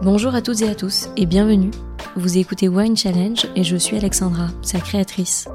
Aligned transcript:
Bonjour 0.00 0.32
à 0.36 0.42
toutes 0.42 0.62
et 0.62 0.68
à 0.68 0.76
tous 0.76 1.08
et 1.16 1.26
bienvenue. 1.26 1.72
Vous 2.14 2.38
écoutez 2.38 2.68
Wine 2.68 2.96
Challenge 2.96 3.46
et 3.56 3.64
je 3.64 3.76
suis 3.76 3.96
Alexandra, 3.96 4.46
sa 4.62 4.78
créatrice. 4.78 5.48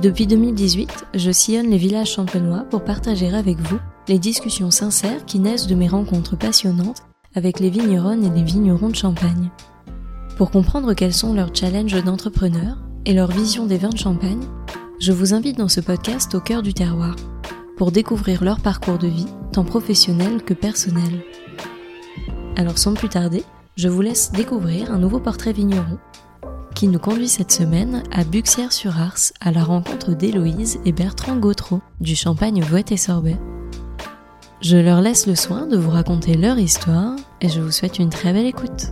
Depuis 0.00 0.26
2018, 0.26 1.06
je 1.14 1.30
sillonne 1.30 1.68
les 1.68 1.76
villages 1.76 2.12
champenois 2.12 2.64
pour 2.70 2.82
partager 2.82 3.28
avec 3.28 3.58
vous 3.58 3.76
les 4.08 4.18
discussions 4.18 4.70
sincères 4.70 5.26
qui 5.26 5.38
naissent 5.38 5.66
de 5.66 5.74
mes 5.74 5.86
rencontres 5.86 6.38
passionnantes 6.38 7.02
avec 7.34 7.60
les 7.60 7.68
vigneronnes 7.68 8.24
et 8.24 8.30
les 8.30 8.42
vignerons 8.42 8.88
de 8.88 8.96
Champagne. 8.96 9.50
Pour 10.38 10.50
comprendre 10.50 10.94
quels 10.94 11.12
sont 11.12 11.34
leurs 11.34 11.54
challenges 11.54 12.02
d'entrepreneurs 12.02 12.78
et 13.04 13.12
leur 13.12 13.30
vision 13.30 13.66
des 13.66 13.76
vins 13.76 13.90
de 13.90 13.98
Champagne, 13.98 14.44
je 14.98 15.12
vous 15.12 15.34
invite 15.34 15.58
dans 15.58 15.68
ce 15.68 15.80
podcast 15.80 16.34
au 16.34 16.40
cœur 16.40 16.62
du 16.62 16.72
terroir 16.72 17.16
pour 17.76 17.92
découvrir 17.92 18.42
leur 18.42 18.60
parcours 18.60 18.96
de 18.96 19.08
vie, 19.08 19.28
tant 19.52 19.64
professionnel 19.64 20.42
que 20.42 20.54
personnel. 20.54 21.22
Alors 22.56 22.78
sans 22.78 22.94
plus 22.94 23.10
tarder, 23.10 23.44
je 23.76 23.88
vous 23.88 24.00
laisse 24.00 24.32
découvrir 24.32 24.90
un 24.90 24.98
nouveau 24.98 25.20
portrait 25.20 25.52
vigneron 25.52 25.98
qui 26.74 26.88
nous 26.88 26.98
conduit 26.98 27.28
cette 27.28 27.52
semaine 27.52 28.02
à 28.12 28.24
Buxières-sur-Ars 28.24 29.32
à 29.40 29.50
la 29.50 29.62
rencontre 29.62 30.12
d'Héloïse 30.12 30.78
et 30.86 30.92
Bertrand 30.92 31.36
Gautreau 31.36 31.80
du 32.00 32.16
Champagne 32.16 32.62
Vouette 32.62 32.92
et 32.92 32.96
Sorbet. 32.96 33.36
Je 34.62 34.78
leur 34.78 35.02
laisse 35.02 35.26
le 35.26 35.34
soin 35.34 35.66
de 35.66 35.76
vous 35.76 35.90
raconter 35.90 36.34
leur 36.34 36.58
histoire 36.58 37.16
et 37.42 37.50
je 37.50 37.60
vous 37.60 37.70
souhaite 37.70 37.98
une 37.98 38.10
très 38.10 38.32
belle 38.32 38.46
écoute. 38.46 38.86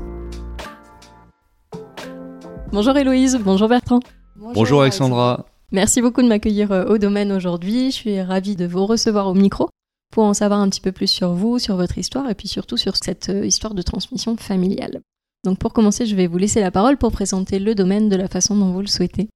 Bonjour 2.71 2.97
Héloïse, 2.97 3.39
bonjour 3.43 3.69
Bertrand. 3.69 4.01
Bonjour, 4.37 4.83
Alexandra. 4.83 5.47
Merci 5.73 6.03
beaucoup 6.03 6.21
de 6.21 6.29
m'accueillir 6.29 6.71
euh, 6.71 6.85
au 6.85 6.99
domaine 6.99 7.33
aujourd'hui. 7.33 7.91
Je 7.91 7.97
suis 7.97 8.21
ravie 8.21 8.57
de 8.57 8.67
vous 8.67 8.85
recevoir 8.85 9.27
au 9.27 9.35
micro 9.35 9.71
pour 10.15 10.23
en 10.23 10.33
savoir 10.33 10.61
un 10.61 10.69
petit 10.69 10.81
peu 10.81 10.93
plus 10.93 11.09
sur 11.09 11.33
vous, 11.33 11.59
sur 11.59 11.75
votre 11.75 11.99
histoire 11.99 12.31
et 12.31 12.37
puis 12.37 12.47
surtout 12.47 12.77
sur 12.77 12.95
cette 12.95 13.31
euh, 13.31 13.45
histoire 13.45 13.75
de 13.75 13.83
transmission 13.83 14.37
familiale. 14.37 15.01
Donc 15.45 15.59
pour 15.59 15.73
commencer, 15.73 16.07
je 16.07 16.15
vais 16.15 16.29
vous 16.29 16.39
laisser 16.39 16.61
la 16.61 16.71
parole 16.71 16.97
pour 16.97 17.11
présenter 17.11 17.59
le 17.59 17.75
domaine 17.75 18.09
de 18.09 18.15
la 18.15 18.29
façon 18.29 18.55
dont 18.55 18.71
vous 18.71 18.81
le 18.81 18.87
souhaitez. 18.87 19.29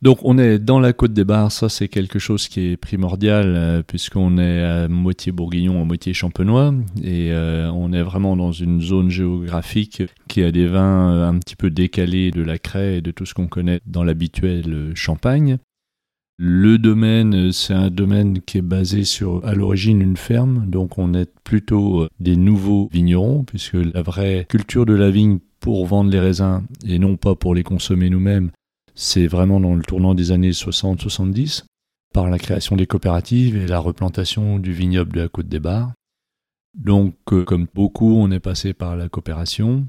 Donc 0.00 0.20
on 0.22 0.38
est 0.38 0.58
dans 0.58 0.80
la 0.80 0.94
côte 0.94 1.12
des 1.12 1.24
Bars, 1.24 1.52
ça 1.52 1.68
c'est 1.68 1.88
quelque 1.88 2.18
chose 2.18 2.48
qui 2.48 2.70
est 2.70 2.76
primordial 2.78 3.54
euh, 3.54 3.82
puisqu'on 3.86 4.38
est 4.38 4.62
à 4.62 4.88
moitié 4.88 5.30
bourguignon, 5.30 5.82
à 5.82 5.84
moitié 5.84 6.14
champenois 6.14 6.72
et 7.02 7.30
euh, 7.30 7.70
on 7.70 7.92
est 7.92 8.02
vraiment 8.02 8.34
dans 8.34 8.50
une 8.50 8.80
zone 8.80 9.10
géographique 9.10 10.02
qui 10.26 10.42
a 10.42 10.50
des 10.50 10.68
vins 10.68 11.28
un 11.28 11.38
petit 11.38 11.54
peu 11.54 11.68
décalés 11.68 12.30
de 12.30 12.40
la 12.40 12.58
craie 12.58 12.96
et 12.96 13.00
de 13.02 13.10
tout 13.10 13.26
ce 13.26 13.34
qu'on 13.34 13.46
connaît 13.46 13.80
dans 13.84 14.04
l'habituel 14.04 14.92
champagne. 14.94 15.58
Le 16.38 16.78
domaine, 16.78 17.52
c'est 17.52 17.74
un 17.74 17.90
domaine 17.90 18.40
qui 18.40 18.58
est 18.58 18.62
basé 18.62 19.04
sur, 19.04 19.44
à 19.46 19.54
l'origine, 19.54 20.00
une 20.00 20.16
ferme, 20.16 20.66
donc 20.68 20.98
on 20.98 21.14
est 21.14 21.30
plutôt 21.44 22.02
euh, 22.02 22.08
des 22.20 22.36
nouveaux 22.36 22.88
vignerons, 22.92 23.44
puisque 23.44 23.74
la 23.74 24.02
vraie 24.02 24.46
culture 24.48 24.86
de 24.86 24.94
la 24.94 25.10
vigne 25.10 25.38
pour 25.60 25.86
vendre 25.86 26.10
les 26.10 26.18
raisins 26.18 26.64
et 26.86 26.98
non 26.98 27.16
pas 27.16 27.34
pour 27.34 27.54
les 27.54 27.62
consommer 27.62 28.10
nous-mêmes, 28.10 28.50
c'est 28.94 29.26
vraiment 29.26 29.60
dans 29.60 29.74
le 29.74 29.82
tournant 29.82 30.14
des 30.14 30.32
années 30.32 30.50
60-70, 30.50 31.64
par 32.12 32.28
la 32.28 32.38
création 32.38 32.76
des 32.76 32.86
coopératives 32.86 33.56
et 33.56 33.66
la 33.66 33.78
replantation 33.78 34.58
du 34.58 34.72
vignoble 34.72 35.12
de 35.12 35.20
la 35.20 35.28
Côte 35.28 35.48
des 35.48 35.60
Bars. 35.60 35.92
Donc, 36.74 37.14
euh, 37.32 37.44
comme 37.44 37.66
beaucoup, 37.74 38.16
on 38.16 38.30
est 38.30 38.40
passé 38.40 38.72
par 38.72 38.96
la 38.96 39.08
coopération 39.08 39.86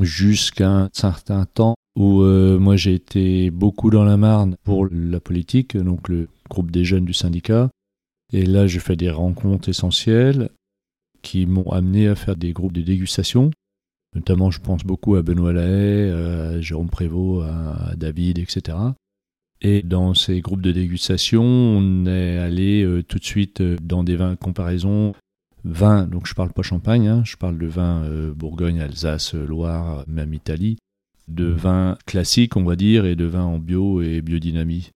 jusqu'à 0.00 0.70
un 0.70 0.90
certain 0.92 1.44
temps 1.46 1.74
où 1.96 2.22
euh, 2.22 2.58
moi 2.58 2.76
j'ai 2.76 2.94
été 2.94 3.50
beaucoup 3.50 3.90
dans 3.90 4.04
la 4.04 4.16
Marne 4.16 4.56
pour 4.64 4.86
la 4.90 5.20
politique, 5.20 5.76
donc 5.76 6.08
le 6.08 6.28
groupe 6.48 6.70
des 6.70 6.84
jeunes 6.84 7.04
du 7.04 7.14
syndicat. 7.14 7.70
Et 8.32 8.44
là, 8.44 8.66
j'ai 8.66 8.80
fait 8.80 8.96
des 8.96 9.10
rencontres 9.10 9.68
essentielles 9.68 10.50
qui 11.22 11.46
m'ont 11.46 11.70
amené 11.70 12.08
à 12.08 12.14
faire 12.14 12.36
des 12.36 12.52
groupes 12.52 12.72
de 12.72 12.82
dégustation. 12.82 13.50
Notamment, 14.14 14.50
je 14.50 14.60
pense 14.60 14.84
beaucoup 14.84 15.14
à 15.14 15.22
Benoît 15.22 15.52
Lahaye, 15.52 16.10
à 16.10 16.60
Jérôme 16.60 16.90
Prévost, 16.90 17.48
à 17.48 17.94
David, 17.96 18.38
etc. 18.38 18.78
Et 19.62 19.82
dans 19.82 20.14
ces 20.14 20.40
groupes 20.40 20.60
de 20.60 20.72
dégustation, 20.72 21.42
on 21.42 22.06
est 22.06 22.38
allé 22.38 22.82
euh, 22.82 23.02
tout 23.02 23.18
de 23.18 23.24
suite 23.24 23.60
euh, 23.60 23.76
dans 23.82 24.04
des 24.04 24.16
vins 24.16 24.32
de 24.32 24.36
comparaison. 24.36 25.14
Vins, 25.66 26.06
donc 26.06 26.26
je 26.26 26.34
parle 26.34 26.52
pas 26.52 26.62
champagne, 26.62 27.08
hein, 27.08 27.22
je 27.24 27.36
parle 27.36 27.58
de 27.58 27.66
vins 27.66 28.08
Bourgogne, 28.34 28.80
Alsace, 28.80 29.34
Loire, 29.34 30.04
même 30.06 30.32
Italie 30.32 30.78
de 31.28 31.46
vins 31.46 31.98
classiques, 32.06 32.56
on 32.56 32.64
va 32.64 32.76
dire, 32.76 33.04
et 33.04 33.16
de 33.16 33.24
vins 33.24 33.44
en 33.44 33.58
bio 33.58 34.00
et 34.00 34.20
biodynamie. 34.22 34.90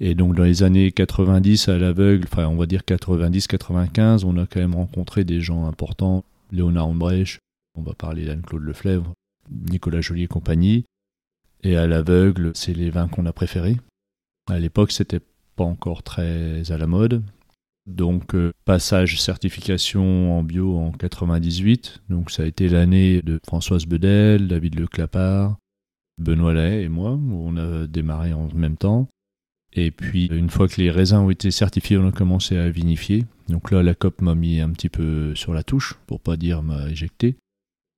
Et 0.00 0.14
donc 0.14 0.34
dans 0.34 0.44
les 0.44 0.62
années 0.62 0.92
90 0.92 1.68
à 1.68 1.78
l'aveugle, 1.78 2.24
enfin 2.24 2.46
on 2.46 2.56
va 2.56 2.66
dire 2.66 2.82
90-95, 2.86 4.24
on 4.24 4.38
a 4.38 4.46
quand 4.46 4.60
même 4.60 4.74
rencontré 4.74 5.24
des 5.24 5.40
gens 5.40 5.66
importants, 5.66 6.24
Léonard 6.52 6.88
Ombrecht, 6.88 7.38
on 7.76 7.82
va 7.82 7.94
parler 7.94 8.24
d'Anne-Claude 8.24 8.62
Leflèvre, 8.62 9.12
Nicolas 9.50 10.00
Joly 10.00 10.24
et 10.24 10.28
compagnie. 10.28 10.84
Et 11.64 11.76
à 11.76 11.86
l'aveugle, 11.86 12.52
c'est 12.54 12.72
les 12.72 12.90
vins 12.90 13.08
qu'on 13.08 13.26
a 13.26 13.32
préférés. 13.32 13.76
À 14.48 14.58
l'époque, 14.58 14.92
c'était 14.92 15.20
pas 15.56 15.64
encore 15.64 16.04
très 16.04 16.70
à 16.70 16.78
la 16.78 16.86
mode. 16.86 17.22
Donc 17.88 18.34
euh, 18.34 18.52
passage 18.66 19.20
certification 19.20 20.38
en 20.38 20.42
bio 20.42 20.76
en 20.76 20.92
98. 20.92 22.02
Donc 22.10 22.30
ça 22.30 22.42
a 22.42 22.46
été 22.46 22.68
l'année 22.68 23.22
de 23.22 23.40
Françoise 23.46 23.86
Bedel, 23.86 24.46
David 24.46 24.78
Leclapard, 24.78 25.56
Benoît 26.18 26.52
Lay 26.52 26.82
et 26.82 26.88
moi, 26.88 27.12
où 27.12 27.48
on 27.48 27.56
a 27.56 27.86
démarré 27.86 28.34
en 28.34 28.48
même 28.54 28.76
temps. 28.76 29.08
Et 29.72 29.90
puis 29.90 30.26
une 30.26 30.50
fois 30.50 30.68
que 30.68 30.80
les 30.80 30.90
raisins 30.90 31.16
ont 31.16 31.30
été 31.30 31.50
certifiés, 31.50 31.96
on 31.96 32.08
a 32.08 32.12
commencé 32.12 32.58
à 32.58 32.68
vinifier. 32.68 33.24
Donc 33.48 33.70
là, 33.70 33.82
la 33.82 33.94
COP 33.94 34.20
m'a 34.20 34.34
mis 34.34 34.60
un 34.60 34.70
petit 34.70 34.90
peu 34.90 35.34
sur 35.34 35.54
la 35.54 35.62
touche, 35.62 35.94
pour 36.06 36.20
pas 36.20 36.36
dire 36.36 36.62
m'a 36.62 36.90
éjecté. 36.90 37.36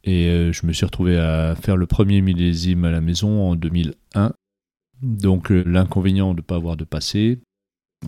Et 0.05 0.29
euh, 0.29 0.53
je 0.53 0.67
me 0.67 0.73
suis 0.73 0.87
retrouvé 0.87 1.19
à 1.19 1.57
faire 1.57 1.77
le 1.77 1.87
premier 1.87 2.21
millésime 2.21 2.85
à 2.85 2.93
la 2.93 3.01
maison 3.01 3.51
en 3.51 3.57
2001. 3.57 4.33
Donc 5.03 5.51
euh, 5.51 5.65
l'inconvénient 5.67 6.33
de 6.33 6.39
ne 6.39 6.43
pas 6.43 6.57
avoir 6.57 6.77
de 6.77 6.85
passé, 6.85 7.41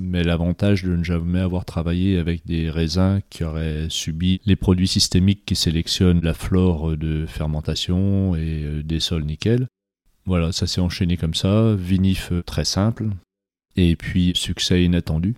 mais 0.00 0.22
l'avantage 0.22 0.84
de 0.84 0.96
ne 0.96 1.04
jamais 1.04 1.40
avoir 1.40 1.64
travaillé 1.64 2.18
avec 2.18 2.46
des 2.46 2.70
raisins 2.70 3.20
qui 3.30 3.44
auraient 3.44 3.86
subi 3.88 4.40
les 4.44 4.56
produits 4.56 4.88
systémiques 4.88 5.44
qui 5.44 5.56
sélectionnent 5.56 6.22
la 6.22 6.34
flore 6.34 6.96
de 6.96 7.26
fermentation 7.26 8.34
et 8.34 8.64
euh, 8.64 8.82
des 8.82 9.00
sols 9.00 9.24
nickel. 9.24 9.66
Voilà, 10.24 10.52
ça 10.52 10.66
s'est 10.66 10.80
enchaîné 10.80 11.16
comme 11.16 11.34
ça, 11.34 11.74
vinif 11.74 12.32
très 12.46 12.64
simple, 12.64 13.08
et 13.76 13.96
puis 13.96 14.32
succès 14.34 14.84
inattendu. 14.84 15.34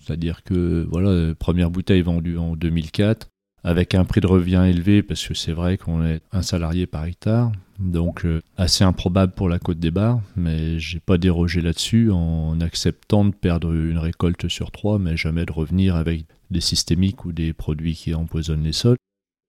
C'est-à-dire 0.00 0.42
que 0.44 0.86
voilà, 0.90 1.34
première 1.34 1.70
bouteille 1.70 2.02
vendue 2.02 2.38
en 2.38 2.56
2004, 2.56 3.29
avec 3.64 3.94
un 3.94 4.04
prix 4.04 4.20
de 4.20 4.26
revient 4.26 4.64
élevé, 4.68 5.02
parce 5.02 5.26
que 5.26 5.34
c'est 5.34 5.52
vrai 5.52 5.76
qu'on 5.76 6.04
est 6.04 6.20
un 6.32 6.42
salarié 6.42 6.86
par 6.86 7.04
hectare, 7.04 7.52
donc 7.78 8.24
euh, 8.24 8.42
assez 8.56 8.84
improbable 8.84 9.32
pour 9.32 9.48
la 9.48 9.58
côte 9.58 9.78
des 9.78 9.90
bars, 9.90 10.20
mais 10.36 10.78
j'ai 10.78 11.00
pas 11.00 11.18
dérogé 11.18 11.60
là-dessus 11.60 12.10
en 12.10 12.60
acceptant 12.60 13.24
de 13.24 13.34
perdre 13.34 13.72
une 13.72 13.98
récolte 13.98 14.48
sur 14.48 14.70
trois, 14.70 14.98
mais 14.98 15.16
jamais 15.16 15.44
de 15.44 15.52
revenir 15.52 15.96
avec 15.96 16.24
des 16.50 16.60
systémiques 16.60 17.24
ou 17.24 17.32
des 17.32 17.52
produits 17.52 17.94
qui 17.94 18.14
empoisonnent 18.14 18.64
les 18.64 18.72
sols. 18.72 18.96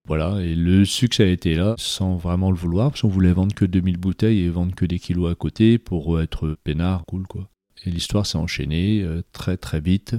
Voilà, 0.08 0.42
et 0.42 0.56
le 0.56 0.84
succès 0.84 1.24
a 1.24 1.28
été 1.28 1.56
là, 1.56 1.76
sans 1.78 2.16
vraiment 2.16 2.50
le 2.50 2.58
vouloir, 2.58 2.90
parce 2.90 3.02
qu'on 3.02 3.08
voulait 3.08 3.34
vendre 3.34 3.54
que 3.54 3.66
2000 3.66 3.98
bouteilles 3.98 4.40
et 4.40 4.50
vendre 4.50 4.74
que 4.74 4.86
des 4.86 4.98
kilos 4.98 5.32
à 5.32 5.36
côté 5.36 5.78
pour 5.78 6.20
être 6.20 6.58
peinard, 6.64 7.06
cool 7.06 7.28
quoi. 7.28 7.48
Et 7.86 7.92
l'histoire 7.92 8.26
s'est 8.26 8.38
enchaînée 8.38 9.02
euh, 9.04 9.22
très 9.32 9.58
très 9.58 9.80
vite, 9.80 10.16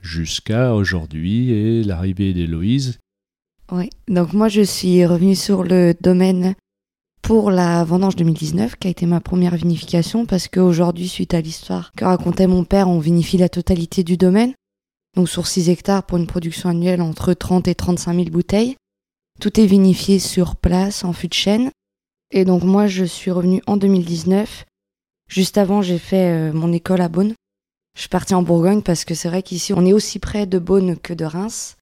jusqu'à 0.00 0.74
aujourd'hui 0.74 1.50
et 1.50 1.82
l'arrivée 1.82 2.32
d'Héloïse, 2.32 2.98
oui, 3.72 3.90
donc 4.08 4.32
moi 4.32 4.48
je 4.48 4.62
suis 4.62 5.04
revenue 5.04 5.36
sur 5.36 5.62
le 5.62 5.94
domaine 6.00 6.54
pour 7.22 7.50
la 7.50 7.84
vendange 7.84 8.16
2019, 8.16 8.76
qui 8.76 8.88
a 8.88 8.90
été 8.90 9.04
ma 9.04 9.20
première 9.20 9.54
vinification, 9.54 10.24
parce 10.24 10.48
qu'aujourd'hui, 10.48 11.08
suite 11.08 11.34
à 11.34 11.40
l'histoire 11.40 11.92
que 11.92 12.04
racontait 12.04 12.46
mon 12.46 12.64
père, 12.64 12.88
on 12.88 12.98
vinifie 13.00 13.36
la 13.36 13.50
totalité 13.50 14.02
du 14.02 14.16
domaine, 14.16 14.54
donc 15.14 15.28
sur 15.28 15.46
6 15.46 15.68
hectares 15.68 16.04
pour 16.04 16.18
une 16.18 16.26
production 16.26 16.70
annuelle 16.70 17.02
entre 17.02 17.34
30 17.34 17.68
et 17.68 17.74
35 17.74 18.14
000 18.14 18.30
bouteilles. 18.30 18.76
Tout 19.40 19.60
est 19.60 19.66
vinifié 19.66 20.18
sur 20.18 20.56
place, 20.56 21.04
en 21.04 21.12
fût 21.12 21.28
de 21.28 21.34
chêne. 21.34 21.70
Et 22.30 22.44
donc 22.44 22.62
moi, 22.62 22.86
je 22.86 23.04
suis 23.04 23.30
revenue 23.30 23.62
en 23.66 23.76
2019. 23.76 24.64
Juste 25.28 25.58
avant, 25.58 25.82
j'ai 25.82 25.98
fait 25.98 26.30
euh, 26.30 26.52
mon 26.52 26.72
école 26.72 27.00
à 27.00 27.08
Beaune. 27.08 27.34
Je 27.94 28.00
suis 28.00 28.08
partie 28.08 28.34
en 28.34 28.42
Bourgogne 28.42 28.82
parce 28.82 29.04
que 29.04 29.14
c'est 29.14 29.28
vrai 29.28 29.42
qu'ici, 29.42 29.72
on 29.74 29.84
est 29.84 29.92
aussi 29.92 30.18
près 30.18 30.46
de 30.46 30.58
Beaune 30.58 30.96
que 30.96 31.12
de 31.12 31.24
Reims. 31.24 31.77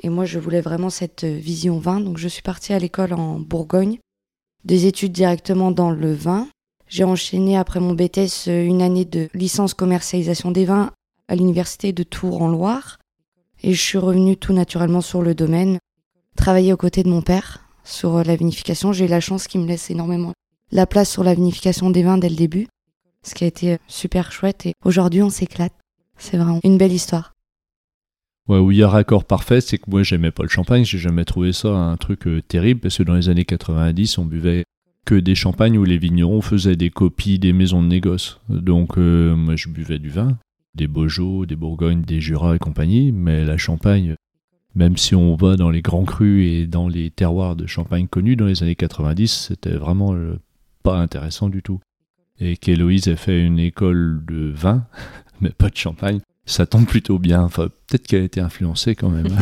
Et 0.00 0.08
moi, 0.08 0.24
je 0.24 0.38
voulais 0.38 0.60
vraiment 0.60 0.90
cette 0.90 1.24
vision 1.24 1.78
vin. 1.78 2.00
Donc, 2.00 2.18
je 2.18 2.28
suis 2.28 2.42
partie 2.42 2.72
à 2.72 2.78
l'école 2.78 3.12
en 3.12 3.38
Bourgogne, 3.38 3.98
des 4.64 4.86
études 4.86 5.12
directement 5.12 5.70
dans 5.70 5.90
le 5.90 6.12
vin. 6.12 6.48
J'ai 6.88 7.04
enchaîné 7.04 7.56
après 7.56 7.80
mon 7.80 7.94
BTS 7.94 8.46
une 8.46 8.82
année 8.82 9.04
de 9.04 9.28
licence 9.34 9.74
commercialisation 9.74 10.50
des 10.50 10.64
vins 10.64 10.90
à 11.28 11.36
l'université 11.36 11.92
de 11.92 12.02
Tours 12.02 12.42
en 12.42 12.48
Loire. 12.48 12.98
Et 13.62 13.74
je 13.74 13.80
suis 13.80 13.98
revenue 13.98 14.36
tout 14.36 14.52
naturellement 14.52 15.00
sur 15.00 15.22
le 15.22 15.34
domaine, 15.34 15.78
travailler 16.36 16.72
aux 16.72 16.76
côtés 16.76 17.02
de 17.02 17.08
mon 17.08 17.22
père 17.22 17.64
sur 17.84 18.24
la 18.24 18.36
vinification. 18.36 18.92
J'ai 18.92 19.04
eu 19.04 19.08
la 19.08 19.20
chance 19.20 19.46
qu'il 19.46 19.60
me 19.60 19.68
laisse 19.68 19.90
énormément 19.90 20.32
la 20.72 20.86
place 20.86 21.10
sur 21.10 21.22
la 21.22 21.34
vinification 21.34 21.90
des 21.90 22.02
vins 22.02 22.18
dès 22.18 22.30
le 22.30 22.34
début, 22.34 22.66
ce 23.22 23.34
qui 23.34 23.44
a 23.44 23.46
été 23.46 23.78
super 23.86 24.32
chouette. 24.32 24.66
Et 24.66 24.74
aujourd'hui, 24.84 25.22
on 25.22 25.30
s'éclate. 25.30 25.74
C'est 26.16 26.38
vraiment 26.38 26.60
une 26.64 26.78
belle 26.78 26.92
histoire. 26.92 27.34
Ouais, 28.48 28.58
où 28.58 28.72
il 28.72 28.78
y 28.78 28.82
a 28.82 28.88
raccord 28.88 29.24
parfait, 29.24 29.60
c'est 29.60 29.78
que 29.78 29.88
moi 29.88 30.02
j'aimais 30.02 30.32
pas 30.32 30.42
le 30.42 30.48
champagne, 30.48 30.84
j'ai 30.84 30.98
jamais 30.98 31.24
trouvé 31.24 31.52
ça 31.52 31.68
un 31.68 31.96
truc 31.96 32.26
euh, 32.26 32.42
terrible 32.42 32.80
parce 32.80 32.98
que 32.98 33.04
dans 33.04 33.14
les 33.14 33.28
années 33.28 33.44
90, 33.44 34.18
on 34.18 34.24
buvait 34.24 34.64
que 35.04 35.14
des 35.14 35.34
champagnes 35.34 35.78
où 35.78 35.84
les 35.84 35.98
vignerons 35.98 36.40
faisaient 36.40 36.76
des 36.76 36.90
copies 36.90 37.38
des 37.38 37.52
maisons 37.52 37.82
de 37.82 37.88
négoce. 37.88 38.40
Donc 38.48 38.98
euh, 38.98 39.36
moi 39.36 39.54
je 39.54 39.68
buvais 39.68 40.00
du 40.00 40.10
vin, 40.10 40.38
des 40.74 40.88
Beaujolais, 40.88 41.46
des 41.46 41.56
Bourgognes, 41.56 42.02
des 42.02 42.20
Jura 42.20 42.56
et 42.56 42.58
compagnie, 42.58 43.12
mais 43.12 43.44
la 43.44 43.56
Champagne, 43.58 44.16
même 44.74 44.96
si 44.96 45.14
on 45.14 45.36
va 45.36 45.56
dans 45.56 45.70
les 45.70 45.82
grands 45.82 46.04
crus 46.04 46.46
et 46.46 46.66
dans 46.66 46.88
les 46.88 47.10
terroirs 47.10 47.54
de 47.54 47.66
Champagne 47.66 48.08
connus 48.08 48.36
dans 48.36 48.46
les 48.46 48.62
années 48.64 48.74
90, 48.74 49.48
c'était 49.48 49.76
vraiment 49.76 50.14
euh, 50.14 50.40
pas 50.82 50.98
intéressant 50.98 51.48
du 51.48 51.62
tout. 51.62 51.80
Et 52.40 52.56
qu'Héloïse 52.56 53.06
ait 53.06 53.16
fait 53.16 53.40
une 53.40 53.60
école 53.60 54.24
de 54.26 54.50
vin, 54.50 54.86
mais 55.40 55.50
pas 55.50 55.68
de 55.68 55.76
champagne, 55.76 56.20
ça 56.44 56.66
tombe 56.66 56.86
plutôt 56.86 57.18
bien. 57.18 57.42
Enfin, 57.42 57.68
peut-être 57.86 58.06
qu'elle 58.06 58.22
a 58.22 58.24
été 58.24 58.40
influencée 58.40 58.94
quand 58.94 59.10
même. 59.10 59.28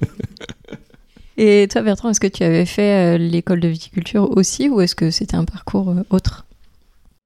Et 1.38 1.68
toi, 1.70 1.82
Bertrand, 1.82 2.10
est-ce 2.10 2.20
que 2.20 2.26
tu 2.26 2.42
avais 2.42 2.66
fait 2.66 3.16
euh, 3.16 3.18
l'école 3.18 3.60
de 3.60 3.68
viticulture 3.68 4.36
aussi 4.36 4.68
ou 4.68 4.80
est-ce 4.80 4.94
que 4.94 5.10
c'était 5.10 5.36
un 5.36 5.44
parcours 5.44 5.90
euh, 5.90 6.02
autre? 6.10 6.46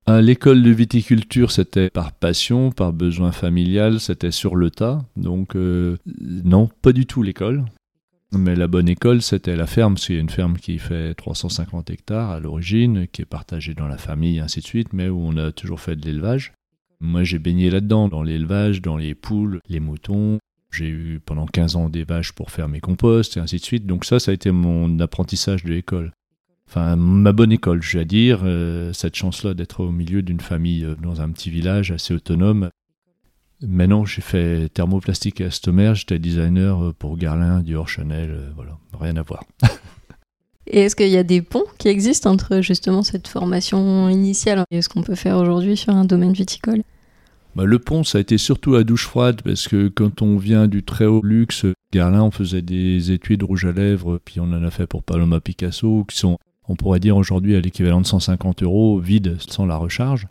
À 0.06 0.20
L'école 0.20 0.62
de 0.62 0.70
viticulture, 0.70 1.52
c'était 1.52 1.90
par 1.90 2.12
passion, 2.12 2.72
par 2.72 2.92
besoin 2.92 3.30
familial, 3.30 4.00
c'était 4.00 4.32
sur 4.32 4.56
le 4.56 4.70
tas. 4.70 5.04
Donc, 5.16 5.54
euh, 5.54 5.98
non, 6.20 6.68
pas 6.82 6.92
du 6.92 7.06
tout 7.06 7.22
l'école. 7.22 7.64
Mais 8.32 8.56
la 8.56 8.66
bonne 8.66 8.88
école, 8.88 9.22
c'était 9.22 9.56
la 9.56 9.66
ferme. 9.66 9.96
C'est 9.96 10.14
une 10.14 10.30
ferme 10.30 10.56
qui 10.56 10.78
fait 10.78 11.14
350 11.14 11.90
hectares 11.90 12.30
à 12.30 12.40
l'origine, 12.40 13.06
qui 13.08 13.22
est 13.22 13.26
partagée 13.26 13.74
dans 13.74 13.88
la 13.88 13.98
famille, 13.98 14.40
ainsi 14.40 14.60
de 14.60 14.66
suite, 14.66 14.92
mais 14.92 15.08
où 15.08 15.20
on 15.20 15.36
a 15.36 15.52
toujours 15.52 15.80
fait 15.80 15.96
de 15.96 16.04
l'élevage. 16.06 16.52
Moi, 17.00 17.24
j'ai 17.24 17.38
baigné 17.38 17.70
là-dedans, 17.70 18.08
dans 18.08 18.22
l'élevage, 18.22 18.82
dans 18.82 18.96
les 18.96 19.14
poules, 19.14 19.60
les 19.68 19.80
moutons, 19.80 20.38
j'ai 20.70 20.88
eu 20.88 21.20
pendant 21.24 21.46
15 21.46 21.76
ans 21.76 21.88
des 21.88 22.04
vaches 22.04 22.32
pour 22.32 22.50
faire 22.50 22.68
mes 22.68 22.80
composts 22.80 23.36
et 23.36 23.40
ainsi 23.40 23.56
de 23.56 23.64
suite. 23.64 23.86
Donc 23.86 24.04
ça, 24.04 24.20
ça 24.20 24.30
a 24.30 24.34
été 24.34 24.50
mon 24.50 25.00
apprentissage 25.00 25.64
de 25.64 25.70
l'école. 25.70 26.12
Enfin, 26.68 26.94
ma 26.94 27.32
bonne 27.32 27.50
école, 27.50 27.82
je 27.82 27.98
vais 27.98 28.04
dire, 28.04 28.42
euh, 28.44 28.92
cette 28.92 29.16
chance-là 29.16 29.54
d'être 29.54 29.80
au 29.80 29.90
milieu 29.90 30.22
d'une 30.22 30.40
famille 30.40 30.84
euh, 30.84 30.94
dans 30.94 31.20
un 31.20 31.28
petit 31.30 31.50
village 31.50 31.90
assez 31.90 32.14
autonome. 32.14 32.70
Maintenant, 33.60 34.04
j'ai 34.04 34.22
fait 34.22 34.68
thermoplastique 34.68 35.40
et 35.40 35.46
astomer, 35.46 35.92
j'étais 35.96 36.20
designer 36.20 36.80
euh, 36.84 36.92
pour 36.96 37.16
Garlin, 37.16 37.60
Dior, 37.60 37.88
Chanel, 37.88 38.52
voilà, 38.54 38.78
rien 38.98 39.16
à 39.16 39.22
voir. 39.22 39.42
et 40.68 40.82
est-ce 40.82 40.94
qu'il 40.94 41.08
y 41.08 41.16
a 41.16 41.24
des 41.24 41.42
ponts 41.42 41.64
qui 41.78 41.88
existent 41.88 42.30
entre 42.30 42.60
justement 42.60 43.02
cette 43.02 43.26
formation 43.26 44.08
initiale 44.08 44.62
et 44.70 44.80
ce 44.80 44.88
qu'on 44.88 45.02
peut 45.02 45.16
faire 45.16 45.38
aujourd'hui 45.38 45.76
sur 45.76 45.92
un 45.92 46.04
domaine 46.04 46.32
viticole? 46.32 46.82
Bah, 47.60 47.66
le 47.66 47.78
pont, 47.78 48.04
ça 48.04 48.16
a 48.16 48.22
été 48.22 48.38
surtout 48.38 48.74
à 48.74 48.84
douche 48.84 49.06
froide, 49.06 49.42
parce 49.42 49.68
que 49.68 49.88
quand 49.88 50.22
on 50.22 50.38
vient 50.38 50.66
du 50.66 50.82
très 50.82 51.04
haut 51.04 51.20
luxe, 51.22 51.66
Garlin, 51.92 52.22
on 52.22 52.30
faisait 52.30 52.62
des 52.62 53.12
étuis 53.12 53.36
de 53.36 53.44
rouge 53.44 53.66
à 53.66 53.72
lèvres, 53.72 54.18
puis 54.24 54.40
on 54.40 54.44
en 54.44 54.64
a 54.64 54.70
fait 54.70 54.86
pour 54.86 55.02
Paloma 55.02 55.40
Picasso, 55.40 56.06
qui 56.08 56.16
sont, 56.16 56.38
on 56.68 56.74
pourrait 56.74 57.00
dire 57.00 57.18
aujourd'hui, 57.18 57.56
à 57.56 57.60
l'équivalent 57.60 58.00
de 58.00 58.06
150 58.06 58.62
euros, 58.62 58.98
vide, 58.98 59.36
sans 59.46 59.66
la 59.66 59.76
recharge. 59.76 60.26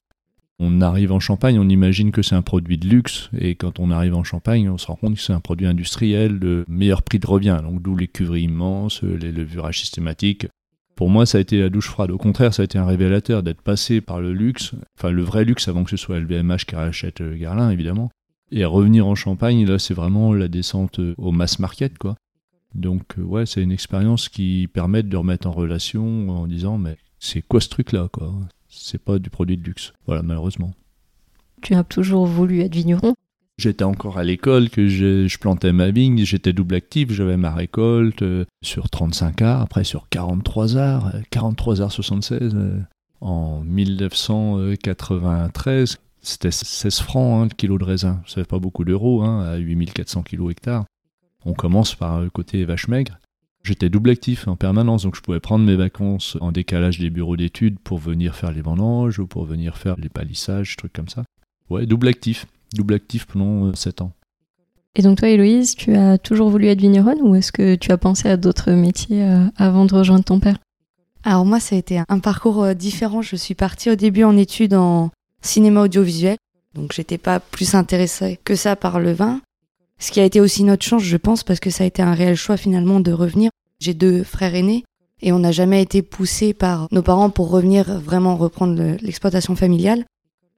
On 0.58 0.82
arrive 0.82 1.12
en 1.12 1.20
Champagne, 1.20 1.60
on 1.60 1.70
imagine 1.70 2.12
que 2.12 2.24
c'est 2.24 2.34
un 2.34 2.42
produit 2.42 2.80
de 2.80 2.88
luxe, 2.88 3.30
et 3.38 3.54
quand 3.54 3.80
on 3.80 3.92
arrive 3.92 4.16
en 4.16 4.24
Champagne, 4.24 4.68
on 4.68 4.80
se 4.80 4.88
rend 4.88 4.96
compte 4.96 5.14
que 5.14 5.22
c'est 5.22 5.32
un 5.32 5.40
produit 5.40 5.68
industriel 5.68 6.40
de 6.40 6.66
meilleur 6.68 7.04
prix 7.04 7.20
de 7.20 7.28
revient, 7.28 7.60
donc 7.64 7.84
d'où 7.84 7.96
les 7.96 8.08
cuveries 8.08 8.46
immenses, 8.46 9.04
les 9.04 9.32
levurages 9.32 9.82
systématiques, 9.82 10.48
pour 11.00 11.10
moi, 11.10 11.26
ça 11.26 11.38
a 11.38 11.42
été 11.42 11.58
la 11.58 11.70
douche 11.70 11.88
froide. 11.88 12.12
Au 12.12 12.18
contraire, 12.18 12.54
ça 12.54 12.62
a 12.62 12.66
été 12.66 12.78
un 12.78 12.86
révélateur 12.86 13.42
d'être 13.42 13.62
passé 13.62 14.02
par 14.02 14.20
le 14.20 14.34
luxe, 14.34 14.74
enfin 14.98 15.12
le 15.12 15.22
vrai 15.24 15.46
luxe 15.46 15.70
avant 15.70 15.86
que 15.86 15.92
ce 15.92 15.96
soit 15.96 16.20
LVMH 16.20 16.66
qui 16.68 16.76
rachète 16.76 17.22
euh, 17.22 17.38
Garlin, 17.38 17.70
évidemment. 17.70 18.12
Et 18.52 18.66
revenir 18.66 19.08
en 19.08 19.16
Champagne, 19.16 19.66
là, 19.66 19.80
c'est 19.80 19.94
vraiment 19.94 20.34
la 20.34 20.50
descente 20.50 21.00
euh, 21.00 21.16
au 21.18 21.32
mass 21.32 21.60
market, 21.60 21.98
quoi. 21.98 22.18
Donc, 22.76 23.18
euh, 23.18 23.22
ouais, 23.22 23.46
c'est 23.46 23.64
une 23.64 23.72
expérience 23.72 24.28
qui 24.28 24.68
permet 24.74 25.02
de 25.02 25.16
remettre 25.16 25.48
en 25.48 25.54
relation 25.54 26.32
en 26.32 26.48
disant, 26.48 26.78
mais 26.78 26.98
c'est 27.18 27.44
quoi 27.44 27.62
ce 27.62 27.70
truc-là, 27.70 28.10
quoi? 28.12 28.34
C'est 28.68 29.02
pas 29.02 29.20
du 29.20 29.30
produit 29.30 29.56
de 29.56 29.64
luxe. 29.64 29.94
Voilà, 30.06 30.22
malheureusement. 30.22 30.74
Tu 31.62 31.76
as 31.76 31.86
toujours 31.86 32.26
voulu 32.26 32.60
être 32.60 32.76
vigneron 32.76 33.16
J'étais 33.60 33.84
encore 33.84 34.18
à 34.18 34.24
l'école, 34.24 34.70
que 34.70 34.88
je, 34.88 35.38
plantais 35.38 35.74
ma 35.74 35.92
vigne, 35.92 36.24
j'étais 36.24 36.54
double 36.54 36.76
actif, 36.76 37.12
j'avais 37.12 37.36
ma 37.36 37.54
récolte 37.54 38.22
euh, 38.22 38.46
sur 38.64 38.90
35 38.90 39.42
arts, 39.42 39.60
après 39.60 39.84
sur 39.84 40.08
43 40.08 40.78
arts, 40.78 41.12
43 41.30 41.82
arts 41.82 41.92
76. 41.92 42.56
en 43.20 43.60
1993, 43.60 45.98
c'était 46.22 46.52
16 46.52 47.02
francs 47.02 47.42
hein, 47.42 47.48
le 47.52 47.54
kilo 47.54 47.78
de 47.78 47.84
raisin. 47.84 48.22
Ça 48.26 48.36
fait 48.36 48.48
pas 48.48 48.60
beaucoup 48.60 48.86
d'euros, 48.86 49.24
hein, 49.24 49.42
à 49.42 49.58
8400 49.58 50.24
kg 50.24 50.52
hectares. 50.52 50.86
On 51.44 51.52
commence 51.52 51.96
par 51.96 52.22
le 52.22 52.30
côté 52.30 52.64
vache 52.64 52.88
maigre. 52.88 53.20
J'étais 53.66 53.90
double 53.90 54.12
actif 54.12 54.48
en 54.48 54.56
permanence, 54.56 55.04
donc 55.04 55.18
je 55.18 55.22
pouvais 55.22 55.42
prendre 55.42 55.66
mes 55.66 55.76
vacances 55.76 56.38
en 56.40 56.54
décalage 56.54 56.98
des 56.98 57.10
bureaux 57.10 57.36
d'études 57.36 57.78
pour 57.80 57.98
venir 57.98 58.38
faire 58.38 58.54
les 58.54 58.62
vendanges 58.62 59.20
ou 59.20 59.28
pour 59.28 59.44
venir 59.44 59.76
faire 59.76 59.98
les 59.98 60.08
palissages, 60.08 60.78
trucs 60.78 60.94
comme 60.94 61.10
ça. 61.10 61.26
Ouais, 61.70 61.86
double 61.86 62.08
actif 62.08 62.48
double 62.74 62.94
actif 62.94 63.26
pendant 63.26 63.74
7 63.74 64.02
euh, 64.02 64.06
ans. 64.06 64.12
Et 64.96 65.02
donc 65.02 65.20
toi, 65.20 65.30
Héloïse, 65.30 65.76
tu 65.76 65.96
as 65.96 66.18
toujours 66.18 66.50
voulu 66.50 66.68
être 66.68 66.82
vigneronne 66.82 67.20
ou 67.22 67.36
est-ce 67.36 67.52
que 67.52 67.76
tu 67.76 67.92
as 67.92 67.98
pensé 67.98 68.28
à 68.28 68.38
d'autres 68.38 68.72
métiers 68.72 69.24
euh, 69.24 69.46
avant 69.58 69.86
de 69.86 69.94
rejoindre 69.94 70.24
ton 70.24 70.40
père? 70.40 70.58
Alors 71.24 71.46
moi, 71.46 71.60
ça 71.60 71.76
a 71.76 71.80
été 71.80 72.02
un 72.08 72.20
parcours 72.20 72.64
euh, 72.64 72.74
différent. 72.74 73.22
Je 73.22 73.36
suis 73.36 73.56
partie 73.56 73.90
au 73.90 73.96
début 73.96 74.24
en 74.24 74.36
études 74.36 74.74
en 74.74 75.12
cinéma 75.42 75.84
audiovisuel, 75.84 76.38
donc 76.76 76.94
j'étais 76.94 77.18
pas 77.18 77.40
plus 77.40 77.76
intéressée 77.76 78.40
que 78.44 78.56
ça 78.56 78.76
par 78.76 79.00
le 79.00 79.14
vin. 79.14 79.42
Ce 80.00 80.12
qui 80.12 80.20
a 80.20 80.26
été 80.26 80.40
aussi 80.40 80.64
notre 80.64 80.86
chance, 80.86 81.04
je 81.04 81.18
pense, 81.18 81.44
parce 81.44 81.60
que 81.60 81.70
ça 81.70 81.84
a 81.84 81.88
été 81.88 82.02
un 82.02 82.14
réel 82.14 82.36
choix 82.36 82.58
finalement 82.58 83.00
de 83.00 83.12
revenir. 83.12 83.52
J'ai 83.80 83.94
deux 83.94 84.24
frères 84.24 84.56
aînés 84.56 84.86
et 85.22 85.32
on 85.34 85.40
n'a 85.40 85.52
jamais 85.52 85.82
été 85.82 86.02
poussés 86.02 86.54
par 86.54 86.88
nos 86.92 87.02
parents 87.02 87.30
pour 87.30 87.50
revenir 87.50 88.00
vraiment 88.00 88.38
reprendre 88.38 88.98
l'exploitation 89.02 89.56
familiale. 89.56 90.06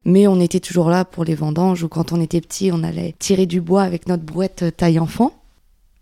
Mais 0.05 0.27
on 0.27 0.39
était 0.39 0.59
toujours 0.59 0.89
là 0.89 1.05
pour 1.05 1.23
les 1.23 1.35
vendanges 1.35 1.83
ou 1.83 1.87
quand 1.87 2.11
on 2.11 2.21
était 2.21 2.41
petit, 2.41 2.71
on 2.73 2.83
allait 2.83 3.15
tirer 3.19 3.45
du 3.45 3.61
bois 3.61 3.83
avec 3.83 4.07
notre 4.07 4.23
brouette 4.23 4.75
taille 4.75 4.99
enfant. 4.99 5.33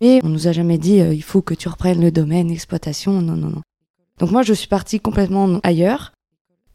Mais 0.02 0.22
on 0.24 0.30
nous 0.30 0.48
a 0.48 0.54
jamais 0.54 0.78
dit 0.78 1.02
euh, 1.02 1.14
il 1.14 1.24
faut 1.24 1.42
que 1.42 1.54
tu 1.54 1.68
reprennes 1.68 2.02
le 2.02 2.12
domaine 2.12 2.50
exploitation. 2.50 3.22
Non, 3.22 3.36
non, 3.36 3.50
non. 3.50 3.62
Donc 4.18 4.32
moi, 4.32 4.44
je 4.44 4.54
suis 4.54 4.68
partie 4.68 5.00
complètement 5.00 5.60
ailleurs. 5.64 6.14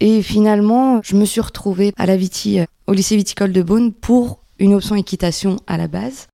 Et 0.00 0.22
finalement, 0.22 1.00
je 1.02 1.16
me 1.16 1.24
suis 1.24 1.40
retrouvée 1.40 1.92
à 1.96 2.04
la 2.04 2.16
Viti, 2.16 2.60
euh, 2.60 2.66
au 2.86 2.92
lycée 2.92 3.16
viticole 3.16 3.52
de 3.52 3.62
Beaune, 3.62 3.92
pour 3.92 4.40
une 4.58 4.74
option 4.74 4.94
équitation 4.94 5.56
à 5.66 5.78
la 5.78 5.88
base. 5.88 6.26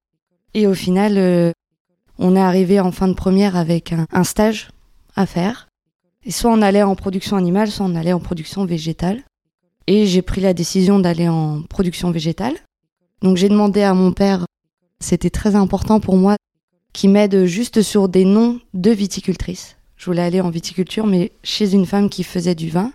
Et 0.55 0.67
au 0.67 0.75
final, 0.75 1.19
euh, 1.19 1.53
on 2.19 2.35
est 2.35 2.41
arrivé 2.41 2.81
en 2.81 2.91
fin 2.91 3.07
de 3.07 3.15
première 3.15 3.55
avec 3.55 3.95
un 4.13 4.25
stage 4.25 4.71
à 5.15 5.27
faire. 5.27 5.69
Et 6.25 6.33
soit 6.33 6.51
on 6.51 6.61
allait 6.61 6.83
en 6.83 6.97
production 6.97 7.37
animale, 7.37 7.71
soit 7.71 7.87
on 7.87 7.95
allait 7.95 8.13
en 8.13 8.21
production 8.21 8.65
végétale. 8.65 9.23
Et 9.87 10.07
j'ai 10.07 10.23
pris 10.23 10.41
la 10.41 10.55
décision 10.55 10.99
d'aller 10.99 11.29
en 11.29 11.63
production 11.63 12.11
végétale. 12.11 12.55
Donc 13.23 13.37
j'ai 13.37 13.49
demandé 13.49 13.83
à 13.83 13.95
mon 13.95 14.13
père, 14.13 14.47
c'était 15.01 15.31
très 15.31 15.55
important 15.55 16.01
pour 16.01 16.17
moi, 16.17 16.37
qu'il 16.93 17.11
m'aide 17.11 17.45
juste 17.45 17.83
sur 17.83 18.09
des 18.09 18.25
noms 18.25 18.61
de 18.75 18.91
viticultrices. 18.91 19.77
Je 19.97 20.07
voulais 20.07 20.23
aller 20.23 20.41
en 20.41 20.51
viticulture, 20.51 21.07
mais 21.07 21.33
chez 21.43 21.75
une 21.75 21.87
femme 21.87 22.09
qui 22.09 22.25
faisait 22.25 22.55
du 22.55 22.71
vin. 22.71 22.93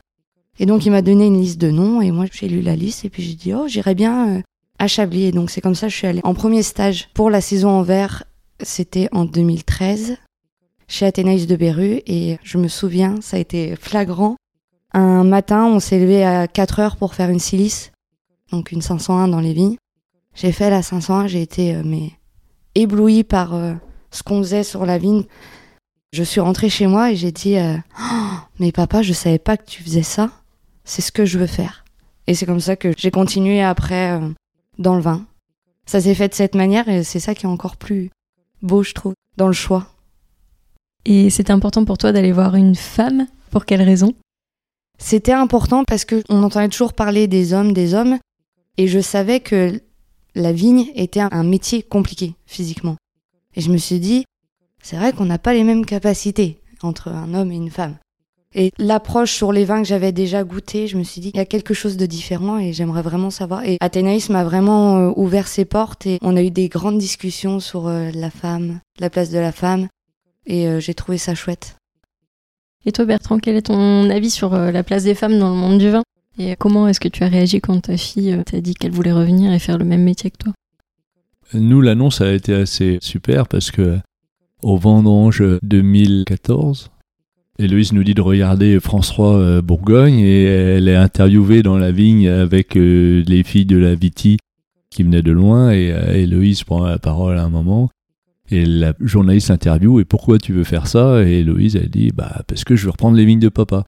Et 0.60 0.66
donc 0.66 0.86
il 0.86 0.92
m'a 0.92 1.02
donné 1.02 1.28
une 1.28 1.40
liste 1.40 1.60
de 1.60 1.70
noms, 1.70 2.02
et 2.02 2.12
moi 2.12 2.26
j'ai 2.32 2.48
lu 2.48 2.62
la 2.62 2.76
liste, 2.76 3.06
et 3.06 3.10
puis 3.10 3.24
j'ai 3.24 3.36
dit, 3.36 3.54
oh, 3.54 3.68
j'irais 3.68 3.96
bien 3.96 4.38
euh, 4.38 4.42
à 4.80 4.88
Chablis. 4.88 5.26
Et 5.26 5.32
donc 5.32 5.50
c'est 5.50 5.62
comme 5.62 5.76
ça 5.76 5.88
que 5.88 5.92
je 5.92 5.98
suis 5.98 6.08
allée 6.08 6.22
en 6.24 6.34
premier 6.34 6.64
stage 6.64 7.10
pour 7.14 7.30
la 7.30 7.42
saison 7.42 7.70
en 7.70 7.84
verre. 7.84 8.24
C'était 8.62 9.10
en 9.12 9.26
2013 9.26 10.18
chez 10.88 11.06
Athénaïs 11.06 11.48
de 11.48 11.56
Beru, 11.56 12.02
et 12.06 12.38
je 12.44 12.58
me 12.58 12.68
souviens, 12.68 13.20
ça 13.22 13.38
a 13.38 13.40
été 13.40 13.76
flagrant. 13.76 14.36
Un 14.98 15.26
matin, 15.26 15.66
on 15.66 15.82
s'est 15.82 16.00
levé 16.00 16.24
à 16.24 16.48
4 16.48 16.80
heures 16.80 16.96
pour 16.96 17.16
faire 17.16 17.30
une 17.30 17.40
silice, 17.40 17.92
donc 18.54 18.72
une 18.72 18.82
501 18.82 19.28
dans 19.28 19.42
les 19.42 19.52
vignes. 19.52 19.76
J'ai 20.36 20.54
fait 20.54 20.70
la 20.70 20.82
501, 20.82 21.28
j'ai 21.28 21.42
été 21.42 21.76
euh, 21.76 21.82
mais 21.84 22.14
éblouie 22.76 23.26
par 23.26 23.56
euh, 23.56 23.74
ce 24.10 24.24
qu'on 24.24 24.38
faisait 24.38 24.64
sur 24.64 24.86
la 24.86 24.98
vigne. 24.98 25.26
Je 26.14 26.24
suis 26.24 26.40
rentrée 26.40 26.70
chez 26.70 26.88
moi 26.88 27.12
et 27.12 27.18
j'ai 27.18 27.34
dit 27.34 27.58
euh, 27.58 27.76
oh, 28.00 28.38
mais 28.58 28.72
papa, 28.72 29.02
je 29.02 29.12
savais 29.12 29.38
pas 29.38 29.58
que 29.58 29.66
tu 29.66 29.84
faisais 29.84 30.02
ça. 30.02 30.30
C'est 30.86 31.02
ce 31.02 31.12
que 31.12 31.26
je 31.26 31.40
veux 31.40 31.46
faire. 31.46 31.84
Et 32.28 32.34
c'est 32.34 32.46
comme 32.46 32.62
ça 32.62 32.78
que 32.78 32.94
j'ai 32.96 33.12
continué 33.12 33.62
après 33.62 34.18
dans 34.80 34.96
le 34.96 35.02
vin. 35.02 35.26
Ça 35.86 36.00
s'est 36.00 36.16
fait 36.16 36.30
de 36.30 36.36
cette 36.36 36.56
manière 36.56 36.88
et 36.88 37.04
c'est 37.04 37.20
ça 37.20 37.36
qui 37.36 37.46
est 37.46 37.50
encore 37.50 37.76
plus 37.76 38.12
beau, 38.62 38.82
je 38.82 38.94
trouve, 38.94 39.14
dans 39.36 39.48
le 39.48 39.54
choix. 39.54 39.88
Et 41.04 41.30
c'était 41.30 41.52
important 41.52 41.84
pour 41.84 41.98
toi 41.98 42.14
d'aller 42.14 42.32
voir 42.32 42.56
une 42.56 42.76
femme 42.76 43.28
Pour 43.52 43.66
quelle 43.66 43.82
raison? 43.82 44.14
C'était 44.98 45.32
important 45.32 45.84
parce 45.84 46.06
que 46.06 46.24
on 46.30 46.44
entendait 46.44 46.70
toujours 46.70 46.94
parler 46.94 47.28
des 47.28 47.54
hommes, 47.54 47.74
des 47.74 47.94
hommes, 47.94 48.18
et 48.78 48.88
je 48.88 49.00
savais 49.00 49.40
que 49.40 49.82
la 50.36 50.52
vigne 50.52 50.92
était 50.96 51.22
un 51.22 51.44
métier 51.44 51.82
compliqué 51.82 52.36
physiquement. 52.46 52.98
Et 53.56 53.62
je 53.62 53.72
me 53.72 53.78
suis 53.78 54.00
dit, 54.00 54.26
c'est 54.82 54.98
vrai 54.98 55.14
qu'on 55.14 55.26
n'a 55.26 55.40
pas 55.40 55.54
les 55.54 55.64
mêmes 55.64 55.86
capacités 55.86 56.62
entre 56.84 57.08
un 57.10 57.34
homme 57.34 57.52
et 57.52 57.56
une 57.56 57.72
femme. 57.72 57.96
Et 58.58 58.72
l'approche 58.78 59.34
sur 59.34 59.52
les 59.52 59.66
vins 59.66 59.82
que 59.82 59.88
j'avais 59.88 60.14
déjà 60.14 60.46
goûté, 60.46 60.88
je 60.88 60.98
me 60.98 61.04
suis 61.04 61.20
dit, 61.20 61.32
il 61.34 61.38
y 61.38 61.42
a 61.42 61.46
quelque 61.46 61.74
chose 61.74 61.98
de 61.98 62.06
différent 62.06 62.58
et 62.58 62.72
j'aimerais 62.72 63.02
vraiment 63.02 63.30
savoir. 63.30 63.66
Et 63.66 63.78
Athénaïs 63.82 64.30
m'a 64.30 64.46
vraiment 64.46 64.98
euh, 64.98 65.14
ouvert 65.18 65.50
ses 65.50 65.66
portes 65.66 66.06
et 66.06 66.20
on 66.22 66.38
a 66.38 66.42
eu 66.42 66.52
des 66.52 66.70
grandes 66.70 66.98
discussions 66.98 67.60
sur 67.60 67.88
euh, 67.88 68.12
la 68.14 68.30
femme, 68.30 68.80
la 69.00 69.10
place 69.10 69.30
de 69.30 69.40
la 69.40 69.52
femme. 69.52 69.90
Et 70.46 70.68
euh, 70.68 70.80
j'ai 70.80 70.94
trouvé 70.94 71.18
ça 71.18 71.36
chouette. 71.36 71.76
Et 72.86 72.92
toi, 72.92 73.06
Bertrand, 73.06 73.40
quel 73.40 73.56
est 73.56 73.64
ton 73.64 74.10
avis 74.10 74.30
sur 74.30 74.52
la 74.56 74.84
place 74.84 75.04
des 75.04 75.16
femmes 75.16 75.40
dans 75.40 75.50
le 75.50 75.56
monde 75.56 75.80
du 75.80 75.90
vin? 75.90 76.04
Et 76.38 76.56
comment 76.56 76.88
est-ce 76.88 77.00
que 77.00 77.08
tu 77.08 77.24
as 77.24 77.28
réagi 77.28 77.62
quand 77.62 77.80
ta 77.80 77.98
fille 77.98 78.38
t'a 78.46 78.62
dit 78.62 78.74
qu'elle 78.74 78.92
voulait 78.92 79.14
revenir 79.14 79.52
et 79.54 79.60
faire 79.60 79.78
le 79.78 79.86
même 79.86 80.04
métier 80.04 80.30
que 80.30 80.38
toi? 80.38 80.54
Nous, 81.54 81.82
l'annonce 81.82 82.22
a 82.22 82.34
été 82.34 82.54
assez 82.54 82.98
super 83.02 83.48
parce 83.48 83.72
que 83.72 83.98
au 84.62 84.78
vendange 84.78 85.44
2014, 85.64 86.90
Héloïse 87.58 87.94
nous 87.94 88.04
dit 88.04 88.14
de 88.14 88.22
regarder 88.22 88.80
France 88.80 89.10
3 89.10 89.38
euh, 89.38 89.62
Bourgogne 89.62 90.20
et 90.20 90.44
elle 90.44 90.90
est 90.90 90.96
interviewée 90.96 91.64
dans 91.64 91.78
la 91.78 91.92
vigne 91.92 92.28
avec 92.28 92.76
euh, 92.76 93.24
les 93.28 93.44
filles 93.44 93.66
de 93.66 93.78
la 93.78 93.96
Viti 93.96 94.38
qui 94.90 95.04
venaient 95.04 95.22
de 95.22 95.32
loin 95.32 95.72
et 95.72 95.92
euh, 95.92 96.14
Héloïse 96.14 96.64
prend 96.64 96.84
la 96.86 97.00
parole 97.00 97.38
à 97.38 97.44
un 97.44 97.50
moment 97.50 97.90
et 98.50 98.66
la 98.66 98.94
journaliste 99.00 99.52
interview 99.52 100.00
et 100.00 100.06
pourquoi 100.06 100.38
tu 100.38 100.54
veux 100.54 100.64
faire 100.64 100.88
ça? 100.88 101.24
Et 101.24 101.40
Héloïse 101.40 101.76
elle 101.76 101.90
dit 101.90 102.12
bah 102.14 102.44
parce 102.48 102.64
que 102.64 102.76
je 102.76 102.86
veux 102.86 102.92
reprendre 102.92 103.18
les 103.18 103.26
vignes 103.26 103.40
de 103.40 103.50
papa. 103.50 103.86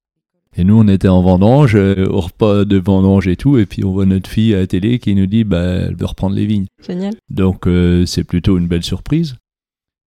Et 0.55 0.63
nous 0.63 0.79
on 0.79 0.87
était 0.87 1.07
en 1.07 1.21
vendange, 1.21 1.75
au 1.75 2.19
repas 2.19 2.65
de 2.65 2.77
vendange 2.77 3.27
et 3.27 3.35
tout 3.35 3.57
et 3.57 3.65
puis 3.65 3.83
on 3.83 3.91
voit 3.91 4.05
notre 4.05 4.29
fille 4.29 4.55
à 4.55 4.59
la 4.59 4.67
télé 4.67 4.99
qui 4.99 5.13
nous 5.13 5.27
dit 5.27 5.43
bah 5.43 5.63
elle 5.63 5.95
veut 5.95 6.05
reprendre 6.05 6.35
les 6.35 6.45
vignes. 6.45 6.67
Génial. 6.85 7.13
Donc 7.29 7.67
c'est 8.05 8.23
plutôt 8.23 8.57
une 8.57 8.67
belle 8.67 8.83
surprise 8.83 9.35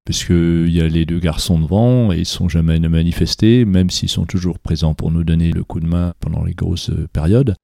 puisqu'il 0.07 0.71
y 0.71 0.81
a 0.81 0.89
les 0.89 1.07
deux 1.07 1.21
garçons 1.21 1.61
devant 1.61 2.11
et 2.11 2.19
ils 2.19 2.27
sont 2.27 2.49
jamais 2.49 2.81
manifestés, 2.81 3.65
même 3.65 3.91
s'ils 3.91 4.09
sont 4.09 4.25
toujours 4.25 4.59
présents 4.59 4.95
pour 4.95 5.13
nous 5.13 5.23
donner 5.23 5.53
le 5.53 5.63
coup 5.63 5.79
de 5.79 5.87
main 5.87 6.15
pendant 6.19 6.43
les 6.43 6.55
grosses 6.55 6.91
périodes. 7.13 7.55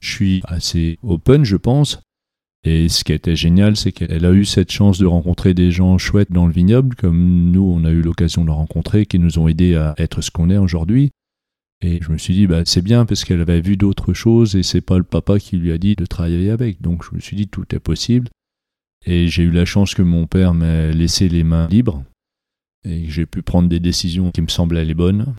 Je 0.00 0.10
suis 0.10 0.42
assez 0.44 0.98
open, 1.04 1.44
je 1.44 1.56
pense. 1.56 2.00
Et 2.64 2.88
ce 2.88 3.02
qui 3.02 3.12
était 3.12 3.34
génial, 3.34 3.76
c'est 3.76 3.90
qu'elle 3.90 4.24
a 4.24 4.32
eu 4.32 4.44
cette 4.44 4.70
chance 4.70 4.98
de 4.98 5.06
rencontrer 5.06 5.52
des 5.52 5.72
gens 5.72 5.98
chouettes 5.98 6.30
dans 6.30 6.46
le 6.46 6.52
vignoble, 6.52 6.94
comme 6.94 7.50
nous, 7.50 7.62
on 7.62 7.84
a 7.84 7.90
eu 7.90 8.02
l'occasion 8.02 8.44
de 8.44 8.50
rencontrer, 8.50 9.04
qui 9.04 9.18
nous 9.18 9.38
ont 9.40 9.48
aidés 9.48 9.74
à 9.74 9.94
être 9.98 10.20
ce 10.20 10.30
qu'on 10.30 10.48
est 10.48 10.58
aujourd'hui. 10.58 11.10
Et 11.84 12.00
je 12.00 12.12
me 12.12 12.18
suis 12.18 12.34
dit, 12.34 12.46
bah, 12.46 12.62
c'est 12.64 12.82
bien 12.82 13.04
parce 13.04 13.24
qu'elle 13.24 13.40
avait 13.40 13.60
vu 13.60 13.76
d'autres 13.76 14.14
choses 14.14 14.54
et 14.54 14.62
c'est 14.62 14.80
pas 14.80 14.98
le 14.98 15.04
papa 15.04 15.40
qui 15.40 15.56
lui 15.56 15.72
a 15.72 15.78
dit 15.78 15.96
de 15.96 16.06
travailler 16.06 16.50
avec. 16.50 16.80
Donc 16.80 17.04
je 17.04 17.14
me 17.16 17.20
suis 17.20 17.36
dit, 17.36 17.48
tout 17.48 17.74
est 17.74 17.80
possible. 17.80 18.28
Et 19.04 19.26
j'ai 19.26 19.42
eu 19.42 19.50
la 19.50 19.64
chance 19.64 19.94
que 19.96 20.02
mon 20.02 20.28
père 20.28 20.54
m'ait 20.54 20.92
laissé 20.92 21.28
les 21.28 21.42
mains 21.42 21.66
libres 21.66 22.04
et 22.84 23.02
que 23.04 23.10
j'ai 23.10 23.26
pu 23.26 23.42
prendre 23.42 23.68
des 23.68 23.80
décisions 23.80 24.30
qui 24.30 24.42
me 24.42 24.48
semblaient 24.48 24.84
les 24.84 24.94
bonnes, 24.94 25.34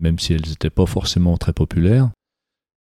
même 0.00 0.18
si 0.18 0.32
elles 0.32 0.48
n'étaient 0.48 0.70
pas 0.70 0.86
forcément 0.86 1.36
très 1.36 1.52
populaires. 1.52 2.10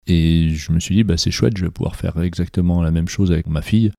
Et 0.07 0.49
je 0.49 0.71
me 0.71 0.79
suis 0.79 0.95
dit, 0.95 1.03
bah, 1.03 1.17
c'est 1.17 1.31
chouette, 1.31 1.57
je 1.57 1.65
vais 1.65 1.71
pouvoir 1.71 1.95
faire 1.95 2.21
exactement 2.21 2.81
la 2.81 2.91
même 2.91 3.07
chose 3.07 3.31
avec 3.31 3.47
ma 3.47 3.61
fille, 3.61 3.91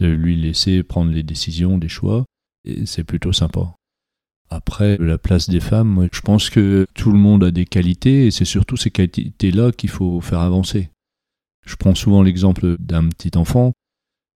de 0.00 0.08
lui 0.08 0.36
laisser 0.36 0.82
prendre 0.82 1.12
les 1.12 1.22
décisions, 1.22 1.78
des 1.78 1.88
choix, 1.88 2.24
et 2.64 2.86
c'est 2.86 3.04
plutôt 3.04 3.32
sympa. 3.32 3.74
Après, 4.50 4.96
la 4.98 5.18
place 5.18 5.48
des 5.48 5.60
femmes, 5.60 6.08
je 6.12 6.20
pense 6.20 6.48
que 6.48 6.86
tout 6.94 7.12
le 7.12 7.18
monde 7.18 7.44
a 7.44 7.50
des 7.50 7.66
qualités, 7.66 8.26
et 8.26 8.30
c'est 8.30 8.44
surtout 8.44 8.76
ces 8.76 8.90
qualités-là 8.90 9.72
qu'il 9.72 9.90
faut 9.90 10.20
faire 10.20 10.40
avancer. 10.40 10.90
Je 11.66 11.76
prends 11.76 11.94
souvent 11.94 12.22
l'exemple 12.22 12.76
d'un 12.78 13.08
petit 13.08 13.36
enfant, 13.36 13.72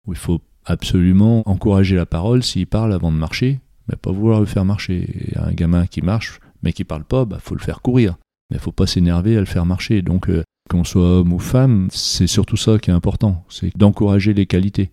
où 0.08 0.14
il 0.14 0.18
faut 0.18 0.42
absolument 0.66 1.48
encourager 1.48 1.96
la 1.96 2.06
parole 2.06 2.44
s'il 2.44 2.68
parle 2.68 2.94
avant 2.94 3.12
de 3.12 3.18
marcher, 3.18 3.60
mais 3.88 3.96
pas 3.96 4.12
vouloir 4.12 4.40
le 4.40 4.46
faire 4.46 4.66
marcher. 4.66 5.32
un 5.36 5.52
gamin 5.52 5.88
qui 5.88 6.02
marche, 6.02 6.40
mais 6.64 6.74
qui 6.74 6.84
parle 6.84 7.04
pas, 7.04 7.26
bah 7.26 7.40
faut 7.40 7.56
le 7.56 7.62
faire 7.62 7.82
courir. 7.82 8.18
Mais 8.50 8.58
faut 8.58 8.72
pas 8.72 8.88
s'énerver 8.88 9.38
à 9.38 9.40
le 9.40 9.46
faire 9.46 9.66
marcher. 9.66 10.02
Donc 10.02 10.30
euh, 10.30 10.44
qu'on 10.70 10.84
soit 10.84 11.20
homme 11.20 11.34
ou 11.34 11.40
femme, 11.40 11.88
c'est 11.92 12.28
surtout 12.28 12.58
ça 12.58 12.80
qui 12.80 12.90
est 12.90 12.94
important, 12.94 13.44
c'est 13.50 13.76
d'encourager 13.78 14.34
les 14.34 14.46
qualités. 14.46 14.92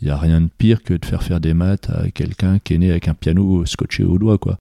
Il 0.00 0.06
n'y 0.06 0.10
a 0.10 0.18
rien 0.18 0.40
de 0.40 0.48
pire 0.48 0.82
que 0.82 0.94
de 0.94 1.04
faire 1.04 1.22
faire 1.22 1.40
des 1.40 1.54
maths 1.54 1.90
à 1.90 2.10
quelqu'un 2.10 2.58
qui 2.58 2.74
est 2.74 2.78
né 2.78 2.90
avec 2.90 3.06
un 3.06 3.14
piano 3.14 3.64
scotché 3.64 4.02
au 4.02 4.18
doigt, 4.18 4.38
quoi. 4.38 4.58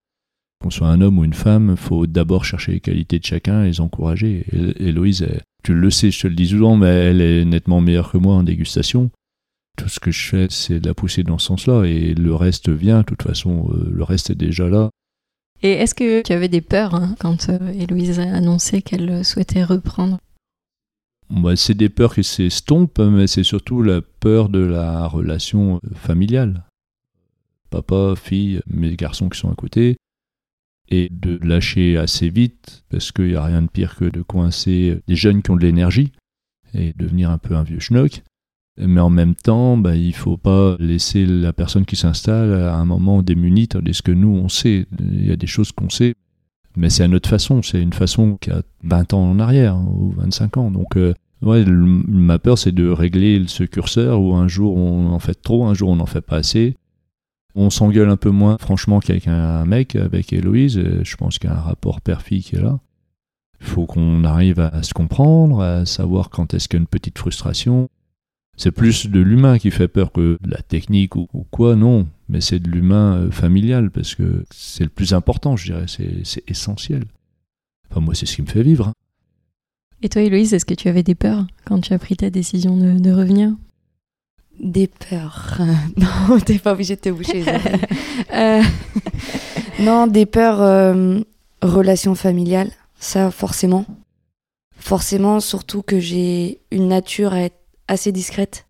Qu'on 0.62 0.70
soit 0.70 0.88
un 0.88 1.02
homme 1.02 1.18
ou 1.18 1.26
une 1.26 1.34
femme, 1.34 1.76
faut 1.76 2.06
d'abord 2.06 2.46
chercher 2.46 2.74
les 2.74 2.80
qualités 2.80 3.20
de 3.20 3.26
chacun 3.26 3.64
et 3.64 3.68
les 3.68 3.82
encourager. 3.82 4.46
Héloïse, 4.78 5.28
tu 5.64 5.74
le 5.74 5.90
sais, 5.90 6.12
je 6.12 6.22
te 6.22 6.28
le 6.28 6.36
dis 6.36 6.48
souvent, 6.50 6.78
mais 6.78 6.88
elle 6.88 7.22
est 7.22 7.46
nettement 7.46 7.82
meilleure 7.82 8.12
que 8.12 8.18
moi 8.18 8.36
en 8.36 8.44
dégustation 8.44 9.10
tout 9.78 9.90
ce 9.90 10.00
que 10.00 10.12
je 10.12 10.30
fais, 10.30 10.48
c'est 10.50 10.80
de 10.80 10.88
la 10.88 10.94
pousser 10.94 11.24
dans 11.24 11.38
ce 11.38 11.48
sens-là, 11.48 11.84
et 11.86 12.14
le 12.14 12.36
reste 12.36 12.70
vient, 12.70 13.00
de 13.00 13.06
toute 13.06 13.24
façon, 13.24 13.70
euh, 13.72 13.90
le 13.92 14.04
reste 14.04 14.30
est 14.30 14.36
déjà 14.36 14.70
là. 14.70 14.90
Et 15.62 15.72
est-ce 15.72 15.96
que 15.96 16.22
tu 16.22 16.34
avais 16.34 16.50
des 16.50 16.62
peurs 16.62 16.94
hein, 16.94 17.16
quand 17.20 17.50
euh, 17.50 17.72
Héloïse 17.74 18.20
a 18.20 18.36
annoncé 18.36 18.82
qu'elle 18.82 19.24
souhaitait 19.24 19.64
reprendre 19.64 20.18
bah, 21.30 21.56
C'est 21.56 21.74
des 21.74 21.90
peurs 21.90 22.16
qui 22.16 22.24
s'estompent, 22.24 23.00
mais 23.00 23.28
c'est 23.28 23.44
surtout 23.44 23.82
la 23.82 24.02
peur 24.02 24.50
de 24.50 24.60
la 24.60 25.08
relation 25.08 25.78
euh, 25.84 25.96
familiale. 25.96 26.64
Papa, 27.70 28.14
fille, 28.16 28.62
mes 28.68 28.96
garçons 28.96 29.30
qui 29.30 29.40
sont 29.40 29.52
à 29.52 29.56
côté, 29.56 29.98
et 30.90 31.10
de 31.12 31.40
lâcher 31.42 31.98
assez 31.98 32.30
vite, 32.30 32.84
parce 32.90 33.12
qu'il 33.12 33.30
n'y 33.30 33.36
a 33.36 33.44
rien 33.44 33.62
de 33.62 33.70
pire 33.70 33.96
que 33.96 34.06
de 34.06 34.22
coincer 34.22 35.00
des 35.08 35.16
jeunes 35.16 35.42
qui 35.42 35.52
ont 35.52 35.56
de 35.56 35.66
l'énergie, 35.66 36.12
et 36.74 36.94
devenir 36.94 37.30
un 37.30 37.38
peu 37.38 37.56
un 37.56 37.64
vieux 37.64 37.80
schnock. 37.80 38.22
Mais 38.78 39.02
en 39.02 39.10
même 39.10 39.36
temps, 39.36 39.78
bah, 39.78 39.96
il 39.96 40.16
faut 40.16 40.38
pas 40.38 40.76
laisser 40.80 41.26
la 41.26 41.54
personne 41.54 41.86
qui 41.86 41.96
s'installe 41.96 42.54
à 42.54 42.76
un 42.76 42.86
moment 42.86 43.22
démunie, 43.22 43.68
tandis 43.68 44.02
que 44.02 44.12
nous, 44.12 44.30
on 44.30 44.50
sait, 44.50 44.88
il 45.00 45.28
y 45.28 45.32
a 45.32 45.36
des 45.36 45.48
choses 45.48 45.72
qu'on 45.72 45.90
sait, 45.90 46.16
mais 46.76 46.90
c'est 46.90 47.04
à 47.04 47.08
notre 47.08 47.30
façon, 47.30 47.62
c'est 47.62 47.82
une 47.82 47.94
façon 47.94 48.38
qui 48.40 48.52
a 48.52 48.62
20 48.84 49.14
ans 49.14 49.30
en 49.30 49.40
arrière, 49.40 49.76
hein, 49.76 49.88
ou 49.96 50.12
25 50.18 50.58
ans. 50.58 50.72
Donc, 50.72 50.98
euh, 50.98 51.14
ouais, 51.42 51.64
ma 51.66 52.40
peur, 52.40 52.58
c'est 52.58 52.72
de 52.72 52.90
régler 52.90 53.44
ce 53.48 53.64
curseur 53.64 54.22
où 54.22 54.34
un 54.36 54.48
jour 54.48 54.76
on 54.76 55.12
en 55.12 55.20
fait 55.20 55.40
trop, 55.40 55.66
un 55.66 55.74
jour 55.74 55.90
on 55.90 55.98
n'en 55.98 56.06
fait 56.06 56.22
pas 56.22 56.38
assez. 56.38 56.76
On 57.56 57.70
s'engueule 57.70 58.10
un 58.10 58.18
peu 58.18 58.32
moins, 58.32 58.58
franchement, 58.58 59.00
qu'avec 59.00 59.28
un 59.28 59.66
mec, 59.66 59.96
avec 59.96 60.34
Héloïse. 60.34 60.82
Je 61.04 61.16
pense 61.16 61.38
qu'il 61.38 61.50
y 61.50 61.54
a 61.54 61.56
un 61.56 61.62
rapport 61.62 62.02
père-fille 62.02 62.42
qui 62.42 62.56
est 62.56 62.62
là. 62.62 62.80
Il 63.62 63.68
faut 63.68 63.86
qu'on 63.86 64.24
arrive 64.24 64.60
à 64.60 64.82
se 64.82 64.94
comprendre, 64.94 65.62
à 65.62 65.86
savoir 65.86 66.30
quand 66.30 66.54
est-ce 66.54 66.68
qu'il 66.68 66.78
y 66.78 66.82
a 66.82 66.82
une 66.82 66.88
petite 66.88 67.18
frustration. 67.20 67.90
C'est 68.58 68.72
plus 68.72 69.08
de 69.08 69.20
l'humain 69.20 69.58
qui 69.58 69.72
fait 69.72 69.88
peur 69.88 70.12
que 70.12 70.38
de 70.42 70.52
la 70.52 70.62
technique 70.62 71.16
ou, 71.16 71.28
quoi, 71.50 71.76
non. 71.76 72.08
Mais 72.30 72.42
c'est 72.42 72.60
de 72.60 72.70
l'humain 72.70 73.18
euh, 73.18 73.32
familial 73.32 73.92
parce 73.92 74.16
que 74.16 74.46
c'est 74.52 74.84
le 74.84 74.90
plus 74.90 75.14
important, 75.14 75.56
je 75.56 75.72
dirais. 75.72 75.86
C'est 75.88 76.44
essentiel. 76.48 77.04
Enfin, 77.90 78.02
moi, 78.02 78.16
c'est 78.16 78.26
ce 78.26 78.36
qui 78.36 78.42
me 78.42 78.48
fait 78.48 78.64
vivre. 78.64 78.88
Hein. 78.88 78.94
Et 80.02 80.10
toi, 80.10 80.22
Héloïse, 80.22 80.54
est-ce 80.54 80.66
que 80.66 80.74
tu 80.74 80.90
avais 80.90 81.04
des 81.04 81.16
peurs 81.16 81.46
quand 81.66 81.80
tu 81.80 81.94
as 81.94 82.00
pris 82.00 82.18
ta 82.18 82.30
décision 82.30 82.76
de, 82.76 83.12
revenir? 83.12 83.54
Des 84.60 84.88
peurs. 84.88 85.60
non, 85.98 86.40
t'es 86.40 86.60
pas 86.60 86.74
obligé 86.74 86.96
de 86.96 87.02
te 87.02 87.10
boucher. 87.10 87.44
euh, 88.34 88.62
non, 89.80 90.08
des 90.08 90.26
peurs, 90.26 90.62
euh, 90.62 91.22
relations 91.62 92.16
familiales, 92.16 92.72
ça 93.00 93.32
forcément. 93.32 93.86
Forcément, 94.78 95.40
surtout 95.40 95.82
que 95.82 96.00
j'ai 96.00 96.60
une 96.72 96.90
nature 96.90 97.34
à 97.34 97.44
être 97.44 97.60
assez 97.88 98.12
discrète 98.12 98.68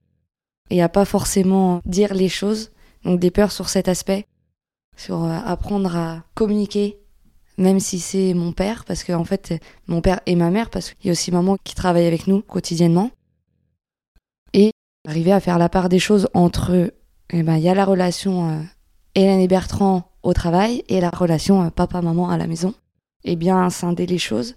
et 0.70 0.82
à 0.84 0.90
pas 0.90 1.06
forcément 1.06 1.82
dire 1.86 2.14
les 2.14 2.30
choses. 2.30 2.72
Donc 3.06 3.20
des 3.20 3.32
peurs 3.32 3.52
sur 3.52 3.70
cet 3.70 3.88
aspect, 3.88 4.26
sur 4.96 5.24
euh, 5.24 5.40
apprendre 5.46 5.96
à 5.96 6.24
communiquer, 6.36 6.98
même 7.58 7.80
si 7.80 8.00
c'est 8.00 8.34
mon 8.34 8.52
père, 8.52 8.86
parce 8.86 9.04
qu'en 9.04 9.20
en 9.20 9.26
fait, 9.26 9.62
mon 9.88 10.02
père 10.02 10.22
et 10.26 10.36
ma 10.36 10.50
mère, 10.50 10.70
parce 10.70 10.94
qu'il 10.94 11.08
y 11.08 11.10
a 11.10 11.12
aussi 11.12 11.32
maman 11.32 11.58
qui 11.64 11.76
travaille 11.76 12.08
avec 12.08 12.28
nous 12.28 12.42
quotidiennement. 12.42 13.12
Et 14.54 14.72
arriver 15.08 15.32
à 15.32 15.40
faire 15.40 15.58
la 15.58 15.70
part 15.70 15.90
des 15.90 16.00
choses 16.00 16.28
entre, 16.34 16.94
eh 17.32 17.44
ben, 17.44 17.58
il 17.58 17.64
y 17.64 17.70
a 17.70 17.76
la 17.76 17.86
relation 17.86 18.50
euh, 18.50 18.62
Hélène 19.16 19.40
et 19.40 19.48
Bertrand 19.48 20.12
au 20.24 20.34
travail 20.34 20.84
et 20.88 21.02
la 21.02 21.10
relation 21.10 21.64
euh, 21.64 21.70
papa-maman 21.70 22.30
à 22.30 22.38
la 22.38 22.48
maison. 22.48 22.74
Et 23.26 23.36
bien 23.36 23.70
scinder 23.70 24.06
les 24.06 24.18
choses 24.18 24.56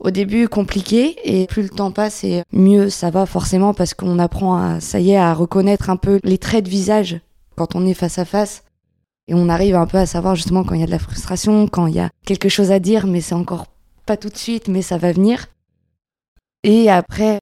au 0.00 0.10
début 0.10 0.48
compliqué 0.48 1.16
et 1.24 1.46
plus 1.46 1.62
le 1.62 1.68
temps 1.68 1.90
passe 1.90 2.24
et 2.24 2.42
mieux 2.52 2.90
ça 2.90 3.10
va 3.10 3.26
forcément 3.26 3.74
parce 3.74 3.94
qu'on 3.94 4.18
apprend 4.18 4.56
à, 4.56 4.80
ça 4.80 5.00
y 5.00 5.10
est, 5.10 5.16
à 5.16 5.34
reconnaître 5.34 5.90
un 5.90 5.96
peu 5.96 6.20
les 6.22 6.38
traits 6.38 6.64
de 6.64 6.70
visage 6.70 7.20
quand 7.56 7.74
on 7.74 7.86
est 7.86 7.94
face 7.94 8.18
à 8.18 8.24
face 8.24 8.62
et 9.26 9.34
on 9.34 9.48
arrive 9.48 9.74
un 9.74 9.86
peu 9.86 9.98
à 9.98 10.06
savoir 10.06 10.36
justement 10.36 10.64
quand 10.64 10.74
il 10.74 10.80
y 10.80 10.84
a 10.84 10.86
de 10.86 10.90
la 10.90 10.98
frustration, 10.98 11.66
quand 11.68 11.86
il 11.86 11.94
y 11.94 12.00
a 12.00 12.10
quelque 12.24 12.48
chose 12.48 12.70
à 12.70 12.78
dire 12.78 13.06
mais 13.06 13.20
c'est 13.20 13.34
encore 13.34 13.66
pas 14.06 14.16
tout 14.16 14.30
de 14.30 14.36
suite 14.36 14.68
mais 14.68 14.82
ça 14.82 14.98
va 14.98 15.12
venir. 15.12 15.46
Et 16.64 16.90
après, 16.90 17.38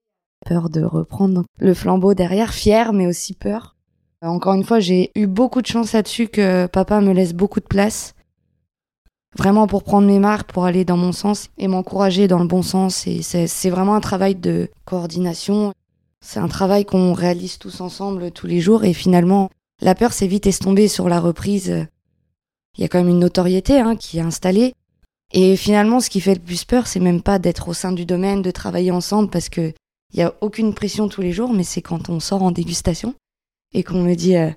peur 0.47 0.69
de 0.69 0.83
reprendre 0.83 1.45
le 1.59 1.75
flambeau 1.75 2.15
derrière, 2.15 2.53
fier 2.53 2.93
mais 2.93 3.07
aussi 3.07 3.35
peur. 3.35 3.77
Encore 4.23 4.55
une 4.55 4.65
fois, 4.65 4.81
j'ai 4.81 5.11
eu 5.15 5.27
beaucoup 5.27 5.63
de 5.63 5.67
chance 5.67 5.93
là-dessus 5.93 6.29
que 6.29 6.67
papa 6.67 7.01
me 7.01 7.13
laisse 7.13 7.35
beaucoup 7.35 7.61
de 7.61 7.67
place 7.67 8.15
vraiment 9.37 9.67
pour 9.67 9.83
prendre 9.83 10.07
mes 10.07 10.19
marques, 10.19 10.53
pour 10.53 10.65
aller 10.65 10.85
dans 10.85 10.97
mon 10.97 11.13
sens 11.13 11.49
et 11.59 11.69
m'encourager 11.69 12.29
dans 12.29 12.39
le 12.39 12.47
bon 12.47 12.63
sens. 12.63 13.07
Et 13.07 13.23
c'est 13.23 13.71
vraiment 13.71 13.95
un 13.95 14.01
travail 14.01 14.35
de 14.35 14.71
coordination. 14.85 15.73
C'est 16.25 16.41
un 16.41 16.49
travail 16.49 16.85
qu'on 16.85 17.13
réalise 17.13 17.59
tous 17.59 17.81
ensemble 17.81 18.31
tous 18.31 18.47
les 18.47 18.61
jours. 18.61 18.85
Et 18.85 18.93
finalement, 18.93 19.51
la 19.81 19.95
peur 19.95 20.13
s'est 20.13 20.27
vite 20.27 20.47
estompée 20.47 20.89
sur 20.89 21.09
la 21.09 21.21
reprise. 21.21 21.87
Il 22.77 22.83
y 22.83 22.85
a 22.85 22.89
quand 22.89 22.99
même 22.99 23.09
une 23.09 23.21
notoriété 23.21 23.79
hein, 23.79 23.97
qui 23.97 24.19
est 24.19 24.23
installée. 24.23 24.75
Et 25.33 25.57
finalement, 25.57 26.01
ce 26.01 26.11
qui 26.11 26.21
fait 26.21 26.35
le 26.35 26.41
plus 26.41 26.65
peur, 26.65 26.87
c'est 26.87 27.01
même 27.01 27.23
pas 27.23 27.39
d'être 27.39 27.69
au 27.69 27.75
sein 27.75 27.93
du 27.93 28.07
domaine, 28.07 28.43
de 28.43 28.51
travailler 28.51 28.91
ensemble, 28.91 29.29
parce 29.29 29.49
que 29.49 29.73
il 30.13 30.21
y 30.21 30.23
a 30.23 30.35
aucune 30.41 30.73
pression 30.73 31.09
tous 31.09 31.21
les 31.21 31.33
jours, 31.33 31.53
mais 31.53 31.65
c'est 31.65 31.83
quand 31.83 32.09
on 32.09 32.21
sort 32.21 32.43
en 32.43 32.53
dégustation 32.53 33.15
et 33.75 33.83
qu'on 33.83 34.03
me 34.03 34.15
dit 34.15 34.37
euh, 34.37 34.51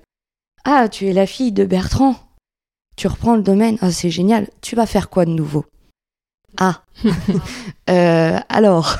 Ah, 0.64 0.88
tu 0.88 1.06
es 1.06 1.12
la 1.12 1.26
fille 1.26 1.52
de 1.52 1.64
Bertrand. 1.64 2.14
Tu 2.96 3.06
reprends 3.06 3.36
le 3.36 3.42
domaine. 3.42 3.78
Ah, 3.80 3.90
c'est 3.90 4.10
génial. 4.10 4.48
Tu 4.60 4.76
vas 4.76 4.86
faire 4.86 5.08
quoi 5.08 5.24
de 5.24 5.30
nouveau? 5.30 5.64
Ah, 6.58 6.82
euh, 7.90 8.38
alors, 8.48 8.96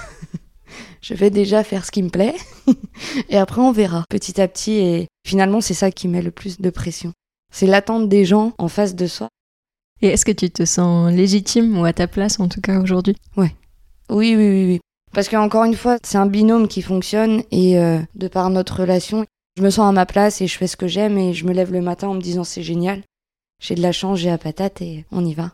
je 1.03 1.15
vais 1.15 1.31
déjà 1.31 1.65
faire 1.65 1.85
ce 1.85 1.91
qui 1.91 2.03
me 2.03 2.09
plaît 2.09 2.35
et 3.29 3.37
après 3.37 3.61
on 3.61 3.73
verra 3.73 4.05
petit 4.09 4.41
à 4.41 4.49
petit. 4.49 4.73
Et 4.73 5.09
finalement, 5.27 5.61
c'est 5.61 5.75
ça 5.75 5.91
qui 5.91 6.09
met 6.09 6.23
le 6.23 6.31
plus 6.31 6.61
de 6.61 6.71
pression. 6.71 7.13
C'est 7.53 7.67
l'attente 7.67 8.09
des 8.09 8.25
gens 8.25 8.53
en 8.59 8.69
face 8.69 8.95
de 8.95 9.07
soi. 9.07 9.29
Et 10.03 10.09
est-ce 10.09 10.25
que 10.25 10.33
tu 10.33 10.51
te 10.51 10.65
sens 10.65 11.13
légitime 11.13 11.79
ou 11.79 11.85
à 11.85 11.93
ta 11.93 12.07
place 12.07 12.41
en 12.41 12.49
tout 12.49 12.61
cas 12.61 12.81
aujourd'hui? 12.81 13.17
Oui, 13.37 13.49
oui, 14.09 14.35
oui, 14.37 14.67
oui. 14.67 14.81
Parce 15.13 15.29
qu'encore 15.29 15.65
une 15.65 15.75
fois, 15.75 15.99
c'est 16.05 16.19
un 16.19 16.27
binôme 16.27 16.69
qui 16.69 16.83
fonctionne 16.83 17.43
et 17.51 17.79
euh, 17.79 17.99
de 18.15 18.29
par 18.29 18.49
notre 18.49 18.81
relation, 18.81 19.27
je 19.57 19.63
me 19.63 19.71
sens 19.71 19.89
à 19.89 19.93
ma 19.93 20.07
place 20.07 20.41
et 20.41 20.47
je 20.47 20.57
fais 20.57 20.69
ce 20.69 20.77
que 20.77 20.87
j'aime 20.87 21.19
et 21.19 21.35
je 21.35 21.45
me 21.45 21.53
lève 21.53 21.73
le 21.73 21.83
matin 21.83 22.09
en 22.09 22.15
me 22.15 22.21
disant 22.21 22.45
c'est 22.45 22.63
génial. 22.63 23.03
J'ai 23.61 23.75
de 23.75 23.83
la 23.83 23.93
chance, 23.93 24.19
j'ai 24.19 24.31
la 24.31 24.39
patate 24.39 24.81
et 24.83 25.05
on 25.13 25.25
y 25.25 25.35
va. 25.35 25.53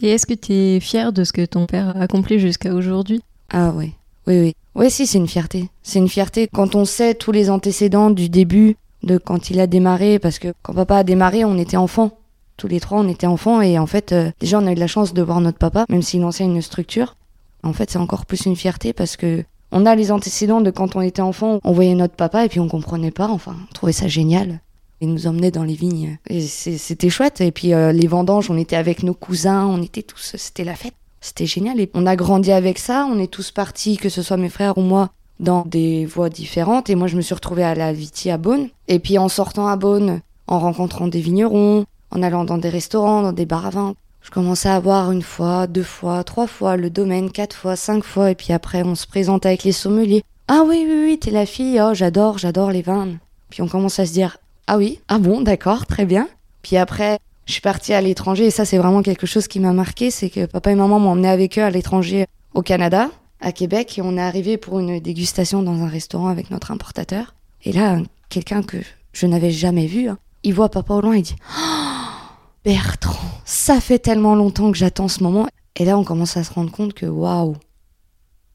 Et 0.00 0.10
est-ce 0.10 0.26
que 0.26 0.34
tu 0.34 0.52
es 0.52 0.80
fier 0.80 1.12
de 1.12 1.24
ce 1.24 1.32
que 1.32 1.44
ton 1.44 1.66
père 1.66 1.96
a 1.96 2.02
accompli 2.02 2.38
jusqu'à 2.38 2.74
aujourd'hui? 2.74 3.22
Ah 3.50 3.72
oui, 3.74 3.92
oui, 4.26 4.40
oui. 4.40 4.54
Oui, 4.74 4.90
si, 4.90 5.06
c'est 5.06 5.18
une 5.18 5.28
fierté. 5.28 5.70
C'est 5.82 6.00
une 6.00 6.08
fierté 6.08 6.48
quand 6.52 6.74
on 6.74 6.84
sait 6.84 7.14
tous 7.14 7.32
les 7.32 7.48
antécédents 7.48 8.10
du 8.10 8.28
début, 8.28 8.76
de 9.04 9.18
quand 9.18 9.50
il 9.50 9.60
a 9.60 9.66
démarré, 9.66 10.18
parce 10.18 10.38
que 10.38 10.52
quand 10.62 10.74
papa 10.74 10.96
a 10.96 11.04
démarré, 11.04 11.44
on 11.44 11.58
était 11.58 11.76
enfants. 11.76 12.18
Tous 12.56 12.68
les 12.68 12.80
trois, 12.80 12.98
on 12.98 13.08
était 13.08 13.26
enfants 13.26 13.60
et 13.60 13.78
en 13.78 13.86
fait, 13.86 14.12
euh, 14.12 14.30
déjà, 14.40 14.58
on 14.60 14.66
a 14.66 14.72
eu 14.72 14.74
de 14.74 14.80
la 14.80 14.86
chance 14.86 15.14
de 15.14 15.22
voir 15.22 15.40
notre 15.40 15.58
papa, 15.58 15.86
même 15.88 16.02
s'il 16.02 16.20
lançait 16.20 16.44
une 16.44 16.62
structure. 16.62 17.16
En 17.62 17.72
fait, 17.72 17.90
c'est 17.90 17.98
encore 17.98 18.26
plus 18.26 18.46
une 18.46 18.56
fierté 18.56 18.92
parce 18.92 19.16
que 19.16 19.44
on 19.72 19.86
a 19.86 19.94
les 19.96 20.12
antécédents 20.12 20.60
de 20.60 20.70
quand 20.70 20.94
on 20.94 21.00
était 21.00 21.22
enfant, 21.22 21.58
on 21.64 21.72
voyait 21.72 21.94
notre 21.94 22.14
papa 22.14 22.44
et 22.44 22.48
puis 22.48 22.60
on 22.60 22.68
comprenait 22.68 23.10
pas, 23.10 23.28
enfin, 23.28 23.56
on 23.68 23.72
trouvait 23.72 23.92
ça 23.92 24.06
génial. 24.06 24.60
Nous 25.06 25.26
emmenait 25.26 25.50
dans 25.50 25.64
les 25.64 25.74
vignes 25.74 26.18
et 26.28 26.40
c'était 26.40 27.10
chouette. 27.10 27.40
Et 27.40 27.52
puis 27.52 27.72
euh, 27.72 27.92
les 27.92 28.06
vendanges, 28.06 28.50
on 28.50 28.56
était 28.56 28.76
avec 28.76 29.02
nos 29.02 29.14
cousins, 29.14 29.66
on 29.66 29.82
était 29.82 30.02
tous, 30.02 30.36
c'était 30.36 30.64
la 30.64 30.74
fête. 30.74 30.94
C'était 31.20 31.46
génial. 31.46 31.80
Et 31.80 31.90
on 31.94 32.06
a 32.06 32.16
grandi 32.16 32.52
avec 32.52 32.78
ça, 32.78 33.06
on 33.10 33.18
est 33.18 33.30
tous 33.30 33.50
partis, 33.50 33.96
que 33.96 34.08
ce 34.08 34.22
soit 34.22 34.36
mes 34.36 34.50
frères 34.50 34.76
ou 34.78 34.82
moi, 34.82 35.10
dans 35.40 35.64
des 35.64 36.04
voies 36.04 36.28
différentes. 36.28 36.90
Et 36.90 36.94
moi, 36.94 37.06
je 37.06 37.16
me 37.16 37.22
suis 37.22 37.34
retrouvée 37.34 37.64
à 37.64 37.74
la 37.74 37.92
Viti 37.92 38.30
à 38.30 38.36
Beaune. 38.36 38.68
Et 38.88 38.98
puis 38.98 39.16
en 39.18 39.28
sortant 39.28 39.66
à 39.66 39.76
Beaune, 39.76 40.20
en 40.46 40.58
rencontrant 40.58 41.08
des 41.08 41.20
vignerons, 41.20 41.86
en 42.10 42.22
allant 42.22 42.44
dans 42.44 42.58
des 42.58 42.68
restaurants, 42.68 43.22
dans 43.22 43.32
des 43.32 43.46
bars 43.46 43.66
à 43.66 43.70
vin, 43.70 43.94
je 44.24 44.30
commençais 44.30 44.70
à 44.70 44.80
voir 44.80 45.12
une 45.12 45.22
fois, 45.22 45.66
deux 45.66 45.82
fois, 45.82 46.24
trois 46.24 46.46
fois 46.46 46.76
le 46.76 46.88
domaine, 46.88 47.30
quatre 47.30 47.54
fois, 47.54 47.76
cinq 47.76 48.02
fois, 48.04 48.30
et 48.30 48.34
puis 48.34 48.52
après 48.54 48.82
on 48.82 48.94
se 48.94 49.06
présente 49.06 49.44
avec 49.44 49.64
les 49.64 49.72
sommeliers. 49.72 50.22
Ah 50.48 50.62
oui, 50.66 50.86
oui, 50.88 51.04
oui, 51.04 51.18
t'es 51.18 51.30
la 51.30 51.44
fille, 51.44 51.80
oh 51.80 51.92
j'adore, 51.92 52.38
j'adore 52.38 52.70
les 52.70 52.82
vins. 52.82 53.16
Puis 53.50 53.60
on 53.60 53.68
commence 53.68 53.98
à 53.98 54.06
se 54.06 54.12
dire, 54.12 54.38
ah 54.66 54.78
oui, 54.78 55.00
ah 55.08 55.18
bon, 55.18 55.40
d'accord, 55.40 55.86
très 55.86 56.06
bien. 56.06 56.28
Puis 56.62 56.76
après, 56.76 57.18
je 57.46 57.52
suis 57.52 57.60
partie 57.60 57.92
à 57.92 58.00
l'étranger, 58.00 58.46
et 58.46 58.50
ça 58.50 58.64
c'est 58.64 58.78
vraiment 58.78 59.02
quelque 59.02 59.26
chose 59.26 59.48
qui 59.48 59.60
m'a 59.60 59.72
marqué, 59.72 60.10
c'est 60.10 60.30
que 60.30 60.46
papa 60.46 60.70
et 60.70 60.74
maman 60.74 60.98
m'ont 60.98 61.10
emmené 61.10 61.28
avec 61.28 61.58
eux 61.58 61.62
à 61.62 61.70
l'étranger 61.70 62.26
au 62.54 62.62
Canada, 62.62 63.10
à 63.40 63.52
Québec, 63.52 63.98
et 63.98 64.02
on 64.02 64.16
est 64.16 64.22
arrivé 64.22 64.56
pour 64.56 64.80
une 64.80 65.00
dégustation 65.00 65.62
dans 65.62 65.82
un 65.82 65.88
restaurant 65.88 66.28
avec 66.28 66.50
notre 66.50 66.70
importateur. 66.70 67.34
Et 67.64 67.72
là, 67.72 67.98
quelqu'un 68.30 68.62
que 68.62 68.78
je 69.12 69.26
n'avais 69.26 69.50
jamais 69.50 69.86
vu, 69.86 70.08
hein, 70.08 70.18
il 70.42 70.54
voit 70.54 70.68
papa 70.68 70.94
au 70.94 71.00
loin, 71.00 71.16
il 71.16 71.22
dit, 71.22 71.36
oh, 71.58 71.84
Bertrand, 72.64 73.28
ça 73.44 73.80
fait 73.80 73.98
tellement 73.98 74.34
longtemps 74.34 74.72
que 74.72 74.78
j'attends 74.78 75.08
ce 75.08 75.22
moment. 75.22 75.46
Et 75.76 75.84
là, 75.84 75.98
on 75.98 76.04
commence 76.04 76.36
à 76.36 76.44
se 76.44 76.52
rendre 76.52 76.70
compte 76.70 76.94
que 76.94 77.06
waouh. 77.06 77.56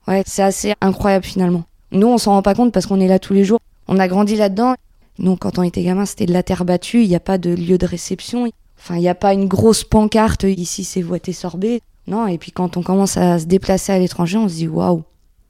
Ouais, 0.08 0.24
c'est 0.26 0.42
assez 0.42 0.74
incroyable 0.82 1.26
finalement. 1.26 1.64
Nous, 1.92 2.08
on 2.08 2.18
s'en 2.18 2.32
rend 2.32 2.42
pas 2.42 2.56
compte 2.56 2.72
parce 2.72 2.86
qu'on 2.86 3.00
est 3.00 3.08
là 3.08 3.20
tous 3.20 3.34
les 3.34 3.44
jours. 3.44 3.60
On 3.88 4.00
a 4.00 4.08
grandi 4.08 4.36
là-dedans. 4.36 4.76
Nous, 5.20 5.36
quand 5.36 5.60
on 5.60 5.64
était 5.64 5.84
gamin, 5.84 6.06
c'était 6.06 6.26
de 6.26 6.34
la 6.34 6.44
terre 6.44 6.66
battue. 6.66 7.04
Il 7.04 7.10
n'y 7.10 7.16
a 7.16 7.20
pas 7.20 7.38
de 7.38 7.50
lieu 7.50 7.78
de 7.78 7.86
réception. 7.86 8.50
Enfin, 8.78 8.96
il 8.96 9.02
n'y 9.02 9.10
a 9.10 9.16
pas 9.16 9.34
une 9.34 9.48
grosse 9.48 9.84
pancarte. 9.84 10.44
Ici, 10.44 10.86
c'est 10.86 11.02
voité 11.02 11.34
sorbet. 11.34 11.82
Non, 12.08 12.26
et 12.28 12.38
puis 12.38 12.52
quand 12.52 12.78
on 12.78 12.82
commence 12.82 13.18
à 13.18 13.38
se 13.38 13.46
déplacer 13.46 13.92
à 13.92 14.00
l'étranger, 14.00 14.38
on 14.38 14.48
se 14.48 14.56
dit 14.56 14.68
waouh, 14.68 15.04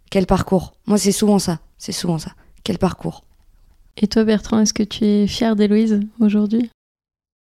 quel 0.10 0.26
parcours. 0.26 0.74
Moi, 0.88 0.98
c'est 0.98 1.12
souvent 1.12 1.40
ça. 1.40 1.60
C'est 1.78 1.92
souvent 1.92 2.18
ça. 2.18 2.32
Quel 2.64 2.80
parcours. 2.80 3.24
Et 3.96 4.08
toi, 4.08 4.24
Bertrand, 4.24 4.60
est-ce 4.60 4.74
que 4.74 4.84
tu 4.84 5.06
es 5.06 5.28
fier 5.28 5.56
d'Héloïse 5.56 6.00
aujourd'hui? 6.20 6.70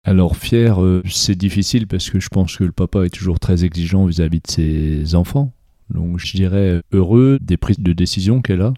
Alors 0.05 0.37
fier, 0.37 0.81
euh, 0.81 1.01
c'est 1.09 1.35
difficile 1.35 1.87
parce 1.87 2.09
que 2.11 2.19
je 2.19 2.29
pense 2.29 2.57
que 2.57 2.63
le 2.63 2.71
papa 2.71 3.05
est 3.05 3.09
toujours 3.09 3.39
très 3.39 3.65
exigeant 3.65 4.05
vis-à-vis 4.05 4.39
de 4.39 4.51
ses 4.51 5.15
enfants. 5.15 5.51
Donc 5.89 6.19
je 6.19 6.35
dirais 6.35 6.81
heureux 6.91 7.39
des 7.41 7.57
prises 7.57 7.79
de 7.79 7.91
décision 7.91 8.41
qu'elle 8.41 8.61
a. 8.61 8.73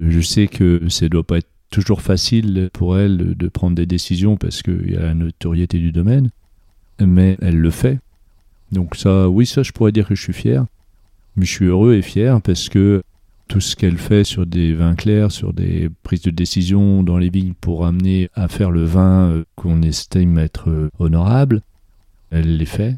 Je 0.00 0.20
sais 0.20 0.46
que 0.46 0.88
ça 0.88 1.04
ne 1.04 1.10
doit 1.10 1.24
pas 1.24 1.38
être 1.38 1.48
toujours 1.70 2.02
facile 2.02 2.70
pour 2.72 2.98
elle 2.98 3.34
de 3.36 3.48
prendre 3.48 3.76
des 3.76 3.86
décisions 3.86 4.36
parce 4.36 4.62
qu'il 4.62 4.90
y 4.90 4.96
a 4.96 5.02
la 5.02 5.14
notoriété 5.14 5.78
du 5.78 5.92
domaine, 5.92 6.30
mais 7.00 7.36
elle 7.40 7.58
le 7.58 7.70
fait. 7.70 7.98
Donc 8.72 8.96
ça, 8.96 9.28
oui, 9.28 9.46
ça 9.46 9.62
je 9.62 9.72
pourrais 9.72 9.92
dire 9.92 10.08
que 10.08 10.14
je 10.14 10.22
suis 10.22 10.32
fier. 10.32 10.66
Mais 11.36 11.44
je 11.44 11.50
suis 11.50 11.66
heureux 11.66 11.94
et 11.94 12.02
fier 12.02 12.40
parce 12.40 12.68
que 12.68 13.02
tout 13.48 13.60
ce 13.60 13.76
qu'elle 13.76 13.98
fait 13.98 14.24
sur 14.24 14.46
des 14.46 14.74
vins 14.74 14.94
clairs, 14.94 15.30
sur 15.30 15.52
des 15.52 15.88
prises 16.02 16.22
de 16.22 16.30
décision 16.30 17.02
dans 17.02 17.18
les 17.18 17.30
vignes 17.30 17.54
pour 17.60 17.86
amener 17.86 18.28
à 18.34 18.48
faire 18.48 18.70
le 18.70 18.84
vin 18.84 19.30
euh, 19.30 19.44
qu'on 19.54 19.82
estime 19.82 20.38
être 20.38 20.68
euh, 20.68 20.90
honorable, 20.98 21.62
elle 22.30 22.56
les 22.56 22.66
fait. 22.66 22.96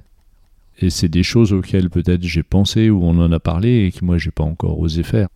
Et 0.81 0.91
c'est 0.91 1.09
des 1.09 1.25
choses 1.25 1.53
auxquelles 1.53 1.91
peut-être 1.91 2.23
j'ai 2.23 2.43
pensé 2.43 2.89
ou 2.89 3.03
on 3.03 3.19
en 3.19 3.33
a 3.33 3.41
parlé 3.41 3.87
et 3.87 3.93
que 3.93 4.05
moi 4.05 4.17
j'ai 4.17 4.31
pas 4.31 4.45
encore 4.45 4.79
osé 4.79 5.03
faire. 5.03 5.29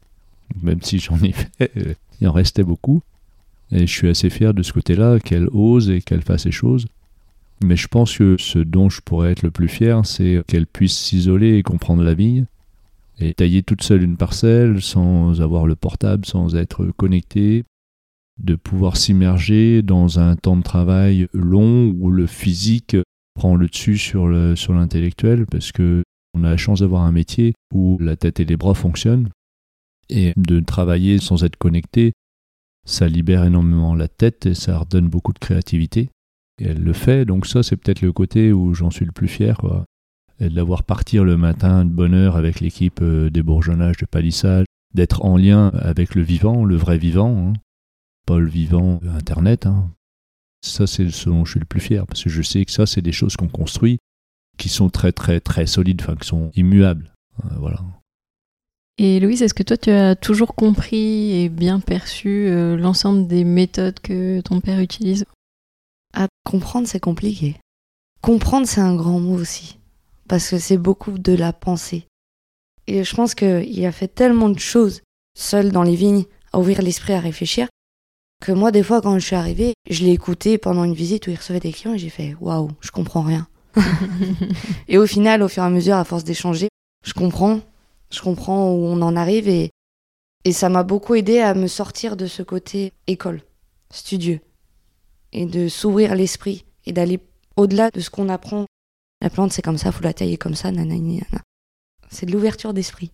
Même 0.62 0.80
si 0.82 0.98
j'en 0.98 1.18
ai 1.18 1.32
fait, 1.58 1.96
il 2.20 2.28
en 2.28 2.32
restait 2.32 2.64
beaucoup. 2.64 3.02
Et 3.72 3.86
je 3.86 3.92
suis 3.92 4.08
assez 4.08 4.30
fier 4.30 4.54
de 4.54 4.62
ce 4.62 4.72
côté-là, 4.72 5.18
qu'elle 5.18 5.48
ose 5.52 5.90
et 5.90 6.02
qu'elle 6.02 6.22
fasse 6.22 6.42
ces 6.42 6.50
choses. 6.50 6.86
Mais 7.64 7.76
je 7.76 7.88
pense 7.88 8.18
que 8.18 8.36
ce 8.38 8.58
dont 8.58 8.90
je 8.90 9.00
pourrais 9.00 9.32
être 9.32 9.42
le 9.42 9.50
plus 9.50 9.68
fier, 9.68 10.04
c'est 10.04 10.42
qu'elle 10.46 10.66
puisse 10.66 10.96
s'isoler 10.96 11.56
et 11.56 11.62
comprendre 11.62 12.02
la 12.02 12.14
vigne, 12.14 12.46
et 13.18 13.34
tailler 13.34 13.62
toute 13.62 13.82
seule 13.82 14.02
une 14.02 14.16
parcelle 14.16 14.82
sans 14.82 15.40
avoir 15.40 15.66
le 15.66 15.76
portable, 15.76 16.26
sans 16.26 16.56
être 16.56 16.86
connecté, 16.96 17.64
de 18.42 18.56
pouvoir 18.56 18.96
s'immerger 18.96 19.82
dans 19.82 20.18
un 20.18 20.36
temps 20.36 20.56
de 20.56 20.62
travail 20.62 21.28
long 21.32 21.94
où 21.98 22.10
le 22.10 22.26
physique 22.26 22.96
prend 23.34 23.54
le 23.54 23.68
dessus 23.68 23.96
sur 23.96 24.28
l'intellectuel 24.28 25.38
sur 25.38 25.46
parce 25.46 25.72
que 25.72 26.02
on 26.34 26.44
a 26.44 26.50
la 26.50 26.56
chance 26.56 26.80
d'avoir 26.80 27.02
un 27.02 27.12
métier 27.12 27.52
où 27.72 27.98
la 28.00 28.16
tête 28.16 28.40
et 28.40 28.44
les 28.44 28.56
bras 28.56 28.74
fonctionnent. 28.74 29.28
Et 30.08 30.32
de 30.36 30.60
travailler 30.60 31.18
sans 31.18 31.44
être 31.44 31.56
connecté, 31.56 32.12
ça 32.86 33.08
libère 33.08 33.44
énormément 33.44 33.94
la 33.94 34.08
tête 34.08 34.46
et 34.46 34.54
ça 34.54 34.78
redonne 34.78 35.08
beaucoup 35.08 35.32
de 35.32 35.38
créativité. 35.38 36.10
Et 36.60 36.66
elle 36.66 36.82
le 36.82 36.92
fait, 36.92 37.24
donc 37.24 37.46
ça 37.46 37.62
c'est 37.62 37.76
peut-être 37.76 38.02
le 38.02 38.12
côté 38.12 38.52
où 38.52 38.74
j'en 38.74 38.90
suis 38.90 39.06
le 39.06 39.12
plus 39.12 39.28
fier. 39.28 39.56
Quoi 39.56 39.84
et 40.42 40.48
de 40.48 40.56
la 40.56 40.64
voir 40.64 40.82
partir 40.82 41.24
le 41.24 41.36
matin 41.36 41.84
de 41.84 41.90
bonne 41.90 42.14
heure 42.14 42.36
avec 42.36 42.60
l'équipe 42.60 43.00
euh, 43.00 43.30
des 43.30 43.42
bourgeonnages 43.42 43.96
de 43.98 44.06
palissage, 44.06 44.66
d'être 44.92 45.24
en 45.24 45.36
lien 45.36 45.68
avec 45.68 46.14
le 46.14 46.22
vivant, 46.22 46.64
le 46.64 46.76
vrai 46.76 46.98
vivant, 46.98 47.36
hein. 47.36 47.52
pas 48.26 48.38
le 48.38 48.48
vivant 48.48 49.00
Internet. 49.16 49.66
Hein. 49.66 49.90
Ça, 50.64 50.86
c'est 50.86 51.10
ce 51.10 51.28
dont 51.28 51.44
je 51.44 51.52
suis 51.52 51.60
le 51.60 51.66
plus 51.66 51.80
fier, 51.80 52.06
parce 52.06 52.24
que 52.24 52.30
je 52.30 52.42
sais 52.42 52.64
que 52.64 52.72
ça, 52.72 52.86
c'est 52.86 53.02
des 53.02 53.12
choses 53.12 53.36
qu'on 53.36 53.48
construit, 53.48 53.98
qui 54.58 54.68
sont 54.68 54.90
très, 54.90 55.12
très, 55.12 55.40
très 55.40 55.66
solides, 55.66 56.02
enfin, 56.02 56.16
qui 56.16 56.26
sont 56.26 56.50
immuables. 56.54 57.12
Hein, 57.42 57.50
voilà. 57.58 57.80
Et 58.98 59.20
Louise, 59.20 59.42
est-ce 59.42 59.54
que 59.54 59.62
toi, 59.62 59.76
tu 59.76 59.90
as 59.90 60.14
toujours 60.16 60.54
compris 60.54 61.32
et 61.32 61.48
bien 61.48 61.80
perçu 61.80 62.46
euh, 62.48 62.76
l'ensemble 62.76 63.26
des 63.26 63.44
méthodes 63.44 64.00
que 64.00 64.40
ton 64.40 64.60
père 64.60 64.80
utilise? 64.80 65.24
À 66.14 66.28
comprendre, 66.44 66.86
c'est 66.86 67.00
compliqué. 67.00 67.56
Comprendre, 68.20 68.66
c'est 68.66 68.80
un 68.80 68.94
grand 68.94 69.18
mot 69.18 69.34
aussi 69.34 69.78
parce 70.28 70.48
que 70.48 70.58
c'est 70.58 70.78
beaucoup 70.78 71.18
de 71.18 71.34
la 71.34 71.52
pensée. 71.52 72.06
Et 72.86 73.04
je 73.04 73.14
pense 73.14 73.34
qu'il 73.34 73.84
a 73.84 73.92
fait 73.92 74.08
tellement 74.08 74.48
de 74.48 74.58
choses 74.58 75.02
seul 75.36 75.72
dans 75.72 75.82
les 75.82 75.94
vignes, 75.94 76.24
à 76.52 76.58
ouvrir 76.58 76.80
l'esprit, 76.82 77.12
à 77.12 77.20
réfléchir, 77.20 77.68
que 78.42 78.52
moi, 78.52 78.72
des 78.72 78.82
fois, 78.82 79.00
quand 79.00 79.18
je 79.18 79.26
suis 79.26 79.36
arrivée, 79.36 79.74
je 79.90 80.04
l'ai 80.04 80.12
écouté 80.12 80.58
pendant 80.58 80.84
une 80.84 80.94
visite 80.94 81.26
où 81.26 81.30
il 81.30 81.36
recevait 81.36 81.60
des 81.60 81.72
clients 81.72 81.94
et 81.94 81.98
j'ai 81.98 82.08
fait 82.08 82.34
waouh, 82.40 82.70
je 82.80 82.90
comprends 82.90 83.22
rien. 83.22 83.46
et 84.88 84.98
au 84.98 85.06
final, 85.06 85.42
au 85.42 85.48
fur 85.48 85.62
et 85.62 85.66
à 85.66 85.70
mesure, 85.70 85.96
à 85.96 86.04
force 86.04 86.24
d'échanger, 86.24 86.68
je 87.04 87.12
comprends, 87.12 87.60
je 88.12 88.20
comprends 88.20 88.70
où 88.72 88.84
on 88.84 89.00
en 89.02 89.16
arrive 89.16 89.48
et, 89.48 89.70
et 90.44 90.52
ça 90.52 90.68
m'a 90.68 90.82
beaucoup 90.82 91.14
aidé 91.14 91.38
à 91.38 91.54
me 91.54 91.66
sortir 91.66 92.16
de 92.16 92.26
ce 92.26 92.42
côté 92.42 92.92
école, 93.06 93.42
studieux, 93.90 94.40
et 95.32 95.46
de 95.46 95.68
s'ouvrir 95.68 96.14
l'esprit 96.14 96.64
et 96.84 96.92
d'aller 96.92 97.20
au-delà 97.56 97.90
de 97.90 98.00
ce 98.00 98.10
qu'on 98.10 98.28
apprend 98.28 98.66
la 99.22 99.30
plante, 99.30 99.52
c'est 99.52 99.62
comme 99.62 99.78
ça, 99.78 99.92
faut 99.92 100.02
la 100.02 100.12
tailler 100.12 100.36
comme 100.36 100.56
ça, 100.56 100.72
nanani, 100.72 101.22
C'est 102.10 102.26
de 102.26 102.32
l'ouverture 102.32 102.74
d'esprit. 102.74 103.12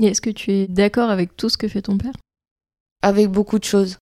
Et 0.00 0.06
est-ce 0.06 0.20
que 0.20 0.30
tu 0.30 0.50
es 0.50 0.66
d'accord 0.66 1.10
avec 1.10 1.36
tout 1.36 1.48
ce 1.48 1.56
que 1.56 1.68
fait 1.68 1.82
ton 1.82 1.96
père? 1.96 2.12
Avec 3.02 3.28
beaucoup 3.28 3.60
de 3.60 3.64
choses. 3.64 3.98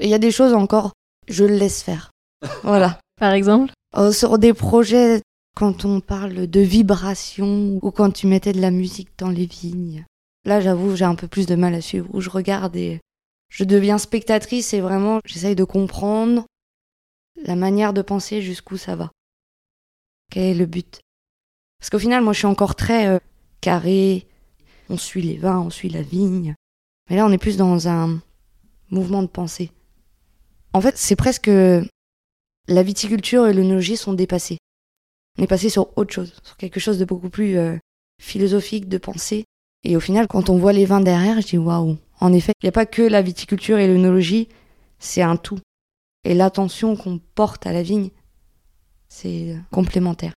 Il 0.00 0.08
y 0.08 0.14
a 0.14 0.18
des 0.18 0.30
choses 0.30 0.54
encore, 0.54 0.92
je 1.28 1.44
le 1.44 1.54
laisse 1.54 1.82
faire. 1.82 2.10
voilà. 2.62 2.98
Par 3.20 3.32
exemple? 3.32 3.72
Euh, 3.96 4.10
Sur 4.10 4.38
des 4.38 4.54
projets 4.54 5.20
quand 5.54 5.84
on 5.84 6.00
parle 6.00 6.46
de 6.46 6.60
vibration 6.60 7.78
ou 7.82 7.90
quand 7.90 8.10
tu 8.10 8.26
mettais 8.26 8.52
de 8.52 8.60
la 8.60 8.70
musique 8.70 9.10
dans 9.18 9.28
les 9.28 9.46
vignes. 9.46 10.04
Là, 10.44 10.60
j'avoue, 10.60 10.96
j'ai 10.96 11.04
un 11.04 11.14
peu 11.14 11.28
plus 11.28 11.46
de 11.46 11.54
mal 11.54 11.74
à 11.74 11.80
suivre, 11.80 12.08
où 12.12 12.20
je 12.20 12.30
regarde 12.30 12.74
et 12.76 13.00
je 13.48 13.64
deviens 13.64 13.98
spectatrice 13.98 14.72
et 14.72 14.80
vraiment, 14.80 15.20
j'essaye 15.24 15.54
de 15.54 15.64
comprendre 15.64 16.46
la 17.44 17.54
manière 17.54 17.92
de 17.92 18.02
penser 18.02 18.42
jusqu'où 18.42 18.76
ça 18.76 18.96
va. 18.96 19.10
Quel 20.30 20.44
est 20.44 20.54
le 20.54 20.66
but? 20.66 21.00
Parce 21.78 21.90
qu'au 21.90 21.98
final, 21.98 22.22
moi, 22.22 22.32
je 22.32 22.38
suis 22.38 22.46
encore 22.46 22.74
très 22.74 23.08
euh, 23.08 23.18
carré, 23.60 24.26
on 24.88 24.96
suit 24.96 25.22
les 25.22 25.36
vins, 25.36 25.60
on 25.60 25.70
suit 25.70 25.88
la 25.90 26.02
vigne. 26.02 26.54
Mais 27.10 27.16
là, 27.16 27.26
on 27.26 27.32
est 27.32 27.38
plus 27.38 27.56
dans 27.56 27.88
un 27.88 28.20
mouvement 28.90 29.22
de 29.22 29.28
pensée. 29.28 29.70
En 30.72 30.80
fait, 30.80 30.96
c'est 30.96 31.16
presque 31.16 31.50
la 32.68 32.82
viticulture 32.82 33.46
et 33.46 33.52
l'œnologie 33.52 33.96
sont 33.96 34.14
dépassés. 34.14 34.58
On 35.38 35.42
est 35.42 35.46
passé 35.46 35.68
sur 35.68 35.96
autre 35.96 36.12
chose, 36.12 36.34
sur 36.42 36.56
quelque 36.56 36.80
chose 36.80 36.98
de 36.98 37.04
beaucoup 37.04 37.30
plus 37.30 37.56
euh, 37.56 37.76
philosophique, 38.20 38.88
de 38.88 38.98
pensée. 38.98 39.44
Et 39.84 39.96
au 39.96 40.00
final, 40.00 40.28
quand 40.28 40.50
on 40.50 40.58
voit 40.58 40.72
les 40.72 40.84
vins 40.84 41.00
derrière, 41.00 41.40
je 41.40 41.46
dis 41.46 41.58
waouh. 41.58 41.96
En 42.20 42.32
effet, 42.32 42.52
il 42.62 42.66
n'y 42.66 42.68
a 42.68 42.72
pas 42.72 42.86
que 42.86 43.02
la 43.02 43.22
viticulture 43.22 43.78
et 43.78 43.88
l'œnologie, 43.88 44.48
c'est 44.98 45.22
un 45.22 45.36
tout. 45.36 45.58
Et 46.24 46.34
l'attention 46.34 46.94
qu'on 46.96 47.18
porte 47.18 47.66
à 47.66 47.72
la 47.72 47.82
vigne, 47.82 48.10
c'est 49.08 49.56
complémentaire. 49.72 50.34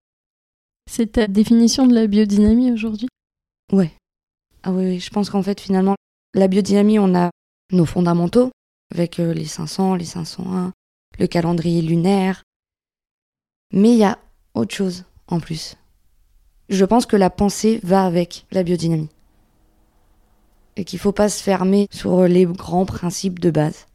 C'est 0.88 1.12
ta 1.12 1.26
définition 1.26 1.87
de 1.87 1.94
la 1.94 2.07
biodynamie 2.07 2.72
aujourd'hui? 2.72 3.09
Ouais. 3.72 3.92
Ah 4.62 4.72
oui, 4.72 4.85
oui. 4.85 5.00
je 5.00 5.11
pense 5.11 5.31
qu'en 5.31 5.42
fait, 5.42 5.61
finalement, 5.61 5.96
la 6.35 6.48
biodynamie, 6.48 6.98
on 6.98 7.14
a 7.14 7.31
nos 7.72 7.87
fondamentaux, 7.87 8.50
avec 8.92 9.18
euh, 9.18 9.33
les 9.33 9.46
500, 9.46 9.96
les 9.96 10.05
501, 10.05 10.72
le 11.18 11.26
calendrier 11.26 11.83
lunaire. 11.83 12.42
Mais 13.72 13.92
il 13.92 13.98
y 13.98 14.05
a 14.05 14.18
autre 14.55 14.75
chose 14.75 15.05
en 15.29 15.41
plus. 15.41 15.77
Je 16.69 16.85
pense 16.85 17.07
que 17.07 17.17
la 17.17 17.31
pensée 17.31 17.81
va 17.83 18.05
avec 18.05 18.47
la 18.51 18.62
biodynamie. 18.62 19.11
Et 20.77 20.85
qu'il 20.85 20.97
ne 20.97 21.03
faut 21.03 21.12
pas 21.12 21.29
se 21.29 21.43
fermer 21.43 21.87
sur 21.91 22.23
les 22.25 22.47
grands 22.47 22.87
principes 22.87 23.41
de 23.41 23.51
base. 23.51 23.87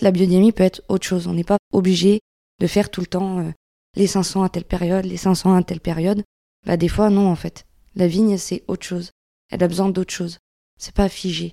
La 0.00 0.12
biodynamie 0.12 0.52
peut 0.52 0.62
être 0.62 0.82
autre 0.88 1.06
chose. 1.06 1.26
On 1.26 1.34
n'est 1.34 1.44
pas 1.44 1.58
obligé 1.72 2.20
de 2.60 2.66
faire 2.66 2.90
tout 2.90 3.00
le 3.00 3.06
temps 3.06 3.40
euh, 3.40 3.50
les 3.96 4.06
500 4.06 4.42
à 4.42 4.48
telle 4.48 4.64
période, 4.64 5.04
les 5.04 5.16
500 5.16 5.54
à 5.54 5.62
telle 5.62 5.80
période. 5.80 6.22
Bah, 6.66 6.76
des 6.76 6.88
fois, 6.88 7.10
non, 7.10 7.28
en 7.28 7.36
fait. 7.36 7.64
La 7.96 8.06
vigne, 8.06 8.36
c'est 8.38 8.62
autre 8.68 8.86
chose. 8.86 9.10
Elle 9.50 9.62
a 9.62 9.68
besoin 9.68 9.90
d'autre 9.90 10.12
chose. 10.12 10.38
C'est 10.78 10.94
pas 10.94 11.08
figé. 11.08 11.52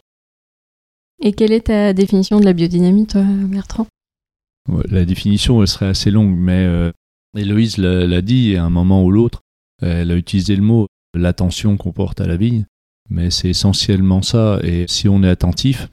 Et 1.22 1.34
quelle 1.34 1.52
est 1.52 1.68
ta 1.68 1.94
définition 1.94 2.40
de 2.40 2.46
la 2.46 2.54
biodynamie, 2.54 3.08
toi, 3.08 3.24
Bertrand? 3.24 3.88
La 4.90 5.04
définition, 5.04 5.62
elle 5.62 5.68
serait 5.68 5.88
assez 5.88 6.12
longue, 6.12 6.36
mais 6.38 6.64
euh, 6.66 6.92
Héloïse 7.36 7.78
l'a 7.78 8.22
dit 8.22 8.56
à 8.56 8.66
un 8.66 8.70
moment 8.70 9.04
ou 9.04 9.12
l'autre. 9.12 9.42
Elle 9.82 10.12
a 10.12 10.16
utilisé 10.16 10.56
le 10.56 10.62
mot 10.62 10.88
l'attention 11.14 11.78
qu'on 11.78 11.92
porte 11.92 12.22
à 12.22 12.28
la 12.28 12.38
vigne, 12.38 12.66
mais 13.10 13.32
c'est 13.32 13.50
essentiellement 13.50 14.22
ça. 14.22 14.60
Et 14.64 14.86
si 14.88 15.08
on 15.08 15.24
est 15.24 15.30
attentif, 15.30 15.90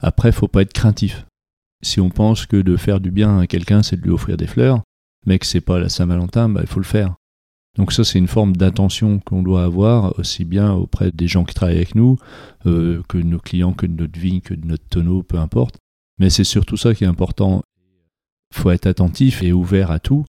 après, 0.00 0.32
faut 0.32 0.48
pas 0.48 0.62
être 0.62 0.72
craintif. 0.72 1.26
Si 1.82 2.00
on 2.00 2.10
pense 2.10 2.46
que 2.46 2.56
de 2.56 2.76
faire 2.76 3.00
du 3.00 3.10
bien 3.10 3.38
à 3.38 3.46
quelqu'un, 3.46 3.82
c'est 3.82 3.96
de 3.96 4.02
lui 4.02 4.10
offrir 4.10 4.36
des 4.36 4.46
fleurs, 4.46 4.82
mais 5.26 5.38
que 5.38 5.46
c'est 5.46 5.60
pas 5.60 5.78
la 5.78 5.88
Saint-Valentin, 5.88 6.48
bah, 6.48 6.60
il 6.62 6.66
faut 6.66 6.80
le 6.80 6.84
faire. 6.84 7.14
Donc 7.76 7.92
ça, 7.92 8.04
c'est 8.04 8.18
une 8.18 8.28
forme 8.28 8.56
d'attention 8.56 9.18
qu'on 9.18 9.42
doit 9.42 9.64
avoir 9.64 10.18
aussi 10.18 10.44
bien 10.44 10.72
auprès 10.72 11.10
des 11.10 11.26
gens 11.26 11.44
qui 11.44 11.54
travaillent 11.54 11.76
avec 11.76 11.94
nous, 11.94 12.18
euh, 12.66 13.02
que 13.08 13.18
de 13.18 13.24
nos 13.24 13.40
clients, 13.40 13.72
que 13.72 13.86
de 13.86 14.00
notre 14.00 14.18
vigne, 14.18 14.40
que 14.40 14.54
de 14.54 14.66
notre 14.66 14.86
tonneau, 14.88 15.22
peu 15.22 15.38
importe. 15.38 15.78
Mais 16.18 16.30
c'est 16.30 16.44
surtout 16.44 16.76
ça 16.76 16.94
qui 16.94 17.04
est 17.04 17.08
important. 17.08 17.62
Faut 18.52 18.70
être 18.70 18.86
attentif 18.86 19.42
et 19.42 19.52
ouvert 19.52 19.90
à 19.90 19.98
tout. 19.98 20.24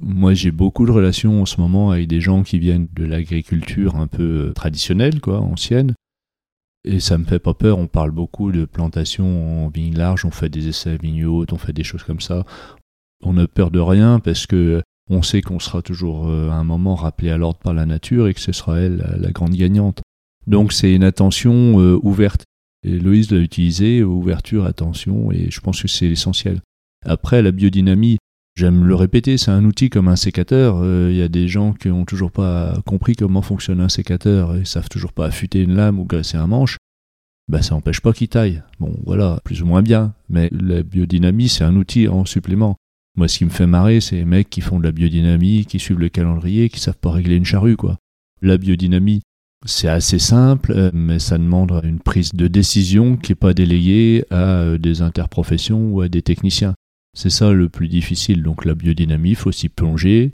Moi, 0.00 0.34
j'ai 0.34 0.50
beaucoup 0.50 0.86
de 0.86 0.90
relations 0.90 1.42
en 1.42 1.46
ce 1.46 1.60
moment 1.60 1.90
avec 1.90 2.08
des 2.08 2.20
gens 2.20 2.42
qui 2.42 2.58
viennent 2.58 2.88
de 2.92 3.04
l'agriculture 3.04 3.96
un 3.96 4.06
peu 4.06 4.52
traditionnelle, 4.54 5.20
quoi, 5.20 5.40
ancienne. 5.40 5.94
Et 6.84 7.00
ça 7.00 7.16
me 7.16 7.24
fait 7.24 7.38
pas 7.38 7.54
peur. 7.54 7.78
On 7.78 7.86
parle 7.86 8.10
beaucoup 8.10 8.52
de 8.52 8.64
plantation 8.64 9.64
en 9.64 9.68
vigne 9.68 9.96
large, 9.96 10.24
on 10.24 10.30
fait 10.30 10.50
des 10.50 10.68
essais 10.68 10.96
vignes 10.96 11.24
hautes, 11.24 11.52
on 11.52 11.58
fait 11.58 11.72
des 11.72 11.84
choses 11.84 12.02
comme 12.02 12.20
ça. 12.20 12.44
On 13.22 13.34
n'a 13.34 13.46
peur 13.46 13.70
de 13.70 13.80
rien 13.80 14.20
parce 14.20 14.46
que 14.46 14.82
on 15.10 15.22
sait 15.22 15.42
qu'on 15.42 15.58
sera 15.58 15.82
toujours 15.82 16.28
euh, 16.28 16.48
à 16.50 16.54
un 16.54 16.64
moment 16.64 16.94
rappelé 16.94 17.30
à 17.30 17.36
l'ordre 17.36 17.58
par 17.58 17.74
la 17.74 17.86
nature 17.86 18.26
et 18.26 18.34
que 18.34 18.40
ce 18.40 18.52
sera 18.52 18.78
elle 18.80 19.04
la, 19.18 19.30
grande 19.30 19.54
gagnante. 19.54 20.02
Donc 20.46 20.72
c'est 20.72 20.94
une 20.94 21.04
attention 21.04 21.80
euh, 21.80 21.98
ouverte. 22.02 22.44
Et 22.82 22.98
Loïs 22.98 23.30
l'a 23.30 23.38
utilisé, 23.38 24.02
ouverture, 24.02 24.66
attention, 24.66 25.30
et 25.32 25.50
je 25.50 25.60
pense 25.60 25.80
que 25.80 25.88
c'est 25.88 26.08
l'essentiel. 26.08 26.60
Après, 27.06 27.40
la 27.40 27.50
biodynamie, 27.50 28.18
j'aime 28.56 28.84
le 28.84 28.94
répéter, 28.94 29.36
c'est 29.38 29.50
un 29.50 29.64
outil 29.64 29.90
comme 29.90 30.08
un 30.08 30.16
sécateur. 30.16 30.78
Euh, 30.82 31.08
il 31.10 31.16
y 31.16 31.22
a 31.22 31.28
des 31.28 31.48
gens 31.48 31.72
qui 31.72 31.88
n'ont 31.88 32.04
toujours 32.04 32.30
pas 32.30 32.74
compris 32.86 33.16
comment 33.16 33.42
fonctionne 33.42 33.80
un 33.80 33.88
sécateur 33.88 34.56
et 34.56 34.64
savent 34.64 34.88
toujours 34.88 35.12
pas 35.12 35.26
affûter 35.26 35.62
une 35.62 35.74
lame 35.74 35.98
ou 35.98 36.04
graisser 36.04 36.36
un 36.36 36.46
manche. 36.46 36.78
Ben, 37.48 37.60
ça 37.60 37.74
n'empêche 37.74 38.00
pas 38.00 38.12
qu'il 38.12 38.28
taille. 38.28 38.62
Bon, 38.80 38.96
voilà, 39.04 39.40
plus 39.44 39.62
ou 39.62 39.66
moins 39.66 39.82
bien. 39.82 40.14
Mais 40.28 40.48
la 40.52 40.82
biodynamie, 40.82 41.48
c'est 41.48 41.64
un 41.64 41.76
outil 41.76 42.08
en 42.08 42.24
supplément. 42.24 42.76
Moi, 43.16 43.28
ce 43.28 43.38
qui 43.38 43.44
me 43.44 43.50
fait 43.50 43.66
marrer, 43.66 44.00
c'est 44.00 44.16
les 44.16 44.24
mecs 44.24 44.50
qui 44.50 44.60
font 44.60 44.78
de 44.78 44.84
la 44.84 44.92
biodynamie, 44.92 45.66
qui 45.66 45.78
suivent 45.78 46.00
le 46.00 46.08
calendrier, 46.08 46.68
qui 46.68 46.80
savent 46.80 46.98
pas 46.98 47.12
régler 47.12 47.36
une 47.36 47.44
charrue, 47.44 47.76
quoi. 47.76 47.98
La 48.40 48.56
biodynamie, 48.56 49.20
c'est 49.66 49.88
assez 49.88 50.18
simple, 50.18 50.72
euh, 50.72 50.90
mais 50.92 51.18
ça 51.18 51.38
demande 51.38 51.80
une 51.84 52.00
prise 52.00 52.34
de 52.34 52.48
décision 52.48 53.16
qui 53.16 53.32
n'est 53.32 53.36
pas 53.36 53.54
déléguée 53.54 54.24
à 54.30 54.60
euh, 54.60 54.78
des 54.78 55.02
interprofessions 55.02 55.92
ou 55.92 56.00
à 56.00 56.08
des 56.08 56.22
techniciens. 56.22 56.74
C'est 57.14 57.30
ça 57.30 57.52
le 57.52 57.68
plus 57.68 57.88
difficile. 57.88 58.42
Donc 58.42 58.64
la 58.64 58.74
biodynamie, 58.74 59.30
il 59.30 59.36
faut 59.36 59.52
s'y 59.52 59.68
plonger, 59.68 60.32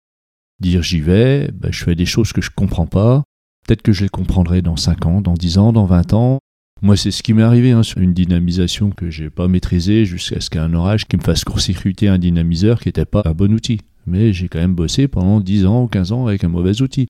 dire 0.61 0.83
j'y 0.83 1.01
vais, 1.01 1.51
ben, 1.53 1.73
je 1.73 1.85
fais 1.85 1.95
des 1.95 2.07
choses 2.07 2.33
que 2.33 2.41
je 2.41 2.51
comprends 2.51 2.87
pas. 2.87 3.23
Peut-être 3.67 3.83
que 3.83 3.93
je 3.93 4.05
les 4.05 4.09
comprendrai 4.09 4.63
dans 4.63 4.77
5 4.77 5.07
ans, 5.07 5.21
dans 5.21 5.35
10 5.35 5.59
ans, 5.59 5.73
dans 5.73 5.87
20 5.87 6.15
ans. 6.15 6.39
Moi, 6.83 6.97
c'est 6.97 7.11
ce 7.11 7.23
qui 7.23 7.35
m'est 7.35 7.43
arrivé 7.43 7.73
hein, 7.73 7.83
une 7.99 8.15
dynamisation 8.15 8.91
que 8.91 9.11
j'ai 9.11 9.29
pas 9.29 9.49
maîtrisée 9.49 10.07
jusqu'à 10.07 10.41
ce 10.41 10.49
qu'un 10.49 10.73
orage 10.73 11.07
qui 11.07 11.19
me 11.19 11.23
fasse 11.23 11.45
court-circuiter 11.45 12.09
un 12.09 12.17
dynamiseur 12.17 12.81
qui 12.81 12.89
n'était 12.89 13.05
pas 13.05 13.23
un 13.27 13.33
bon 13.33 13.53
outil. 13.53 13.83
Mais 14.07 14.33
j'ai 14.33 14.49
quand 14.49 14.59
même 14.59 14.75
bossé 14.75 15.07
pendant 15.07 15.41
10 15.41 15.67
ans 15.67 15.85
ou 15.85 15.89
15 15.89 16.13
ans 16.13 16.27
avec 16.27 16.43
un 16.43 16.49
mauvais 16.49 16.81
outil. 16.81 17.07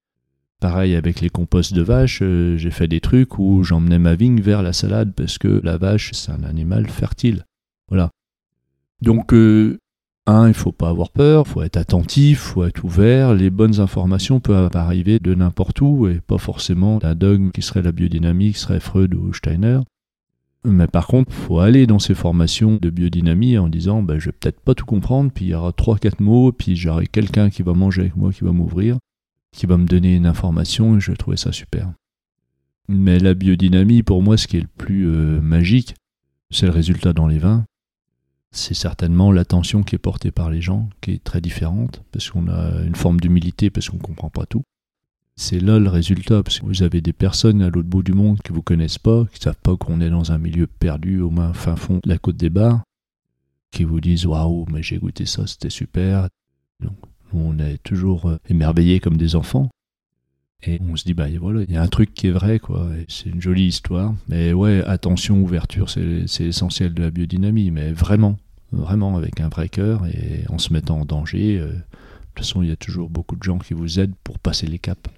Pareil 0.60 0.96
avec 0.96 1.20
les 1.20 1.30
composts 1.30 1.72
de 1.72 1.82
vaches, 1.82 2.18
euh, 2.20 2.58
j'ai 2.58 2.70
fait 2.70 2.88
des 2.88 3.00
trucs 3.00 3.38
où 3.38 3.62
j'emmenais 3.62 3.98
ma 3.98 4.14
vigne 4.14 4.40
vers 4.40 4.62
la 4.62 4.74
salade 4.74 5.14
parce 5.16 5.38
que 5.38 5.60
la 5.64 5.78
vache, 5.78 6.10
c'est 6.12 6.32
un 6.32 6.42
animal 6.42 6.88
fertile. 6.88 7.44
Voilà. 7.88 8.10
Donc, 9.02 9.32
euh, 9.32 9.78
un, 10.26 10.48
il 10.48 10.54
faut 10.54 10.72
pas 10.72 10.88
avoir 10.88 11.10
peur, 11.10 11.46
faut 11.46 11.62
être 11.62 11.76
attentif, 11.76 12.38
faut 12.38 12.64
être 12.64 12.84
ouvert. 12.84 13.34
Les 13.34 13.50
bonnes 13.50 13.80
informations 13.80 14.40
peuvent 14.40 14.70
arriver 14.74 15.18
de 15.18 15.34
n'importe 15.34 15.80
où 15.80 16.06
et 16.06 16.20
pas 16.20 16.38
forcément 16.38 16.98
d'un 16.98 17.14
dogme 17.14 17.50
qui 17.50 17.62
serait 17.62 17.82
la 17.82 17.92
biodynamie, 17.92 18.52
qui 18.52 18.58
serait 18.58 18.80
Freud 18.80 19.14
ou 19.14 19.32
Steiner. 19.32 19.80
Mais 20.62 20.86
par 20.86 21.06
contre, 21.06 21.32
faut 21.32 21.58
aller 21.58 21.86
dans 21.86 21.98
ces 21.98 22.14
formations 22.14 22.76
de 22.76 22.90
biodynamie 22.90 23.56
en 23.56 23.68
disant 23.68 24.02
ben, 24.02 24.18
je 24.18 24.26
vais 24.26 24.36
peut-être 24.38 24.60
pas 24.60 24.74
tout 24.74 24.84
comprendre, 24.84 25.32
puis 25.34 25.46
il 25.46 25.48
y 25.48 25.54
aura 25.54 25.72
trois, 25.72 25.96
quatre 25.96 26.20
mots, 26.20 26.52
puis 26.52 26.76
j'aurai 26.76 27.06
quelqu'un 27.06 27.48
qui 27.48 27.62
va 27.62 27.72
manger 27.72 28.02
avec 28.02 28.16
moi, 28.16 28.30
qui 28.30 28.44
va 28.44 28.52
m'ouvrir, 28.52 28.98
qui 29.52 29.64
va 29.64 29.78
me 29.78 29.86
donner 29.86 30.14
une 30.14 30.26
information 30.26 30.96
et 30.96 31.00
je 31.00 31.12
vais 31.12 31.16
trouver 31.16 31.38
ça 31.38 31.50
super. 31.50 31.90
Mais 32.88 33.18
la 33.18 33.32
biodynamie, 33.32 34.02
pour 34.02 34.22
moi, 34.22 34.36
ce 34.36 34.46
qui 34.46 34.58
est 34.58 34.62
le 34.62 34.68
plus 34.76 35.08
euh, 35.08 35.40
magique, 35.40 35.94
c'est 36.50 36.66
le 36.66 36.72
résultat 36.72 37.14
dans 37.14 37.26
les 37.26 37.38
vins 37.38 37.64
c'est 38.52 38.74
certainement 38.74 39.30
l'attention 39.32 39.82
qui 39.82 39.94
est 39.94 39.98
portée 39.98 40.30
par 40.30 40.50
les 40.50 40.60
gens 40.60 40.88
qui 41.00 41.12
est 41.12 41.24
très 41.24 41.40
différente, 41.40 42.02
parce 42.12 42.30
qu'on 42.30 42.48
a 42.48 42.82
une 42.82 42.96
forme 42.96 43.20
d'humilité, 43.20 43.70
parce 43.70 43.88
qu'on 43.88 43.96
ne 43.96 44.02
comprend 44.02 44.30
pas 44.30 44.46
tout. 44.46 44.62
C'est 45.36 45.60
là 45.60 45.78
le 45.78 45.88
résultat, 45.88 46.42
parce 46.42 46.58
que 46.58 46.66
vous 46.66 46.82
avez 46.82 47.00
des 47.00 47.12
personnes 47.12 47.62
à 47.62 47.70
l'autre 47.70 47.88
bout 47.88 48.02
du 48.02 48.12
monde 48.12 48.40
qui 48.42 48.52
ne 48.52 48.56
vous 48.56 48.62
connaissent 48.62 48.98
pas, 48.98 49.24
qui 49.32 49.40
savent 49.40 49.56
pas 49.62 49.76
qu'on 49.76 50.00
est 50.00 50.10
dans 50.10 50.32
un 50.32 50.38
milieu 50.38 50.66
perdu 50.66 51.20
au 51.20 51.30
moins 51.30 51.52
fin 51.54 51.76
fond 51.76 52.00
de 52.02 52.08
la 52.08 52.18
côte 52.18 52.36
des 52.36 52.50
bars, 52.50 52.82
qui 53.70 53.84
vous 53.84 54.00
disent 54.00 54.26
Waouh, 54.26 54.66
mais 54.70 54.82
j'ai 54.82 54.98
goûté 54.98 55.26
ça, 55.26 55.46
c'était 55.46 55.70
super. 55.70 56.28
Donc, 56.80 56.96
on 57.32 57.58
est 57.58 57.78
toujours 57.82 58.28
euh, 58.28 58.38
émerveillés 58.48 59.00
comme 59.00 59.16
des 59.16 59.36
enfants. 59.36 59.70
Et 60.62 60.78
on 60.88 60.96
se 60.96 61.04
dit, 61.04 61.14
bah 61.14 61.26
voilà, 61.40 61.62
il 61.62 61.72
y 61.72 61.76
a 61.76 61.82
un 61.82 61.88
truc 61.88 62.12
qui 62.12 62.26
est 62.26 62.32
vrai, 62.32 62.58
quoi. 62.58 62.88
C'est 63.08 63.30
une 63.30 63.40
jolie 63.40 63.66
histoire. 63.66 64.14
Mais 64.28 64.52
ouais, 64.52 64.82
attention, 64.84 65.40
ouverture, 65.40 65.88
c'est 65.88 66.44
essentiel 66.44 66.92
de 66.92 67.02
la 67.02 67.10
biodynamie. 67.10 67.70
Mais 67.70 67.92
vraiment, 67.92 68.36
vraiment 68.72 69.16
avec 69.16 69.40
un 69.40 69.48
vrai 69.48 69.68
cœur 69.68 70.06
et 70.06 70.44
en 70.48 70.58
se 70.58 70.72
mettant 70.72 71.00
en 71.00 71.04
danger. 71.04 71.58
Euh, 71.58 71.66
de 71.66 71.72
toute 72.34 72.46
façon, 72.46 72.62
il 72.62 72.68
y 72.68 72.72
a 72.72 72.76
toujours 72.76 73.08
beaucoup 73.08 73.36
de 73.36 73.42
gens 73.42 73.58
qui 73.58 73.74
vous 73.74 73.98
aident 73.98 74.14
pour 74.22 74.38
passer 74.38 74.66
les 74.66 74.78
caps. 74.78 75.10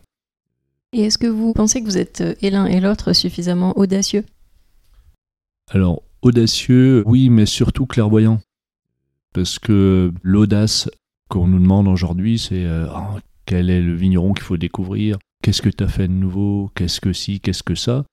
Et 0.92 1.02
est-ce 1.02 1.18
que 1.18 1.26
vous 1.26 1.52
pensez 1.52 1.80
que 1.80 1.86
vous 1.86 1.98
êtes 1.98 2.20
euh, 2.20 2.34
et 2.40 2.50
l'un 2.50 2.66
et 2.66 2.80
l'autre 2.80 3.12
suffisamment 3.12 3.76
audacieux? 3.78 4.24
Alors, 5.70 6.02
audacieux, 6.22 7.02
oui, 7.06 7.30
mais 7.30 7.46
surtout 7.46 7.86
clairvoyant. 7.86 8.40
Parce 9.32 9.58
que 9.58 10.12
l'audace 10.22 10.90
qu'on 11.28 11.46
nous 11.46 11.58
demande 11.58 11.88
aujourd'hui, 11.88 12.38
c'est 12.38 12.66
euh, 12.66 12.86
oh, 12.94 13.18
quel 13.46 13.70
est 13.70 13.80
le 13.80 13.94
vigneron 13.94 14.34
qu'il 14.34 14.44
faut 14.44 14.58
découvrir, 14.58 15.18
Qu'est-ce 15.42 15.60
que 15.60 15.68
tu 15.68 15.82
as 15.82 15.88
fait 15.88 16.06
de 16.06 16.12
nouveau? 16.12 16.70
Qu'est-ce 16.76 17.00
que 17.00 17.12
si 17.12 17.40
Qu'est-ce 17.40 17.64
que 17.64 17.74
ça? 17.74 18.04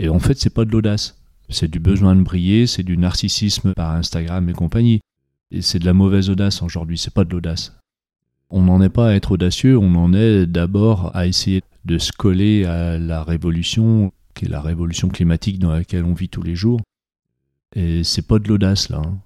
Et 0.00 0.08
en 0.08 0.18
fait, 0.18 0.38
c'est 0.38 0.52
pas 0.52 0.64
de 0.64 0.72
l'audace. 0.72 1.22
C'est 1.48 1.70
du 1.70 1.78
besoin 1.78 2.16
de 2.16 2.22
briller, 2.22 2.66
c'est 2.66 2.82
du 2.82 2.96
narcissisme 2.98 3.74
par 3.74 3.92
Instagram 3.92 4.48
et 4.48 4.52
compagnie. 4.52 5.00
Et 5.52 5.62
c'est 5.62 5.78
de 5.78 5.84
la 5.84 5.92
mauvaise 5.92 6.30
audace 6.30 6.62
aujourd'hui, 6.62 6.98
c'est 6.98 7.12
pas 7.14 7.24
de 7.24 7.30
l'audace. 7.30 7.78
On 8.50 8.62
n'en 8.62 8.82
est 8.82 8.88
pas 8.88 9.10
à 9.10 9.14
être 9.14 9.32
audacieux, 9.32 9.78
on 9.78 9.94
en 9.94 10.14
est 10.14 10.46
d'abord 10.46 11.14
à 11.14 11.26
essayer 11.26 11.62
de 11.84 11.98
se 11.98 12.10
coller 12.10 12.64
à 12.64 12.98
la 12.98 13.22
révolution, 13.22 14.12
qui 14.34 14.46
est 14.46 14.48
la 14.48 14.60
révolution 14.60 15.08
climatique 15.08 15.58
dans 15.58 15.70
laquelle 15.70 16.04
on 16.04 16.14
vit 16.14 16.28
tous 16.28 16.42
les 16.42 16.56
jours. 16.56 16.80
Et 17.76 18.02
c'est 18.02 18.26
pas 18.26 18.38
de 18.38 18.48
l'audace 18.48 18.88
là. 18.88 19.02
Hein. 19.04 19.18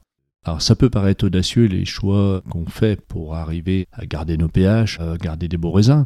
Alors 0.45 0.63
ça 0.63 0.77
peut 0.77 0.91
paraître 0.91 1.27
audacieux 1.27 1.65
les 1.65 1.85
choix 1.85 2.43
qu'on 2.51 2.67
fait 2.67 3.01
pour 3.01 3.35
arriver 3.35 3.87
à 3.93 4.05
garder 4.05 4.37
nos 4.37 4.49
pH, 4.49 5.01
à 5.01 5.17
garder 5.17 5.49
des 5.49 5.57
beaux 5.57 5.73
raisins. 5.73 6.05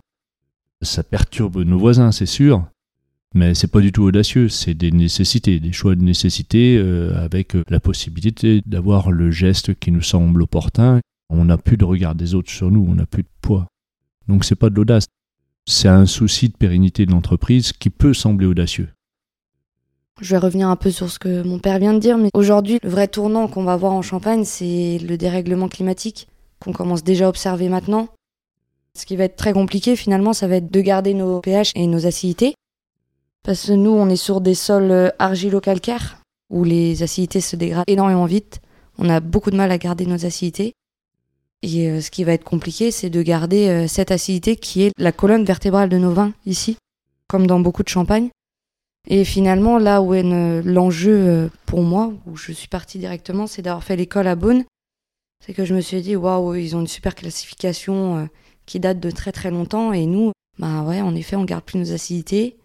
Ça 0.83 1.03
perturbe 1.03 1.59
nos 1.59 1.79
voisins, 1.79 2.11
c'est 2.11 2.27
sûr, 2.27 2.65
mais 3.35 3.55
c'est 3.55 3.71
pas 3.71 3.81
du 3.81 3.93
tout 3.93 4.03
audacieux, 4.03 4.49
c'est 4.49 4.75
des 4.75 4.91
nécessités, 4.91 5.61
des 5.61 5.73
choix 5.73 5.95
de 5.95 6.03
nécessité 6.03 6.79
euh, 6.79 7.15
avec 7.23 7.55
euh, 7.55 7.65
la 7.69 7.81
possibilité 7.81 8.63
d'avoir 8.65 9.13
le 9.13 9.31
geste 9.31 9.79
qui 9.79 9.93
nous 9.93 10.03
semble 10.03 10.43
opportun. 10.43 11.01
On 11.29 11.45
n'a 11.45 11.59
plus 11.59 11.77
de 11.77 11.85
regard 11.85 12.15
des 12.15 12.35
autres 12.35 12.51
sur 12.51 12.71
nous, 12.71 12.85
on 12.89 12.95
n'a 12.95 13.07
plus 13.07 13.23
de 13.23 13.29
poids. 13.43 13.67
Donc 14.27 14.45
c'est 14.45 14.57
pas 14.57 14.71
de 14.71 14.75
l'audace, 14.75 15.07
c'est 15.69 15.89
un 15.89 16.07
souci 16.07 16.49
de 16.49 16.57
pérennité 16.57 17.07
de 17.07 17.13
l'entreprise 17.13 17.73
qui 17.73 17.91
peut 17.91 18.15
sembler 18.15 18.47
audacieux. 18.47 18.89
Je 20.21 20.31
vais 20.35 20.39
revenir 20.39 20.69
un 20.69 20.77
peu 20.77 20.91
sur 20.91 21.11
ce 21.11 21.19
que 21.19 21.43
mon 21.43 21.59
père 21.59 21.79
vient 21.79 21.95
de 21.95 21.99
dire, 21.99 22.19
mais 22.19 22.31
aujourd'hui, 22.35 22.79
le 22.83 22.91
vrai 22.91 23.07
tournant 23.07 23.49
qu'on 23.49 23.65
va 23.65 23.77
voir 23.77 23.93
en 23.93 24.03
Champagne, 24.03 24.45
c'est 24.45 24.99
le 24.99 25.17
dérèglement 25.17 25.69
climatique 25.69 26.29
qu'on 26.59 26.73
commence 26.73 27.05
déjà 27.05 27.27
à 27.27 27.29
observer 27.29 27.69
maintenant. 27.69 28.09
Ce 28.99 29.07
qui 29.07 29.17
va 29.17 29.25
être 29.25 29.37
très 29.37 29.53
compliqué 29.53 29.97
finalement, 29.97 30.33
ça 30.33 30.49
va 30.49 30.57
être 30.57 30.71
de 30.71 30.81
garder 30.81 31.15
nos 31.15 31.41
pH 31.41 31.73
et 31.75 31.87
nos 31.87 32.07
acidités. 32.07 32.55
Parce 33.43 33.67
que 33.67 33.73
nous, 33.73 33.91
on 33.91 34.09
est 34.09 34.17
sur 34.17 34.41
des 34.41 34.55
sols 34.55 34.91
euh, 34.91 35.09
argilo-calcaires, 35.19 36.19
où 36.51 36.65
les 36.65 37.03
acidités 37.03 37.41
se 37.41 37.57
dégradent 37.57 37.85
énormément 37.87 38.27
vite. 38.27 38.61
On 38.99 39.09
a 39.09 39.21
beaucoup 39.21 39.51
de 39.51 39.57
mal 39.57 39.71
à 39.71 39.79
garder 39.79 40.05
nos 40.05 40.27
acidités. 40.27 40.75
Et 41.63 41.89
euh, 41.89 42.01
ce 42.01 42.11
qui 42.11 42.25
va 42.25 42.33
être 42.33 42.45
compliqué, 42.45 42.91
c'est 42.91 43.09
de 43.11 43.23
garder 43.23 43.69
euh, 43.69 43.89
cette 43.89 44.11
acidité 44.11 44.57
qui 44.57 44.83
est 44.83 44.93
la 44.99 45.13
colonne 45.13 45.45
vertébrale 45.45 45.89
de 45.89 45.97
nos 45.97 46.13
vins 46.13 46.33
ici, 46.45 46.77
comme 47.29 47.47
dans 47.47 47.61
beaucoup 47.61 47.83
de 47.83 47.89
champagne. 47.89 48.29
Et 49.09 49.25
finalement, 49.25 49.79
là 49.79 50.03
où 50.03 50.13
est 50.13 50.23
l'enjeu 50.63 51.51
pour 51.65 51.81
moi, 51.81 52.13
où 52.27 52.37
je 52.37 52.53
suis 52.53 52.69
partie 52.69 52.99
directement, 52.99 53.47
c'est 53.47 53.63
d'avoir 53.63 53.83
fait 53.83 53.97
l'école 53.97 54.27
à 54.27 54.35
Beaune. 54.35 54.65
C'est 55.43 55.55
que 55.55 55.65
je 55.65 55.75
me 55.75 55.81
suis 55.81 56.03
dit, 56.03 56.17
waouh, 56.17 56.55
ils 56.55 56.77
ont 56.77 56.81
une 56.81 56.87
super 56.87 57.15
classification 57.15 58.29
qui 58.71 58.79
date 58.79 59.01
de 59.01 59.11
très 59.11 59.33
très 59.33 59.51
longtemps. 59.51 59.93
Et 59.93 60.07
nous, 60.07 60.31
bah 60.59 60.83
ouais, 60.83 61.01
en 61.01 61.15
effet, 61.17 61.35
on 61.35 61.45
garde 61.45 61.65
plus 61.65 61.79
nos 61.79 61.93
acidités. 61.93 62.57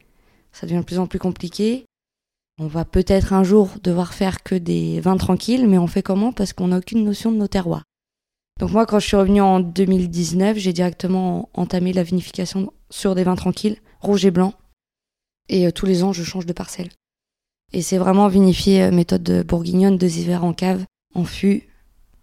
Ça 0.52 0.68
devient 0.68 0.80
de 0.80 0.86
plus 0.86 1.00
en 1.00 1.08
plus 1.08 1.20
compliqué. 1.20 1.86
On 2.60 2.68
va 2.68 2.86
peut-être 2.86 3.34
un 3.34 3.44
jour 3.44 3.72
devoir 3.84 4.14
faire 4.14 4.44
que 4.44 4.56
des 4.56 5.02
vins 5.02 5.18
tranquilles, 5.18 5.68
mais 5.68 5.80
on 5.80 5.88
fait 5.88 6.04
comment? 6.04 6.32
Parce 6.32 6.54
qu'on 6.54 6.68
n'a 6.68 6.78
aucune 6.78 7.04
notion 7.04 7.32
de 7.32 7.38
nos 7.38 7.48
terroirs. 7.48 7.84
Donc 8.60 8.72
moi, 8.72 8.86
quand 8.86 9.00
je 9.00 9.08
suis 9.08 9.18
revenue 9.18 9.42
en 9.42 9.60
2019, 9.60 10.58
j'ai 10.58 10.72
directement 10.72 11.50
entamé 11.54 11.92
la 11.92 12.04
vinification 12.04 12.72
sur 12.90 13.16
des 13.16 13.24
vins 13.24 13.36
tranquilles, 13.36 13.78
rouge 14.00 14.26
et 14.26 14.32
blanc. 14.32 14.54
Et 15.50 15.68
euh, 15.68 15.72
tous 15.72 15.86
les 15.88 16.04
ans, 16.04 16.14
je 16.14 16.24
change 16.24 16.46
de 16.46 16.54
parcelle. 16.54 16.90
Et 17.74 17.82
c'est 17.82 17.98
vraiment 17.98 18.28
vinifier 18.28 18.84
euh, 18.84 18.92
méthode 18.92 19.44
bourguignonne, 19.46 19.98
deux 19.98 20.20
hivers 20.20 20.46
en 20.46 20.54
cave, 20.54 20.86
en 21.16 21.26
fût. 21.26 21.68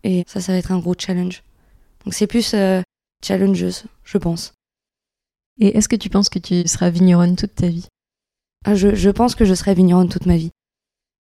Et 0.05 0.25
ça, 0.27 0.41
ça 0.41 0.53
va 0.53 0.59
être 0.59 0.73
un 0.73 0.79
gros 0.79 0.95
challenge. 0.97 1.43
Donc 2.05 2.15
c'est 2.15 2.27
plus 2.27 2.55
euh, 2.55 2.81
challengeuse, 3.25 3.85
je 4.05 4.19
pense. 4.19 4.55
Et 5.61 5.77
est-ce 5.77 5.89
que 5.89 5.97
tu 5.97 6.09
penses 6.09 6.29
que 6.29 6.39
tu 6.39 6.67
seras 6.67 6.91
vigneronne 6.91 7.37
toute 7.37 7.55
ta 7.55 7.69
vie? 7.69 7.87
Ah, 8.65 8.75
je, 8.75 8.95
je, 8.95 9.11
pense 9.11 9.35
que 9.35 9.45
je 9.45 9.55
serai 9.55 9.75
vigneronne 9.75 10.09
toute 10.09 10.27
ma 10.27 10.37
vie. 10.37 10.51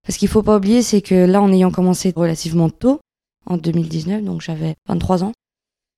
Parce 0.06 0.18
qu'il 0.18 0.28
faut 0.28 0.42
pas 0.42 0.56
oublier, 0.56 0.82
c'est 0.82 1.02
que 1.02 1.14
là, 1.26 1.40
en 1.40 1.52
ayant 1.52 1.70
commencé 1.70 2.12
relativement 2.14 2.70
tôt, 2.70 3.00
en 3.46 3.56
2019, 3.56 4.22
donc 4.22 4.40
j'avais 4.40 4.74
23 4.88 5.24
ans, 5.24 5.32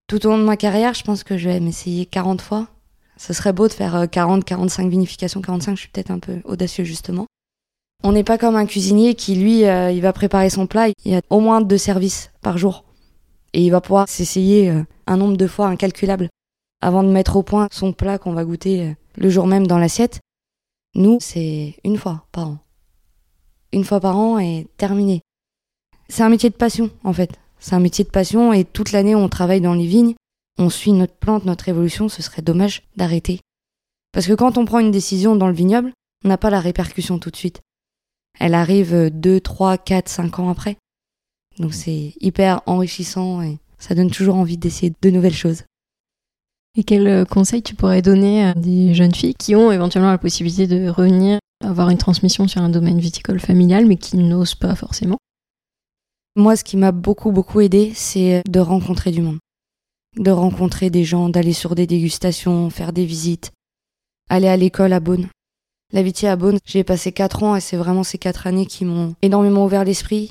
tout 0.06 0.26
au 0.26 0.30
long 0.30 0.38
de 0.38 0.44
ma 0.44 0.56
carrière, 0.56 0.94
je 0.94 1.04
pense 1.04 1.24
que 1.24 1.38
je 1.38 1.48
vais 1.48 1.60
m'essayer 1.60 2.06
40 2.06 2.40
fois 2.40 2.68
ce 3.16 3.32
serait 3.32 3.52
beau 3.52 3.68
de 3.68 3.72
faire 3.72 4.08
40, 4.10 4.40
euh, 4.40 4.44
45 4.44 4.90
vinifications. 4.90 5.40
45, 5.40 5.76
je 5.76 5.80
suis 5.80 5.88
peut-être 5.88 6.10
un 6.10 6.18
peu 6.18 6.40
audacieux 6.44 6.84
justement. 6.84 7.26
On 8.02 8.12
n'est 8.12 8.24
pas 8.24 8.38
comme 8.38 8.56
un 8.56 8.66
cuisinier 8.66 9.14
qui, 9.14 9.34
lui, 9.34 9.64
euh, 9.64 9.90
il 9.90 10.02
va 10.02 10.12
préparer 10.12 10.50
son 10.50 10.66
plat. 10.66 10.88
Il 10.88 11.12
y 11.12 11.14
a 11.14 11.22
au 11.30 11.40
moins 11.40 11.60
deux 11.60 11.78
services 11.78 12.30
par 12.42 12.58
jour. 12.58 12.84
Et 13.54 13.62
il 13.62 13.70
va 13.70 13.80
pouvoir 13.80 14.08
s'essayer 14.08 14.70
euh, 14.70 14.84
un 15.06 15.16
nombre 15.16 15.38
de 15.38 15.46
fois 15.46 15.68
incalculable 15.68 16.28
avant 16.82 17.02
de 17.02 17.08
mettre 17.08 17.36
au 17.36 17.42
point 17.42 17.68
son 17.72 17.94
plat 17.94 18.18
qu'on 18.18 18.34
va 18.34 18.44
goûter 18.44 18.94
le 19.16 19.30
jour 19.30 19.46
même 19.46 19.66
dans 19.66 19.78
l'assiette. 19.78 20.20
Nous, 20.94 21.16
c'est 21.20 21.76
une 21.82 21.96
fois 21.96 22.26
par 22.30 22.48
an. 22.48 22.58
Une 23.72 23.84
fois 23.84 24.00
par 24.00 24.18
an 24.18 24.38
et 24.38 24.68
terminé. 24.76 25.22
C'est 26.10 26.22
un 26.22 26.28
métier 26.28 26.50
de 26.50 26.56
passion, 26.56 26.90
en 27.02 27.14
fait. 27.14 27.30
C'est 27.58 27.74
un 27.74 27.80
métier 27.80 28.04
de 28.04 28.10
passion 28.10 28.52
et 28.52 28.66
toute 28.66 28.92
l'année, 28.92 29.14
on 29.14 29.30
travaille 29.30 29.62
dans 29.62 29.72
les 29.72 29.86
vignes 29.86 30.14
on 30.58 30.70
suit 30.70 30.92
notre 30.92 31.14
plante, 31.14 31.44
notre 31.44 31.68
évolution, 31.68 32.08
ce 32.08 32.22
serait 32.22 32.42
dommage 32.42 32.82
d'arrêter. 32.96 33.40
Parce 34.12 34.26
que 34.26 34.34
quand 34.34 34.58
on 34.58 34.64
prend 34.64 34.78
une 34.78 34.92
décision 34.92 35.36
dans 35.36 35.48
le 35.48 35.54
vignoble, 35.54 35.92
on 36.24 36.28
n'a 36.28 36.38
pas 36.38 36.50
la 36.50 36.60
répercussion 36.60 37.18
tout 37.18 37.30
de 37.30 37.36
suite. 37.36 37.60
Elle 38.38 38.54
arrive 38.54 39.10
2, 39.10 39.40
3, 39.40 39.78
4, 39.78 40.08
5 40.08 40.38
ans 40.38 40.50
après. 40.50 40.76
Donc 41.58 41.74
c'est 41.74 42.14
hyper 42.20 42.62
enrichissant 42.66 43.42
et 43.42 43.58
ça 43.78 43.94
donne 43.94 44.10
toujours 44.10 44.36
envie 44.36 44.56
d'essayer 44.56 44.92
de 45.00 45.10
nouvelles 45.10 45.34
choses. 45.34 45.62
Et 46.76 46.82
quel 46.82 47.06
euh, 47.06 47.24
conseil 47.24 47.62
tu 47.62 47.74
pourrais 47.74 48.02
donner 48.02 48.44
à 48.44 48.54
des 48.54 48.94
jeunes 48.94 49.14
filles 49.14 49.34
qui 49.34 49.54
ont 49.54 49.70
éventuellement 49.70 50.10
la 50.10 50.18
possibilité 50.18 50.66
de 50.66 50.88
revenir 50.88 51.38
avoir 51.64 51.90
une 51.90 51.98
transmission 51.98 52.48
sur 52.48 52.60
un 52.60 52.68
domaine 52.68 52.98
viticole 52.98 53.40
familial 53.40 53.86
mais 53.86 53.96
qui 53.96 54.16
n'osent 54.16 54.56
pas 54.56 54.74
forcément? 54.74 55.18
Moi, 56.36 56.56
ce 56.56 56.64
qui 56.64 56.76
m'a 56.76 56.90
beaucoup 56.90 57.30
beaucoup 57.30 57.60
aidé, 57.60 57.92
c'est 57.94 58.42
de 58.48 58.58
rencontrer 58.58 59.12
du 59.12 59.22
monde 59.22 59.38
de 60.16 60.30
rencontrer 60.30 60.90
des 60.90 61.04
gens, 61.04 61.28
d'aller 61.28 61.52
sur 61.52 61.74
des 61.74 61.86
dégustations, 61.86 62.70
faire 62.70 62.92
des 62.92 63.04
visites, 63.04 63.52
aller 64.28 64.48
à 64.48 64.56
l'école 64.56 64.92
à 64.92 65.00
Beaune. 65.00 65.28
L'amitié 65.92 66.28
à 66.28 66.36
Beaune, 66.36 66.58
j'ai 66.64 66.84
passé 66.84 67.12
quatre 67.12 67.42
ans 67.42 67.56
et 67.56 67.60
c'est 67.60 67.76
vraiment 67.76 68.04
ces 68.04 68.18
quatre 68.18 68.46
années 68.46 68.66
qui 68.66 68.84
m'ont 68.84 69.14
énormément 69.22 69.64
ouvert 69.64 69.84
l'esprit, 69.84 70.30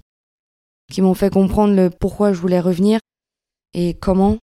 qui 0.93 1.01
m'ont 1.01 1.15
fait 1.15 1.33
comprendre 1.33 1.73
le 1.73 1.89
pourquoi 1.89 2.33
je 2.33 2.39
voulais 2.39 2.59
revenir 2.59 2.99
et 3.73 3.95
comment. 3.95 4.37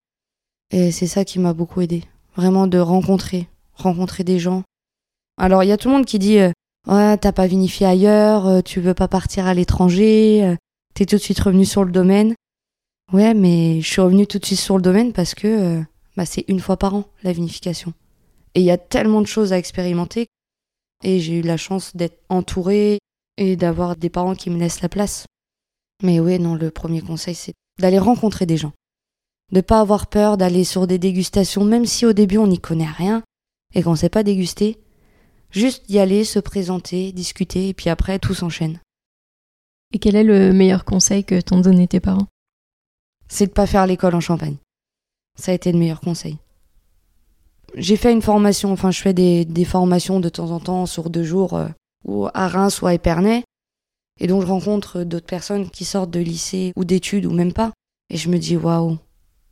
Et 0.72 0.90
c'est 0.90 1.06
ça 1.06 1.24
qui 1.24 1.38
m'a 1.38 1.54
beaucoup 1.54 1.80
aidé. 1.80 2.02
Vraiment 2.34 2.66
de 2.66 2.78
rencontrer, 2.78 3.48
rencontrer 3.72 4.24
des 4.24 4.40
gens. 4.40 4.64
Alors 5.38 5.62
il 5.62 5.68
y 5.68 5.72
a 5.72 5.76
tout 5.76 5.88
le 5.88 5.94
monde 5.94 6.06
qui 6.06 6.18
dit 6.18 6.38
euh, 6.38 6.50
Ouais, 6.88 7.16
t'as 7.18 7.30
pas 7.30 7.46
vinifié 7.46 7.86
ailleurs, 7.86 8.48
euh, 8.48 8.60
tu 8.62 8.80
veux 8.80 8.94
pas 8.94 9.06
partir 9.06 9.46
à 9.46 9.54
l'étranger, 9.54 10.44
euh, 10.44 10.56
t'es 10.92 11.06
tout 11.06 11.16
de 11.16 11.20
suite 11.20 11.38
revenu 11.38 11.64
sur 11.64 11.84
le 11.84 11.92
domaine. 11.92 12.34
Ouais, 13.12 13.32
mais 13.32 13.80
je 13.80 13.88
suis 13.88 14.00
revenue 14.00 14.26
tout 14.26 14.40
de 14.40 14.44
suite 14.44 14.58
sur 14.58 14.76
le 14.76 14.82
domaine 14.82 15.12
parce 15.12 15.36
que 15.36 15.46
euh, 15.46 15.82
bah, 16.16 16.26
c'est 16.26 16.44
une 16.48 16.58
fois 16.58 16.76
par 16.76 16.94
an 16.96 17.04
la 17.22 17.32
vinification. 17.32 17.92
Et 18.56 18.60
il 18.60 18.66
y 18.66 18.72
a 18.72 18.78
tellement 18.78 19.20
de 19.20 19.28
choses 19.28 19.52
à 19.52 19.58
expérimenter. 19.58 20.26
Et 21.04 21.20
j'ai 21.20 21.34
eu 21.34 21.42
la 21.42 21.56
chance 21.56 21.94
d'être 21.94 22.20
entourée 22.28 22.98
et 23.36 23.54
d'avoir 23.54 23.94
des 23.94 24.10
parents 24.10 24.34
qui 24.34 24.50
me 24.50 24.58
laissent 24.58 24.82
la 24.82 24.88
place. 24.88 25.26
Mais 26.02 26.20
oui, 26.20 26.38
non, 26.38 26.54
le 26.54 26.70
premier 26.70 27.02
conseil, 27.02 27.34
c'est 27.34 27.54
d'aller 27.78 27.98
rencontrer 27.98 28.46
des 28.46 28.56
gens. 28.56 28.72
De 29.52 29.60
pas 29.60 29.80
avoir 29.80 30.06
peur 30.06 30.36
d'aller 30.36 30.64
sur 30.64 30.86
des 30.86 30.98
dégustations, 30.98 31.64
même 31.64 31.86
si 31.86 32.06
au 32.06 32.12
début 32.12 32.38
on 32.38 32.46
n'y 32.46 32.60
connaît 32.60 32.86
rien 32.86 33.22
et 33.74 33.82
qu'on 33.82 33.92
ne 33.92 33.96
sait 33.96 34.08
pas 34.08 34.22
déguster. 34.22 34.78
Juste 35.50 35.88
d'y 35.88 35.98
aller, 35.98 36.24
se 36.24 36.38
présenter, 36.38 37.12
discuter, 37.12 37.68
et 37.68 37.74
puis 37.74 37.90
après 37.90 38.18
tout 38.18 38.34
s'enchaîne. 38.34 38.78
Et 39.92 39.98
quel 39.98 40.14
est 40.14 40.24
le 40.24 40.52
meilleur 40.52 40.84
conseil 40.84 41.24
que 41.24 41.40
t'ont 41.40 41.60
donné 41.60 41.88
tes 41.88 41.98
parents? 41.98 42.28
C'est 43.28 43.46
de 43.46 43.52
pas 43.52 43.66
faire 43.66 43.86
l'école 43.86 44.14
en 44.14 44.20
Champagne. 44.20 44.56
Ça 45.36 45.50
a 45.50 45.54
été 45.54 45.72
le 45.72 45.78
meilleur 45.78 46.00
conseil. 46.00 46.38
J'ai 47.76 47.96
fait 47.96 48.12
une 48.12 48.22
formation, 48.22 48.72
enfin 48.72 48.90
je 48.90 49.00
fais 49.00 49.14
des, 49.14 49.64
formations 49.64 50.20
de 50.20 50.28
temps 50.28 50.50
en 50.50 50.60
temps 50.60 50.86
sur 50.86 51.10
deux 51.10 51.22
jours, 51.22 51.54
euh, 51.54 51.68
ou 52.04 52.26
à 52.32 52.48
Reims 52.48 52.82
ou 52.82 52.86
à 52.86 52.94
Épernay, 52.94 53.44
et 54.20 54.26
donc 54.26 54.42
je 54.42 54.46
rencontre 54.46 55.02
d'autres 55.02 55.26
personnes 55.26 55.70
qui 55.70 55.84
sortent 55.84 56.10
de 56.10 56.20
lycée 56.20 56.72
ou 56.76 56.84
d'études 56.84 57.26
ou 57.26 57.32
même 57.32 57.52
pas, 57.52 57.72
et 58.10 58.16
je 58.16 58.28
me 58.28 58.38
dis 58.38 58.56
waouh. 58.56 58.98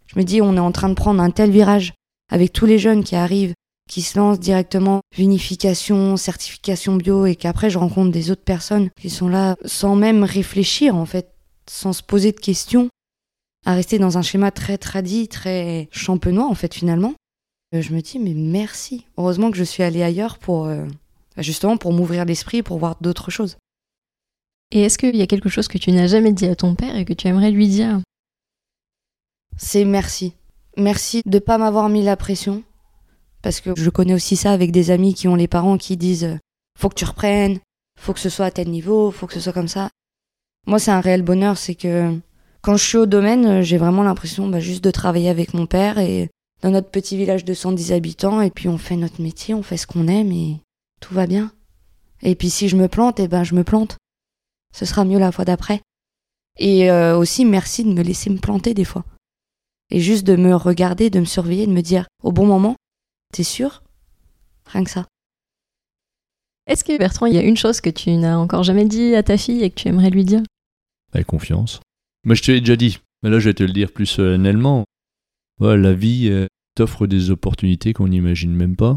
Je 0.07 0.19
me 0.19 0.25
dis 0.25 0.41
on 0.41 0.57
est 0.57 0.61
en 0.61 0.73
train 0.73 0.89
de 0.89 0.95
prendre 0.95 1.23
un 1.23 1.31
tel 1.31 1.51
virage 1.51 1.95
avec 2.31 2.53
tous 2.53 2.67
les 2.67 2.79
jeunes 2.79 3.05
qui 3.05 3.17
arrivent, 3.17 3.55
qui 3.89 4.03
se 4.03 4.19
lancent 4.19 4.39
directement 4.39 5.01
vinification, 5.17 6.17
certification 6.17 6.97
bio, 6.97 7.27
et 7.27 7.35
qu'après 7.35 7.71
je 7.71 7.79
rencontre 7.79 8.13
des 8.13 8.31
autres 8.31 8.45
personnes 8.45 8.91
qui 9.01 9.11
sont 9.11 9.29
là 9.29 9.57
sans 9.65 9.97
même 9.97 10.23
réfléchir 10.23 10.95
en 10.95 11.07
fait, 11.07 11.33
sans 11.69 11.93
se 11.93 12.03
poser 12.03 12.33
de 12.33 12.41
questions 12.41 12.89
à 13.67 13.75
rester 13.75 13.99
dans 13.99 14.19
un 14.19 14.23
schéma 14.23 14.51
très 14.51 14.79
tradit, 14.79 15.29
très 15.29 15.89
champenois 15.91 16.49
en 16.49 16.55
fait 16.55 16.75
finalement. 16.75 17.15
Euh, 17.75 17.83
je 17.83 17.93
me 17.93 18.01
dis 18.01 18.19
mais 18.19 18.35
merci. 18.35 19.07
Heureusement 19.17 19.51
que 19.51 19.57
je 19.57 19.65
suis 19.65 19.83
allée 19.83 20.03
ailleurs 20.03 20.39
pour 20.39 20.67
euh, 20.67 20.85
justement 21.39 21.79
pour 21.79 21.93
m'ouvrir 21.93 22.25
l'esprit, 22.27 22.63
pour 22.63 22.79
voir 22.79 22.97
d'autres 23.01 23.31
choses. 23.31 23.57
Et 24.71 24.83
est-ce 24.83 24.99
qu'il 24.99 25.17
y 25.17 25.23
a 25.23 25.27
quelque 25.27 25.49
chose 25.49 25.69
que 25.69 25.79
tu 25.79 25.93
n'as 25.93 26.07
jamais 26.07 26.33
dit 26.33 26.47
à 26.47 26.55
ton 26.55 26.75
père 26.75 26.97
et 26.97 27.05
que 27.05 27.15
tu 27.15 27.27
aimerais 27.27 27.51
lui 27.51 27.69
dire? 27.69 28.01
C'est 29.57 29.85
merci. 29.85 30.35
Merci 30.77 31.23
de 31.25 31.39
pas 31.39 31.59
m'avoir 31.59 31.89
mis 31.89 32.03
la 32.03 32.17
pression. 32.17 32.63
Parce 33.43 33.61
que 33.61 33.71
je 33.77 33.91
connais 33.91 34.15
aussi 34.15 34.37
ça 34.37 34.53
avec 34.53 34.73
des 34.73 34.91
amis 34.91 35.15
qui 35.15 35.29
ont 35.29 35.37
les 35.37 35.49
parents 35.49 35.79
qui 35.79 35.97
disent 35.97 36.39
faut 36.79 36.89
que 36.89 36.95
tu 36.95 37.05
reprennes, 37.05 37.61
faut 37.99 38.13
que 38.13 38.21
ce 38.21 38.29
soit 38.29 38.47
à 38.47 38.51
tel 38.51 38.69
niveau, 38.69 39.11
faut 39.11 39.27
que 39.27 39.35
ce 39.35 39.41
soit 39.41 39.53
comme 39.53 39.69
ça. 39.69 39.91
Moi, 40.67 40.79
c'est 40.79 40.91
un 40.91 41.01
réel 41.01 41.23
bonheur, 41.23 41.57
c'est 41.57 41.75
que 41.75 42.17
quand 42.63 42.77
je 42.77 42.85
suis 42.85 42.99
au 42.99 43.07
domaine, 43.07 43.47
euh, 43.47 43.63
j'ai 43.63 43.79
vraiment 43.79 44.03
l'impression 44.03 44.49
bah, 44.49 44.61
juste 44.61 44.85
de 44.85 44.91
travailler 44.91 45.29
avec 45.29 45.55
mon 45.55 45.67
père 45.67 45.99
et 45.99 46.29
dans 46.63 46.71
notre 46.71 46.91
petit 46.91 47.17
village 47.17 47.45
de 47.45 47.55
110 47.55 47.93
habitants 47.93 48.41
et 48.41 48.51
puis 48.51 48.69
on 48.69 48.79
fait 48.79 48.97
notre 48.97 49.23
métier, 49.23 49.55
on 49.55 49.63
fait 49.63 49.77
ce 49.77 49.87
qu'on 49.87 50.09
aime 50.09 50.33
et 50.33 50.61
tout 51.01 51.15
va 51.15 51.27
bien. 51.27 51.53
Et 52.23 52.35
puis 52.35 52.51
si 52.51 52.69
je 52.69 52.77
me 52.77 52.89
plante, 52.89 53.21
eh 53.21 53.29
ben 53.29 53.45
je 53.45 53.55
me 53.55 53.65
plante. 53.65 53.97
Ce 54.75 54.85
sera 54.85 55.05
mieux 55.05 55.19
la 55.19 55.33
fois 55.33 55.45
d'après. 55.45 55.81
Et 56.59 56.91
euh, 56.91 57.17
aussi 57.17 57.45
merci 57.45 57.85
de 57.85 57.93
me 57.93 58.03
laisser 58.03 58.31
me 58.31 58.39
planter 58.39 58.75
des 58.75 58.85
fois. 58.85 59.05
Et 59.91 60.01
juste 60.01 60.27
de 60.27 60.37
me 60.37 60.55
regarder, 60.55 61.11
de 61.11 61.21
me 61.21 61.25
surveiller, 61.25 61.67
de 61.67 61.73
me 61.73 61.83
dire 61.83 62.07
au 62.23 62.33
bon 62.33 62.47
moment, 62.47 62.77
t'es 63.33 63.43
sûr? 63.43 63.83
Rien 64.67 64.85
que 64.85 64.91
ça. 64.91 65.07
Est-ce 66.67 66.85
que 66.85 66.99
Bertrand, 66.99 67.27
il 67.27 67.35
y 67.35 67.39
a 67.39 67.43
une 67.43 67.57
chose 67.57 67.81
que 67.81 67.89
tu 67.89 68.11
n'as 68.11 68.37
encore 68.37 68.63
jamais 68.63 68.85
dit 68.85 69.15
à 69.15 69.23
ta 69.23 69.39
fille 69.39 69.63
et 69.63 69.71
que 69.71 69.77
tu 69.77 69.89
aimerais 69.89 70.11
lui 70.11 70.25
dire? 70.25 70.43
Avec 71.15 71.27
confiance. 71.27 71.81
Moi, 72.25 72.35
je 72.35 72.43
te 72.43 72.51
l'ai 72.51 72.61
déjà 72.61 72.77
dit, 72.77 72.99
mais 73.23 73.31
là, 73.31 73.39
je 73.39 73.49
vais 73.49 73.55
te 73.55 73.63
le 73.63 73.73
dire 73.73 73.91
plus 73.91 74.05
solennellement. 74.05 74.85
la 75.61 75.95
vie 75.95 76.29
euh, 76.29 76.47
t'offre 76.75 77.07
des 77.07 77.31
opportunités 77.31 77.95
qu'on 77.95 78.09
n'imagine 78.09 78.53
même 78.53 78.77
pas. 78.77 78.97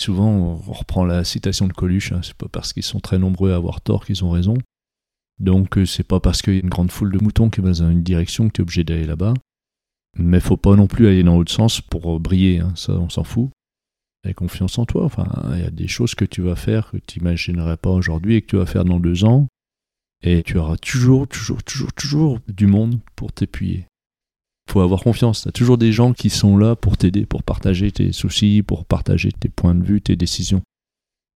Souvent, 0.00 0.28
on 0.28 0.56
reprend 0.56 1.04
la 1.04 1.24
citation 1.24 1.68
de 1.68 1.74
Coluche, 1.74 2.12
hein, 2.12 2.20
c'est 2.22 2.34
pas 2.34 2.48
parce 2.48 2.72
qu'ils 2.72 2.82
sont 2.82 3.00
très 3.00 3.18
nombreux 3.18 3.52
à 3.52 3.56
avoir 3.56 3.82
tort 3.82 4.06
qu'ils 4.06 4.24
ont 4.24 4.30
raison. 4.30 4.56
Donc, 5.40 5.78
euh, 5.78 5.86
c'est 5.86 6.06
pas 6.06 6.20
parce 6.20 6.42
qu'il 6.42 6.54
y 6.54 6.56
a 6.56 6.60
une 6.60 6.68
grande 6.68 6.90
foule 6.90 7.12
de 7.12 7.22
moutons 7.22 7.50
qui 7.50 7.60
va 7.60 7.70
dans 7.70 7.90
une 7.90 8.02
direction 8.02 8.48
que 8.48 8.52
tu 8.52 8.60
es 8.60 8.62
obligé 8.62 8.84
d'aller 8.84 9.06
là-bas. 9.06 9.34
Mais 10.16 10.40
faut 10.40 10.56
pas 10.56 10.76
non 10.76 10.86
plus 10.86 11.08
aller 11.08 11.22
dans 11.22 11.36
l'autre 11.36 11.52
sens 11.52 11.80
pour 11.80 12.20
briller, 12.20 12.60
hein, 12.60 12.72
ça, 12.76 12.92
on 12.92 13.08
s'en 13.08 13.24
fout. 13.24 13.50
Aie 14.24 14.34
confiance 14.34 14.78
en 14.78 14.86
toi. 14.86 15.04
Enfin, 15.04 15.26
il 15.54 15.60
y 15.60 15.66
a 15.66 15.70
des 15.70 15.88
choses 15.88 16.14
que 16.14 16.24
tu 16.24 16.40
vas 16.40 16.56
faire 16.56 16.90
que 16.92 16.98
tu 16.98 17.18
n'imaginerais 17.18 17.76
pas 17.76 17.90
aujourd'hui 17.90 18.36
et 18.36 18.42
que 18.42 18.46
tu 18.46 18.56
vas 18.56 18.66
faire 18.66 18.84
dans 18.84 19.00
deux 19.00 19.24
ans. 19.24 19.48
Et 20.22 20.42
tu 20.42 20.56
auras 20.56 20.76
toujours, 20.76 21.26
toujours, 21.28 21.62
toujours, 21.62 21.92
toujours 21.92 22.38
du 22.48 22.66
monde 22.66 23.00
pour 23.16 23.32
t'appuyer 23.32 23.86
faut 24.70 24.80
avoir 24.80 25.02
confiance. 25.02 25.42
Tu 25.42 25.48
as 25.48 25.52
toujours 25.52 25.78
des 25.78 25.92
gens 25.92 26.12
qui 26.12 26.30
sont 26.30 26.56
là 26.56 26.76
pour 26.76 26.96
t'aider, 26.96 27.26
pour 27.26 27.42
partager 27.42 27.92
tes 27.92 28.12
soucis, 28.12 28.62
pour 28.62 28.84
partager 28.84 29.30
tes 29.32 29.48
points 29.48 29.74
de 29.74 29.84
vue, 29.84 30.00
tes 30.00 30.16
décisions. 30.16 30.62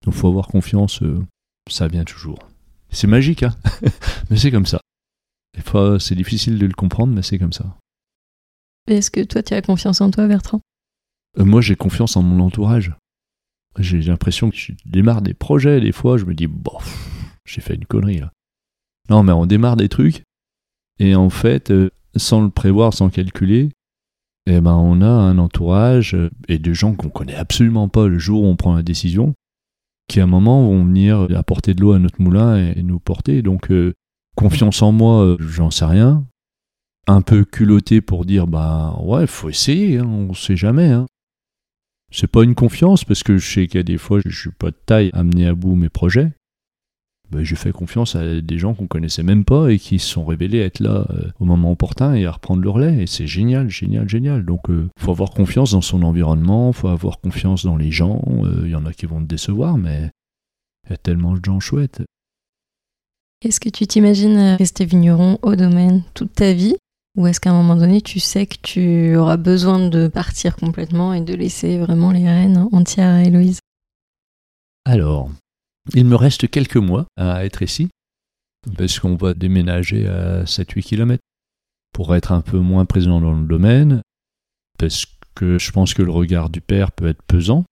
Donc 0.05 0.13
faut 0.13 0.27
avoir 0.27 0.47
confiance, 0.47 1.01
euh, 1.03 1.21
ça 1.69 1.87
vient 1.87 2.03
toujours. 2.03 2.39
C'est 2.91 3.07
magique, 3.07 3.43
hein 3.43 3.55
mais 4.29 4.37
c'est 4.37 4.51
comme 4.51 4.65
ça. 4.65 4.81
Des 5.55 5.61
fois, 5.61 5.99
c'est 5.99 6.15
difficile 6.15 6.57
de 6.57 6.65
le 6.65 6.73
comprendre, 6.73 7.13
mais 7.13 7.21
c'est 7.21 7.37
comme 7.37 7.53
ça. 7.53 7.75
Est-ce 8.87 9.11
que 9.11 9.23
toi, 9.23 9.43
tu 9.43 9.53
as 9.53 9.61
confiance 9.61 10.01
en 10.01 10.09
toi, 10.09 10.27
Bertrand? 10.27 10.61
Euh, 11.37 11.45
Moi, 11.45 11.61
j'ai 11.61 11.75
confiance 11.75 12.15
en 12.17 12.23
mon 12.23 12.43
entourage. 12.43 12.93
J'ai 13.77 14.01
l'impression 14.01 14.49
que 14.49 14.57
je 14.57 14.71
démarre 14.85 15.21
des 15.21 15.33
projets, 15.33 15.79
des 15.79 15.91
fois, 15.91 16.17
je 16.17 16.25
me 16.25 16.33
dis, 16.33 16.47
bof, 16.47 17.31
j'ai 17.45 17.61
fait 17.61 17.75
une 17.75 17.85
connerie 17.85 18.19
là. 18.19 18.31
Non, 19.09 19.23
mais 19.23 19.31
on 19.31 19.45
démarre 19.45 19.77
des 19.77 19.89
trucs, 19.89 20.23
et 20.99 21.15
en 21.15 21.29
fait, 21.29 21.71
euh, 21.71 21.89
sans 22.15 22.41
le 22.41 22.49
prévoir, 22.49 22.93
sans 22.93 23.09
calculer, 23.09 23.69
eh 24.45 24.59
ben 24.59 24.73
on 24.75 25.01
a 25.01 25.07
un 25.07 25.37
entourage 25.37 26.15
euh, 26.15 26.29
et 26.47 26.57
des 26.57 26.73
gens 26.73 26.93
qu'on 26.95 27.09
connaît 27.09 27.35
absolument 27.35 27.87
pas 27.87 28.07
le 28.07 28.19
jour 28.19 28.43
où 28.43 28.45
on 28.47 28.55
prend 28.55 28.75
la 28.75 28.83
décision, 28.83 29.33
qui 30.09 30.19
à 30.19 30.23
un 30.23 30.27
moment 30.27 30.63
vont 30.63 30.83
venir 30.83 31.27
apporter 31.35 31.73
de 31.73 31.81
l'eau 31.81 31.93
à 31.93 31.99
notre 31.99 32.21
moulin 32.21 32.57
et, 32.57 32.83
nous 32.83 32.99
porter. 32.99 33.41
Donc 33.41 33.71
euh, 33.71 33.93
confiance 34.35 34.81
en 34.81 34.91
moi, 34.91 35.23
euh, 35.23 35.37
j'en 35.39 35.71
sais 35.71 35.85
rien. 35.85 36.25
Un 37.07 37.21
peu 37.21 37.45
culotté 37.45 38.01
pour 38.01 38.25
dire 38.25 38.47
bah 38.47 38.97
ouais, 39.01 39.25
faut 39.25 39.49
essayer, 39.49 39.99
hein, 39.99 40.05
on 40.05 40.33
sait 40.33 40.57
jamais. 40.57 40.89
Hein. 40.89 41.05
C'est 42.11 42.27
pas 42.27 42.43
une 42.43 42.55
confiance 42.55 43.05
parce 43.05 43.23
que 43.23 43.37
je 43.37 43.53
sais 43.53 43.67
qu'il 43.67 43.77
y 43.77 43.79
a 43.79 43.83
des 43.83 43.97
fois 43.97 44.19
je 44.25 44.37
suis 44.37 44.51
pas 44.51 44.71
de 44.71 44.77
taille 44.85 45.11
à 45.13 45.23
mener 45.23 45.47
à 45.47 45.53
bout 45.53 45.75
mes 45.75 45.89
projets. 45.89 46.31
Bah, 47.31 47.43
j'ai 47.43 47.55
fait 47.55 47.71
confiance 47.71 48.15
à 48.15 48.41
des 48.41 48.57
gens 48.57 48.73
qu'on 48.73 48.87
connaissait 48.87 49.21
même 49.21 49.45
pas 49.45 49.69
et 49.69 49.77
qui 49.77 49.99
se 49.99 50.07
sont 50.07 50.25
révélés 50.25 50.59
être 50.59 50.79
là 50.79 51.05
euh, 51.11 51.29
au 51.39 51.45
moment 51.45 51.71
opportun 51.71 52.15
et 52.15 52.25
à 52.25 52.31
reprendre 52.31 52.61
le 52.61 52.69
relais. 52.69 53.03
Et 53.03 53.07
c'est 53.07 53.27
génial, 53.27 53.69
génial, 53.69 54.09
génial. 54.09 54.43
Donc, 54.43 54.61
il 54.69 54.73
euh, 54.73 54.89
faut 54.97 55.11
avoir 55.11 55.29
confiance 55.29 55.71
dans 55.71 55.81
son 55.81 56.01
environnement, 56.01 56.73
faut 56.73 56.87
avoir 56.87 57.19
confiance 57.19 57.63
dans 57.63 57.77
les 57.77 57.91
gens. 57.91 58.21
Il 58.41 58.63
euh, 58.63 58.69
y 58.69 58.75
en 58.75 58.85
a 58.85 58.93
qui 58.93 59.05
vont 59.05 59.21
te 59.21 59.27
décevoir, 59.27 59.77
mais 59.77 60.09
il 60.87 60.91
y 60.91 60.93
a 60.93 60.97
tellement 60.97 61.33
de 61.33 61.45
gens 61.45 61.59
chouettes. 61.59 62.01
Est-ce 63.43 63.59
que 63.59 63.69
tu 63.69 63.85
t'imagines 63.85 64.55
rester 64.57 64.85
vigneron 64.85 65.37
au 65.43 65.55
domaine 65.55 66.03
toute 66.15 66.33
ta 66.33 66.53
vie? 66.53 66.75
Ou 67.15 67.27
est-ce 67.27 67.39
qu'à 67.39 67.51
un 67.51 67.53
moment 67.53 67.75
donné, 67.75 68.01
tu 68.01 68.19
sais 68.19 68.47
que 68.47 68.57
tu 68.61 69.15
auras 69.15 69.37
besoin 69.37 69.87
de 69.89 70.07
partir 70.07 70.55
complètement 70.55 71.13
et 71.13 71.21
de 71.21 71.35
laisser 71.35 71.77
vraiment 71.77 72.11
les 72.11 72.27
rênes 72.27 72.67
entières 72.71 73.13
à 73.13 73.23
Héloïse? 73.23 73.59
Alors, 74.85 75.29
il 75.93 76.05
me 76.05 76.15
reste 76.15 76.49
quelques 76.49 76.77
mois 76.77 77.05
à 77.17 77.45
être 77.45 77.61
ici, 77.61 77.89
parce 78.77 78.99
qu'on 78.99 79.15
va 79.15 79.33
déménager 79.33 80.07
à 80.07 80.43
7-8 80.43 80.83
km 80.83 81.21
pour 81.93 82.15
être 82.15 82.31
un 82.31 82.41
peu 82.41 82.59
moins 82.59 82.85
présent 82.85 83.21
dans 83.21 83.33
le 83.33 83.47
domaine, 83.47 84.01
parce 84.77 85.05
que 85.35 85.57
je 85.57 85.71
pense 85.71 85.93
que 85.93 86.01
le 86.01 86.11
regard 86.11 86.49
du 86.49 86.61
père 86.61 86.91
peut 86.91 87.07
être 87.07 87.23
pesant. 87.23 87.65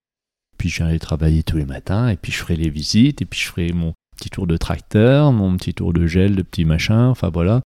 Puis 0.57 0.69
j'allais 0.69 0.99
travailler 0.99 1.43
tous 1.43 1.57
les 1.57 1.65
matins, 1.65 2.07
et 2.09 2.15
puis 2.15 2.31
je 2.31 2.37
ferai 2.37 2.55
les 2.55 2.69
visites, 2.69 3.21
et 3.21 3.25
puis 3.25 3.39
je 3.39 3.47
ferai 3.47 3.73
mon 3.73 3.93
petit 4.15 4.29
tour 4.29 4.47
de 4.47 4.57
tracteur, 4.57 5.31
mon 5.31 5.55
petit 5.55 5.73
tour 5.73 5.93
de 5.93 6.07
gel, 6.07 6.35
de 6.35 6.41
petits 6.41 6.65
machins, 6.65 6.95
enfin 6.95 7.29
voilà. 7.29 7.61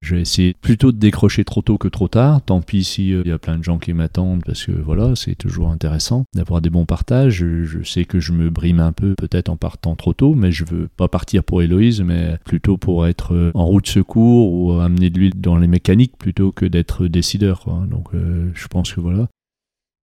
Je 0.00 0.14
vais 0.14 0.22
essayer 0.22 0.54
plutôt 0.54 0.92
de 0.92 0.96
décrocher 0.96 1.44
trop 1.44 1.60
tôt 1.60 1.76
que 1.76 1.86
trop 1.86 2.08
tard. 2.08 2.40
Tant 2.42 2.62
pis 2.62 2.84
s'il 2.84 3.14
euh, 3.14 3.22
y 3.26 3.32
a 3.32 3.38
plein 3.38 3.58
de 3.58 3.62
gens 3.62 3.78
qui 3.78 3.92
m'attendent 3.92 4.42
parce 4.44 4.64
que 4.64 4.72
voilà, 4.72 5.14
c'est 5.14 5.34
toujours 5.34 5.68
intéressant 5.68 6.24
d'avoir 6.34 6.62
des 6.62 6.70
bons 6.70 6.86
partages. 6.86 7.44
Je, 7.44 7.82
sais 7.84 8.06
que 8.06 8.18
je 8.18 8.32
me 8.32 8.48
brime 8.48 8.80
un 8.80 8.92
peu 8.92 9.14
peut-être 9.14 9.50
en 9.50 9.56
partant 9.56 9.96
trop 9.96 10.14
tôt, 10.14 10.34
mais 10.34 10.52
je 10.52 10.64
veux 10.64 10.88
pas 10.96 11.08
partir 11.08 11.44
pour 11.44 11.60
Héloïse, 11.60 12.00
mais 12.00 12.38
plutôt 12.44 12.78
pour 12.78 13.06
être 13.06 13.34
euh, 13.34 13.50
en 13.54 13.66
route 13.66 13.86
secours 13.86 14.52
ou 14.52 14.80
amener 14.80 15.10
de 15.10 15.18
l'huile 15.18 15.38
dans 15.38 15.58
les 15.58 15.68
mécaniques 15.68 16.16
plutôt 16.16 16.50
que 16.50 16.64
d'être 16.64 17.06
décideur. 17.06 17.66
Donc 17.86 18.14
euh, 18.14 18.50
je 18.54 18.68
pense 18.68 18.94
que 18.94 19.00
voilà. 19.00 19.28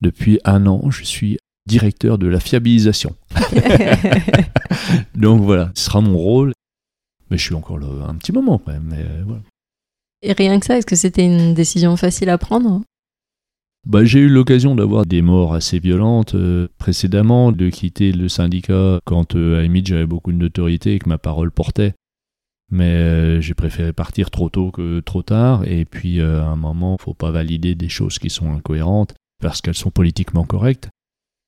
Depuis 0.01 0.39
un 0.45 0.67
an, 0.67 0.91
je 0.91 1.03
suis 1.03 1.39
directeur 1.65 2.19
de 2.19 2.27
la 2.27 2.39
fiabilisation. 2.39 3.15
Donc 5.15 5.41
voilà, 5.41 5.71
ce 5.73 5.85
sera 5.85 6.01
mon 6.01 6.17
rôle. 6.17 6.53
Mais 7.31 7.37
je 7.37 7.43
suis 7.43 7.55
encore 7.55 7.79
là 7.79 7.87
un 8.07 8.15
petit 8.15 8.31
moment 8.31 8.59
quand 8.59 8.71
même. 8.71 8.87
Mais 8.89 9.05
voilà. 9.25 9.41
Et 10.27 10.33
rien 10.33 10.59
que 10.59 10.65
ça, 10.65 10.77
est-ce 10.77 10.85
que 10.85 10.97
c'était 10.97 11.25
une 11.25 11.53
décision 11.53 11.95
facile 11.95 12.27
à 12.27 12.37
prendre 12.37 12.81
bah, 13.85 14.03
J'ai 14.03 14.19
eu 14.19 14.27
l'occasion 14.27 14.75
d'avoir 14.75 15.05
des 15.05 15.21
morts 15.21 15.53
assez 15.53 15.79
violentes 15.79 16.35
euh, 16.35 16.67
précédemment, 16.77 17.53
de 17.53 17.69
quitter 17.69 18.11
le 18.11 18.27
syndicat 18.27 18.99
quand 19.05 19.35
euh, 19.37 19.65
à 19.65 19.81
j'avais 19.85 20.05
beaucoup 20.05 20.33
de 20.33 20.37
notoriété 20.37 20.95
et 20.95 20.99
que 20.99 21.07
ma 21.07 21.17
parole 21.17 21.49
portait. 21.49 21.93
Mais 22.69 22.91
euh, 22.91 23.39
j'ai 23.39 23.53
préféré 23.53 23.93
partir 23.93 24.29
trop 24.29 24.49
tôt 24.49 24.69
que 24.69 24.99
trop 24.99 25.21
tard. 25.21 25.63
Et 25.65 25.85
puis 25.85 26.19
à 26.19 26.43
un 26.43 26.57
moment, 26.57 26.97
faut 26.99 27.13
pas 27.13 27.31
valider 27.31 27.73
des 27.73 27.87
choses 27.87 28.19
qui 28.19 28.29
sont 28.29 28.51
incohérentes 28.51 29.15
parce 29.41 29.61
qu'elles 29.61 29.75
sont 29.75 29.91
politiquement 29.91 30.43
correctes. 30.43 30.89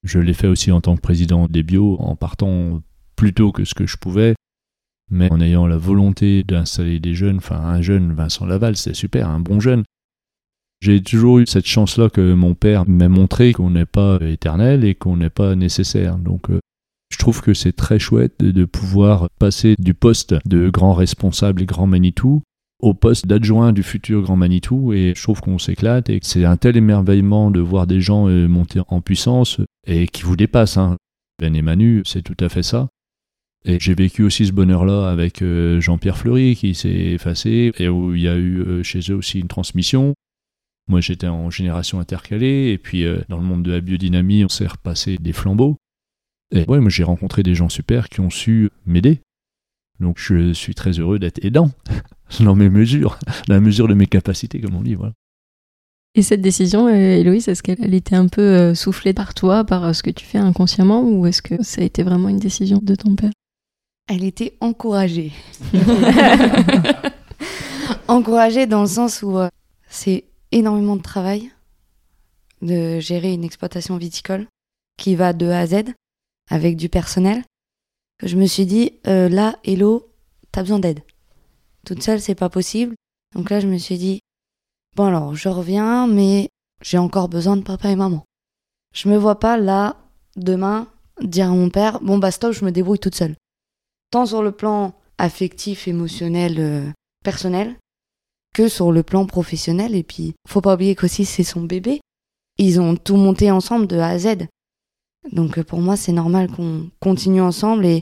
Je 0.04 0.20
l'ai 0.20 0.34
fait 0.34 0.48
aussi 0.48 0.72
en 0.72 0.80
tant 0.80 0.96
que 0.96 1.02
président 1.02 1.48
des 1.48 1.64
bio 1.64 1.98
en 2.00 2.16
partant 2.16 2.82
plus 3.18 3.34
tôt 3.34 3.52
que 3.52 3.66
ce 3.66 3.74
que 3.74 3.86
je 3.86 3.98
pouvais 3.98 4.36
mais 5.12 5.32
en 5.32 5.42
ayant 5.42 5.68
la 5.68 5.78
volonté 5.78 6.44
d'installer 6.44 7.00
des 7.00 7.14
jeunes, 7.14 7.38
enfin 7.38 7.60
un 7.60 7.82
jeune 7.82 8.14
Vincent 8.14 8.46
Laval, 8.46 8.76
c'est 8.76 8.96
super, 8.96 9.30
un 9.30 9.40
bon 9.40 9.60
jeune. 9.60 9.84
J'ai 10.82 11.02
toujours 11.02 11.40
eu 11.40 11.46
cette 11.46 11.66
chance-là 11.66 12.10
que 12.10 12.34
mon 12.34 12.54
père 12.54 12.88
m'a 12.88 13.10
montré 13.10 13.52
qu'on 13.52 13.72
n'est 13.72 13.86
pas 13.86 14.18
éternel 14.22 14.86
et 14.86 14.96
qu'on 14.96 15.18
n'est 15.18 15.30
pas 15.30 15.56
nécessaire. 15.56 16.18
Donc 16.18 16.50
euh, 16.50 16.60
je 17.12 17.18
trouve 17.18 17.42
que 17.42 17.54
c'est 17.54 17.74
très 17.74 18.00
chouette 18.00 18.40
de, 18.40 18.66
pouvoir 18.66 19.28
passer 19.40 19.76
du 19.78 19.94
poste 19.94 20.36
de 20.46 20.70
grand 20.70 20.94
responsable 20.94 21.64
et 21.64 21.66
grand 21.66 21.88
Manitou 21.88 22.44
au 22.82 22.94
poste 22.94 23.28
d'adjoint 23.28 23.74
du 23.74 23.84
futur 23.84 24.22
Grand 24.22 24.38
Manitou 24.38 24.94
et 24.94 25.14
je 25.14 25.22
trouve 25.22 25.42
qu'on 25.42 25.60
s'éclate 25.60 26.10
et 26.10 26.20
c'est 26.22 26.46
un 26.46 26.56
tel 26.56 26.78
émerveillement 26.78 27.52
de 27.52 27.60
voir 27.60 27.88
des 27.88 28.00
gens 28.00 28.30
euh, 28.30 28.48
monter 28.48 28.80
en 28.88 29.02
puissance 29.02 29.60
et 29.86 30.08
qui 30.08 30.24
vous 30.24 30.38
dépassent. 30.38 30.78
Hein. 30.78 30.96
Ben 31.40 31.56
et 31.56 31.62
Manu, 31.62 32.04
c'est 32.06 32.22
tout 32.22 32.38
à 32.40 32.48
fait 32.48 32.64
ça. 32.64 32.88
Et 33.66 33.78
j'ai 33.80 33.94
vécu 33.94 34.24
aussi 34.24 34.46
ce 34.46 34.54
bonheur-là 34.54 35.10
avec 35.10 35.42
euh, 35.42 35.82
Jean-Pierre 35.82 36.18
Fleury 36.18 36.56
qui 36.56 36.74
s'est 36.74 36.90
effacé 36.90 37.74
et 37.78 37.90
où 37.90 38.16
il 38.16 38.22
y 38.22 38.28
a 38.28 38.36
eu 38.36 38.62
euh, 38.62 38.84
chez 38.84 39.00
eux 39.10 39.16
aussi 39.16 39.40
une 39.40 39.50
transmission. 39.50 40.14
Moi 40.88 41.02
j'étais 41.02 41.28
en 41.28 41.50
génération 41.50 42.00
intercalée 42.00 42.72
et 42.72 42.78
puis 42.78 43.04
euh, 43.04 43.20
dans 43.28 43.38
le 43.38 43.44
monde 43.44 43.64
de 43.64 43.72
la 43.72 43.82
biodynamie 43.82 44.46
on 44.46 44.50
s'est 44.50 44.68
repassé 44.68 45.18
des 45.18 45.34
flambeaux. 45.34 45.76
Et 46.52 46.66
ouais, 46.68 46.80
moi 46.80 46.90
j'ai 46.90 47.04
rencontré 47.04 47.44
des 47.44 47.54
gens 47.54 47.70
super 47.70 48.08
qui 48.08 48.22
ont 48.22 48.30
su 48.30 48.70
m'aider. 48.86 49.20
Donc 50.00 50.18
je 50.20 50.54
suis 50.54 50.74
très 50.74 50.92
heureux 50.92 51.20
d'être 51.20 51.44
aidant 51.44 51.70
dans 52.40 52.56
mes 52.56 52.70
mesures, 52.70 53.20
dans 53.50 53.56
la 53.56 53.60
mesure 53.60 53.90
de 53.90 53.94
mes 53.94 54.08
capacités 54.08 54.62
comme 54.62 54.76
on 54.76 54.82
dit. 54.82 54.96
Et 56.16 56.22
cette 56.22 56.42
décision, 56.42 56.88
Héloïse, 56.88 57.50
est-ce 57.50 57.62
qu'elle 57.62 57.94
était 57.94 58.16
un 58.16 58.30
peu 58.30 58.74
soufflée 58.74 59.14
par 59.14 59.34
toi, 59.34 59.66
par 59.66 59.94
ce 59.94 60.02
que 60.02 60.10
tu 60.10 60.26
fais 60.26 60.40
inconsciemment, 60.40 61.04
ou 61.04 61.28
est-ce 61.28 61.42
que 61.42 61.62
ça 61.62 61.82
a 61.82 61.84
été 61.84 62.02
vraiment 62.02 62.30
une 62.30 62.40
décision 62.40 62.80
de 62.82 62.96
ton 62.96 63.16
père? 63.16 63.30
Elle 64.10 64.24
était 64.24 64.58
encouragée. 64.60 65.32
encouragée 68.08 68.66
dans 68.66 68.82
le 68.82 68.88
sens 68.88 69.22
où 69.22 69.38
euh, 69.38 69.50
c'est 69.88 70.26
énormément 70.52 70.96
de 70.96 71.02
travail 71.02 71.52
de 72.62 73.00
gérer 73.00 73.32
une 73.32 73.44
exploitation 73.44 73.98
viticole 73.98 74.48
qui 74.98 75.16
va 75.16 75.32
de 75.32 75.48
A 75.48 75.60
à 75.60 75.68
Z 75.68 75.94
avec 76.50 76.76
du 76.76 76.90
personnel. 76.90 77.44
Je 78.24 78.36
me 78.36 78.48
suis 78.48 78.66
dit, 78.66 78.94
euh, 79.08 79.30
là, 79.30 79.58
Hello, 79.64 80.12
t'as 80.52 80.64
besoin 80.64 80.80
d'aide. 80.80 81.02
Toute 81.86 82.04
seule, 82.04 82.20
c'est 82.20 82.36
pas 82.36 82.50
possible. 82.50 82.96
Donc 83.36 83.50
là, 83.50 83.60
je 83.60 83.68
me 83.68 83.78
suis 83.78 83.98
dit, 83.98 84.20
bon 84.96 85.06
alors, 85.06 85.36
je 85.36 85.48
reviens, 85.48 86.08
mais 86.08 86.50
j'ai 86.82 86.98
encore 86.98 87.30
besoin 87.30 87.56
de 87.56 87.62
papa 87.62 87.90
et 87.90 87.96
maman. 87.96 88.26
Je 88.94 89.08
me 89.08 89.18
vois 89.18 89.40
pas 89.40 89.58
là, 89.58 89.98
demain, 90.36 90.88
dire 91.22 91.52
à 91.52 91.54
mon 91.54 91.70
père 91.70 92.02
Bon, 92.02 92.18
bah 92.18 92.32
stop, 92.32 92.54
je 92.54 92.66
me 92.66 92.72
débrouille 92.72 93.00
toute 93.00 93.16
seule. 93.16 93.36
Tant 94.12 94.26
sur 94.26 94.42
le 94.42 94.52
plan 94.52 94.94
affectif, 95.18 95.88
émotionnel, 95.88 96.56
euh, 96.60 96.90
personnel, 97.24 97.76
que 98.54 98.68
sur 98.68 98.92
le 98.92 99.04
plan 99.04 99.26
professionnel. 99.26 99.96
Et 99.96 100.04
puis, 100.04 100.34
faut 100.48 100.62
pas 100.62 100.74
oublier 100.74 100.96
qu'aussi, 100.96 101.26
c'est 101.26 101.44
son 101.44 101.62
bébé. 101.62 102.02
Ils 102.58 102.82
ont 102.82 102.96
tout 102.96 103.16
monté 103.16 103.52
ensemble 103.52 103.88
de 103.88 103.98
A 103.98 104.08
à 104.08 104.20
Z. 104.20 104.48
Donc, 105.32 105.58
euh, 105.58 105.64
pour 105.64 105.80
moi, 105.80 105.96
c'est 105.96 106.12
normal 106.12 106.50
qu'on 106.50 106.90
continue 107.00 107.42
ensemble. 107.42 107.86
Et 107.86 108.02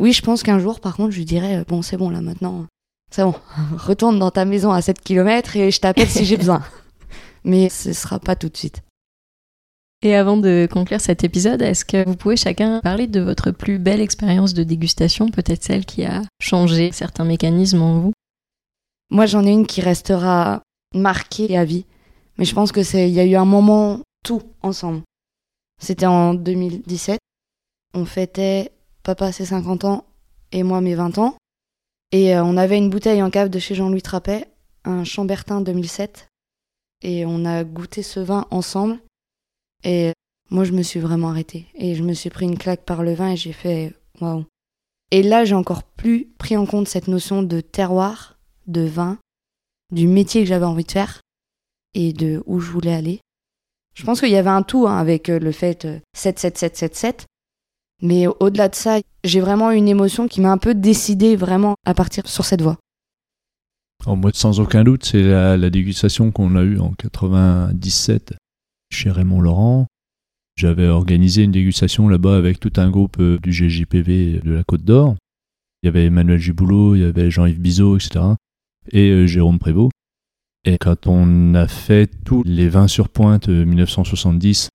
oui, 0.00 0.12
je 0.12 0.22
pense 0.22 0.42
qu'un 0.42 0.58
jour, 0.58 0.80
par 0.80 0.96
contre, 0.96 1.10
je 1.10 1.18
lui 1.18 1.24
dirais 1.24 1.58
euh, 1.58 1.64
Bon, 1.66 1.82
c'est 1.82 1.96
bon, 1.96 2.10
là, 2.10 2.20
maintenant, 2.20 2.66
c'est 3.10 3.24
bon, 3.24 3.34
retourne 3.76 4.18
dans 4.18 4.30
ta 4.30 4.44
maison 4.44 4.70
à 4.70 4.80
7 4.80 5.00
km 5.00 5.56
et 5.56 5.70
je 5.70 5.80
t'appelle 5.80 6.08
si 6.08 6.24
j'ai 6.24 6.36
besoin. 6.36 6.62
Mais 7.44 7.68
ce 7.68 7.92
sera 7.92 8.18
pas 8.18 8.36
tout 8.36 8.48
de 8.48 8.56
suite. 8.56 8.82
Et 10.02 10.14
avant 10.14 10.36
de 10.36 10.68
conclure 10.70 11.00
cet 11.00 11.24
épisode, 11.24 11.60
est-ce 11.60 11.84
que 11.84 12.04
vous 12.06 12.14
pouvez 12.14 12.36
chacun 12.36 12.80
parler 12.80 13.08
de 13.08 13.20
votre 13.20 13.50
plus 13.50 13.78
belle 13.78 14.00
expérience 14.00 14.54
de 14.54 14.62
dégustation, 14.62 15.28
peut-être 15.28 15.64
celle 15.64 15.84
qui 15.84 16.04
a 16.04 16.22
changé 16.40 16.92
certains 16.92 17.24
mécanismes 17.24 17.82
en 17.82 17.98
vous? 17.98 18.12
Moi, 19.10 19.26
j'en 19.26 19.44
ai 19.44 19.50
une 19.50 19.66
qui 19.66 19.80
restera 19.80 20.62
marquée 20.94 21.56
à 21.56 21.64
vie. 21.64 21.84
Mais 22.36 22.44
je 22.44 22.54
pense 22.54 22.70
que 22.70 22.84
c'est, 22.84 23.08
il 23.08 23.14
y 23.14 23.20
a 23.20 23.24
eu 23.24 23.34
un 23.34 23.44
moment 23.44 24.00
tout 24.24 24.42
ensemble. 24.62 25.02
C'était 25.80 26.06
en 26.06 26.34
2017. 26.34 27.18
On 27.94 28.04
fêtait 28.04 28.70
papa 29.02 29.32
ses 29.32 29.46
50 29.46 29.84
ans 29.84 30.04
et 30.52 30.62
moi 30.62 30.80
mes 30.80 30.94
20 30.94 31.18
ans. 31.18 31.36
Et 32.12 32.36
euh, 32.36 32.44
on 32.44 32.56
avait 32.56 32.78
une 32.78 32.90
bouteille 32.90 33.22
en 33.22 33.30
cave 33.30 33.48
de 33.48 33.58
chez 33.58 33.74
Jean-Louis 33.74 34.02
Trappet, 34.02 34.46
un 34.84 35.04
Chambertin 35.04 35.60
2007. 35.60 36.28
Et 37.02 37.24
on 37.26 37.44
a 37.44 37.64
goûté 37.64 38.02
ce 38.02 38.20
vin 38.20 38.46
ensemble. 38.50 38.98
Et 39.84 40.12
moi, 40.50 40.64
je 40.64 40.72
me 40.72 40.82
suis 40.82 41.00
vraiment 41.00 41.30
arrêtée. 41.30 41.66
Et 41.74 41.94
je 41.94 42.02
me 42.02 42.14
suis 42.14 42.30
pris 42.30 42.46
une 42.46 42.58
claque 42.58 42.84
par 42.84 43.02
le 43.02 43.14
vin 43.14 43.30
et 43.30 43.36
j'ai 43.36 43.52
fait 43.52 43.94
waouh. 44.20 44.44
Et 45.10 45.22
là, 45.22 45.44
j'ai 45.44 45.54
encore 45.54 45.82
plus 45.82 46.28
pris 46.38 46.56
en 46.56 46.66
compte 46.66 46.88
cette 46.88 47.08
notion 47.08 47.42
de 47.42 47.60
terroir, 47.60 48.38
de 48.66 48.82
vin, 48.82 49.18
du 49.92 50.06
métier 50.06 50.42
que 50.42 50.48
j'avais 50.48 50.66
envie 50.66 50.84
de 50.84 50.92
faire 50.92 51.20
et 51.94 52.12
de 52.12 52.42
où 52.46 52.60
je 52.60 52.70
voulais 52.70 52.94
aller. 52.94 53.20
Je 53.94 54.04
pense 54.04 54.20
qu'il 54.20 54.30
y 54.30 54.36
avait 54.36 54.50
un 54.50 54.62
tout 54.62 54.86
hein, 54.86 54.96
avec 54.98 55.28
euh, 55.28 55.38
le 55.38 55.50
fait 55.50 55.88
77777. 56.14 57.22
Euh, 57.22 58.06
Mais 58.06 58.26
au-delà 58.26 58.68
de 58.68 58.74
ça, 58.74 58.98
j'ai 59.24 59.40
vraiment 59.40 59.70
une 59.70 59.88
émotion 59.88 60.28
qui 60.28 60.40
m'a 60.40 60.52
un 60.52 60.58
peu 60.58 60.74
décidé 60.74 61.36
vraiment 61.36 61.74
à 61.84 61.94
partir 61.94 62.28
sur 62.28 62.44
cette 62.44 62.62
voie. 62.62 62.76
En 64.06 64.14
moi, 64.14 64.30
sans 64.34 64.60
aucun 64.60 64.84
doute, 64.84 65.04
c'est 65.04 65.22
la, 65.22 65.56
la 65.56 65.70
dégustation 65.70 66.30
qu'on 66.30 66.54
a 66.54 66.62
eue 66.62 66.78
en 66.78 66.92
97 66.92 68.34
chez 68.90 69.10
Raymond 69.10 69.40
Laurent. 69.40 69.86
J'avais 70.56 70.88
organisé 70.88 71.44
une 71.44 71.52
dégustation 71.52 72.08
là-bas 72.08 72.36
avec 72.36 72.58
tout 72.58 72.72
un 72.76 72.90
groupe 72.90 73.18
euh, 73.20 73.38
du 73.38 73.52
GJPV 73.52 74.40
de 74.40 74.52
la 74.52 74.64
Côte 74.64 74.82
d'Or. 74.82 75.16
Il 75.82 75.86
y 75.86 75.88
avait 75.88 76.06
Emmanuel 76.06 76.40
Giboulot, 76.40 76.96
il 76.96 77.02
y 77.02 77.04
avait 77.04 77.30
Jean-Yves 77.30 77.60
Bizot, 77.60 77.96
etc. 77.96 78.24
Et 78.90 79.10
euh, 79.10 79.26
Jérôme 79.26 79.60
Prévost. 79.60 79.92
Et 80.64 80.76
quand 80.78 81.06
on 81.06 81.54
a 81.54 81.68
fait 81.68 82.10
tous 82.24 82.42
les 82.44 82.68
vins 82.68 82.88
sur 82.88 83.08
pointe 83.08 83.48
1970, 83.48 84.68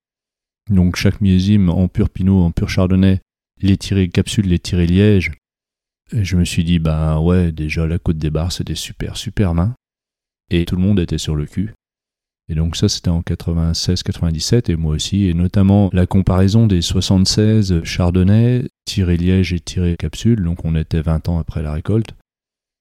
euh, 0.70 0.74
donc 0.74 0.96
chaque 0.96 1.20
millésime 1.20 1.70
en 1.70 1.90
pur 1.90 2.10
pinot, 2.10 2.42
en 2.42 2.52
pur 2.52 2.70
chardonnay, 2.70 3.20
les 3.62 3.76
tirés 3.76 4.08
capsules, 4.08 4.48
les 4.48 4.60
tirés 4.60 4.88
liège, 4.88 5.34
je 6.14 6.38
me 6.38 6.46
suis 6.46 6.64
dit, 6.64 6.80
bah 6.80 7.20
ouais, 7.20 7.52
déjà 7.52 7.88
la 7.88 7.98
Côte 7.98 8.18
des 8.18 8.30
Bars, 8.30 8.52
c'était 8.52 8.76
super, 8.76 9.18
super 9.18 9.54
vins. 9.54 9.76
Et 10.50 10.66
tout 10.66 10.76
le 10.76 10.82
monde 10.82 11.00
était 11.00 11.18
sur 11.18 11.36
le 11.36 11.46
cul. 11.46 11.74
Et 12.50 12.56
donc 12.56 12.76
ça, 12.76 12.90
c'était 12.90 13.10
en 13.10 13.22
96-97, 13.22 14.72
et 14.72 14.76
moi 14.76 14.94
aussi, 14.94 15.28
et 15.28 15.34
notamment 15.34 15.90
la 15.94 16.06
comparaison 16.06 16.68
des 16.68 16.82
76 16.82 17.84
chardonnay, 17.84 18.68
tiré 18.86 19.16
liège 19.16 19.54
et 19.54 19.60
tiré 19.60 19.96
capsule, 19.98 20.44
donc 20.44 20.66
on 20.66 20.76
était 20.76 21.02
20 21.02 21.30
ans 21.30 21.40
après 21.40 21.64
la 21.64 21.72
récolte. 21.72 22.16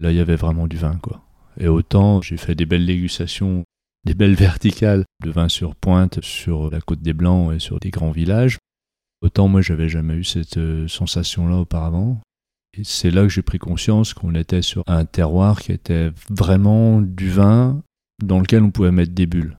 Là, 0.00 0.10
il 0.10 0.16
y 0.16 0.20
avait 0.20 0.36
vraiment 0.36 0.66
du 0.66 0.76
vin, 0.76 0.98
quoi. 1.00 1.22
Et 1.60 1.68
autant, 1.68 2.20
j'ai 2.22 2.36
fait 2.36 2.54
des 2.54 2.66
belles 2.66 2.86
dégustations, 2.86 3.64
des 4.04 4.14
belles 4.14 4.34
verticales 4.34 5.04
de 5.22 5.30
vin 5.30 5.48
sur 5.48 5.76
pointe 5.76 6.20
sur 6.22 6.70
la 6.70 6.80
côte 6.80 7.02
des 7.02 7.12
Blancs 7.12 7.54
et 7.54 7.60
sur 7.60 7.78
des 7.78 7.90
grands 7.90 8.10
villages. 8.10 8.58
Autant 9.20 9.46
moi, 9.46 9.60
j'avais 9.60 9.88
jamais 9.88 10.14
eu 10.14 10.24
cette 10.24 10.56
euh, 10.56 10.88
sensation-là 10.88 11.58
auparavant. 11.58 12.20
Et 12.76 12.82
c'est 12.84 13.10
là 13.10 13.22
que 13.22 13.28
j'ai 13.28 13.42
pris 13.42 13.58
conscience 13.58 14.14
qu'on 14.14 14.34
était 14.34 14.62
sur 14.62 14.82
un 14.88 15.04
terroir 15.04 15.60
qui 15.60 15.72
était 15.72 16.10
vraiment 16.30 17.00
du 17.00 17.30
vin 17.30 17.82
dans 18.22 18.38
lequel 18.38 18.62
on 18.62 18.70
pouvait 18.70 18.92
mettre 18.92 19.12
des 19.12 19.26
bulles. 19.26 19.56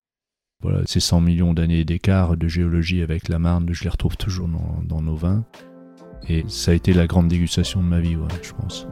Voilà, 0.61 0.79
ces 0.85 1.01
100 1.01 1.19
millions 1.21 1.53
d'années 1.53 1.83
d'écart 1.83 2.37
de 2.37 2.47
géologie 2.47 3.01
avec 3.01 3.27
la 3.27 3.37
Marne, 3.37 3.67
je 3.71 3.83
les 3.83 3.89
retrouve 3.89 4.15
toujours 4.15 4.47
dans, 4.47 5.01
nos 5.01 5.15
vins. 5.15 5.43
Et 6.29 6.45
ça 6.47 6.71
a 6.71 6.73
été 6.73 6.93
la 6.93 7.05
grande 7.05 7.27
dégustation 7.27 7.81
de 7.81 7.87
ma 7.87 7.99
vie, 7.99 8.17
je 8.41 8.53
pense. 8.53 8.87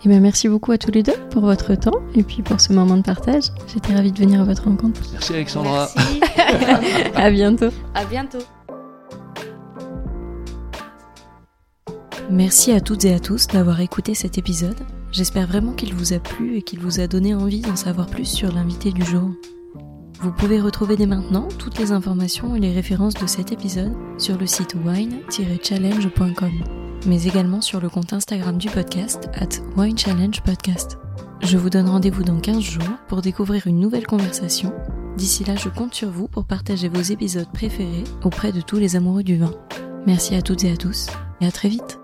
Et 0.00 0.08
eh 0.08 0.08
bien 0.10 0.20
merci 0.20 0.48
beaucoup 0.48 0.72
à 0.72 0.78
tous 0.78 0.90
les 0.90 1.02
deux 1.02 1.16
pour 1.30 1.42
votre 1.42 1.74
temps 1.74 1.98
et 2.14 2.22
puis 2.22 2.42
pour 2.42 2.60
ce 2.60 2.72
moment 2.72 2.96
de 2.96 3.02
partage. 3.02 3.44
J'étais 3.72 3.94
ravie 3.94 4.12
de 4.12 4.18
venir 4.18 4.40
à 4.40 4.44
votre 4.44 4.64
rencontre. 4.64 5.00
Merci 5.12 5.32
Alexandra. 5.32 5.88
Merci. 5.96 6.20
à 7.14 7.30
bientôt. 7.30 7.70
À 7.94 8.04
bientôt. 8.04 8.38
Merci 12.30 12.72
à 12.72 12.80
toutes 12.80 13.04
et 13.04 13.14
à 13.14 13.20
tous 13.20 13.46
d'avoir 13.46 13.80
écouté 13.80 14.14
cet 14.14 14.36
épisode. 14.36 14.76
J'espère 15.16 15.46
vraiment 15.46 15.72
qu'il 15.72 15.94
vous 15.94 16.12
a 16.12 16.18
plu 16.18 16.58
et 16.58 16.62
qu'il 16.62 16.78
vous 16.78 17.00
a 17.00 17.06
donné 17.06 17.34
envie 17.34 17.62
d'en 17.62 17.74
savoir 17.74 18.06
plus 18.06 18.26
sur 18.26 18.52
l'invité 18.52 18.92
du 18.92 19.02
jour. 19.02 19.30
Vous 20.20 20.30
pouvez 20.30 20.60
retrouver 20.60 20.94
dès 20.94 21.06
maintenant 21.06 21.48
toutes 21.58 21.78
les 21.78 21.90
informations 21.90 22.54
et 22.54 22.60
les 22.60 22.74
références 22.74 23.14
de 23.14 23.26
cet 23.26 23.50
épisode 23.50 23.94
sur 24.18 24.36
le 24.36 24.46
site 24.46 24.74
wine-challenge.com, 24.74 26.52
mais 27.06 27.24
également 27.24 27.62
sur 27.62 27.80
le 27.80 27.88
compte 27.88 28.12
Instagram 28.12 28.58
du 28.58 28.68
podcast 28.68 29.30
at 29.32 29.58
winechallengepodcast. 29.78 30.98
Je 31.40 31.56
vous 31.56 31.70
donne 31.70 31.88
rendez-vous 31.88 32.22
dans 32.22 32.38
15 32.38 32.60
jours 32.60 32.98
pour 33.08 33.22
découvrir 33.22 33.66
une 33.66 33.80
nouvelle 33.80 34.06
conversation. 34.06 34.74
D'ici 35.16 35.44
là, 35.44 35.56
je 35.56 35.70
compte 35.70 35.94
sur 35.94 36.10
vous 36.10 36.28
pour 36.28 36.44
partager 36.44 36.90
vos 36.90 37.00
épisodes 37.00 37.50
préférés 37.54 38.04
auprès 38.22 38.52
de 38.52 38.60
tous 38.60 38.76
les 38.76 38.96
amoureux 38.96 39.22
du 39.22 39.38
vin. 39.38 39.54
Merci 40.06 40.34
à 40.34 40.42
toutes 40.42 40.64
et 40.64 40.72
à 40.72 40.76
tous 40.76 41.06
et 41.40 41.46
à 41.46 41.50
très 41.50 41.70
vite. 41.70 42.00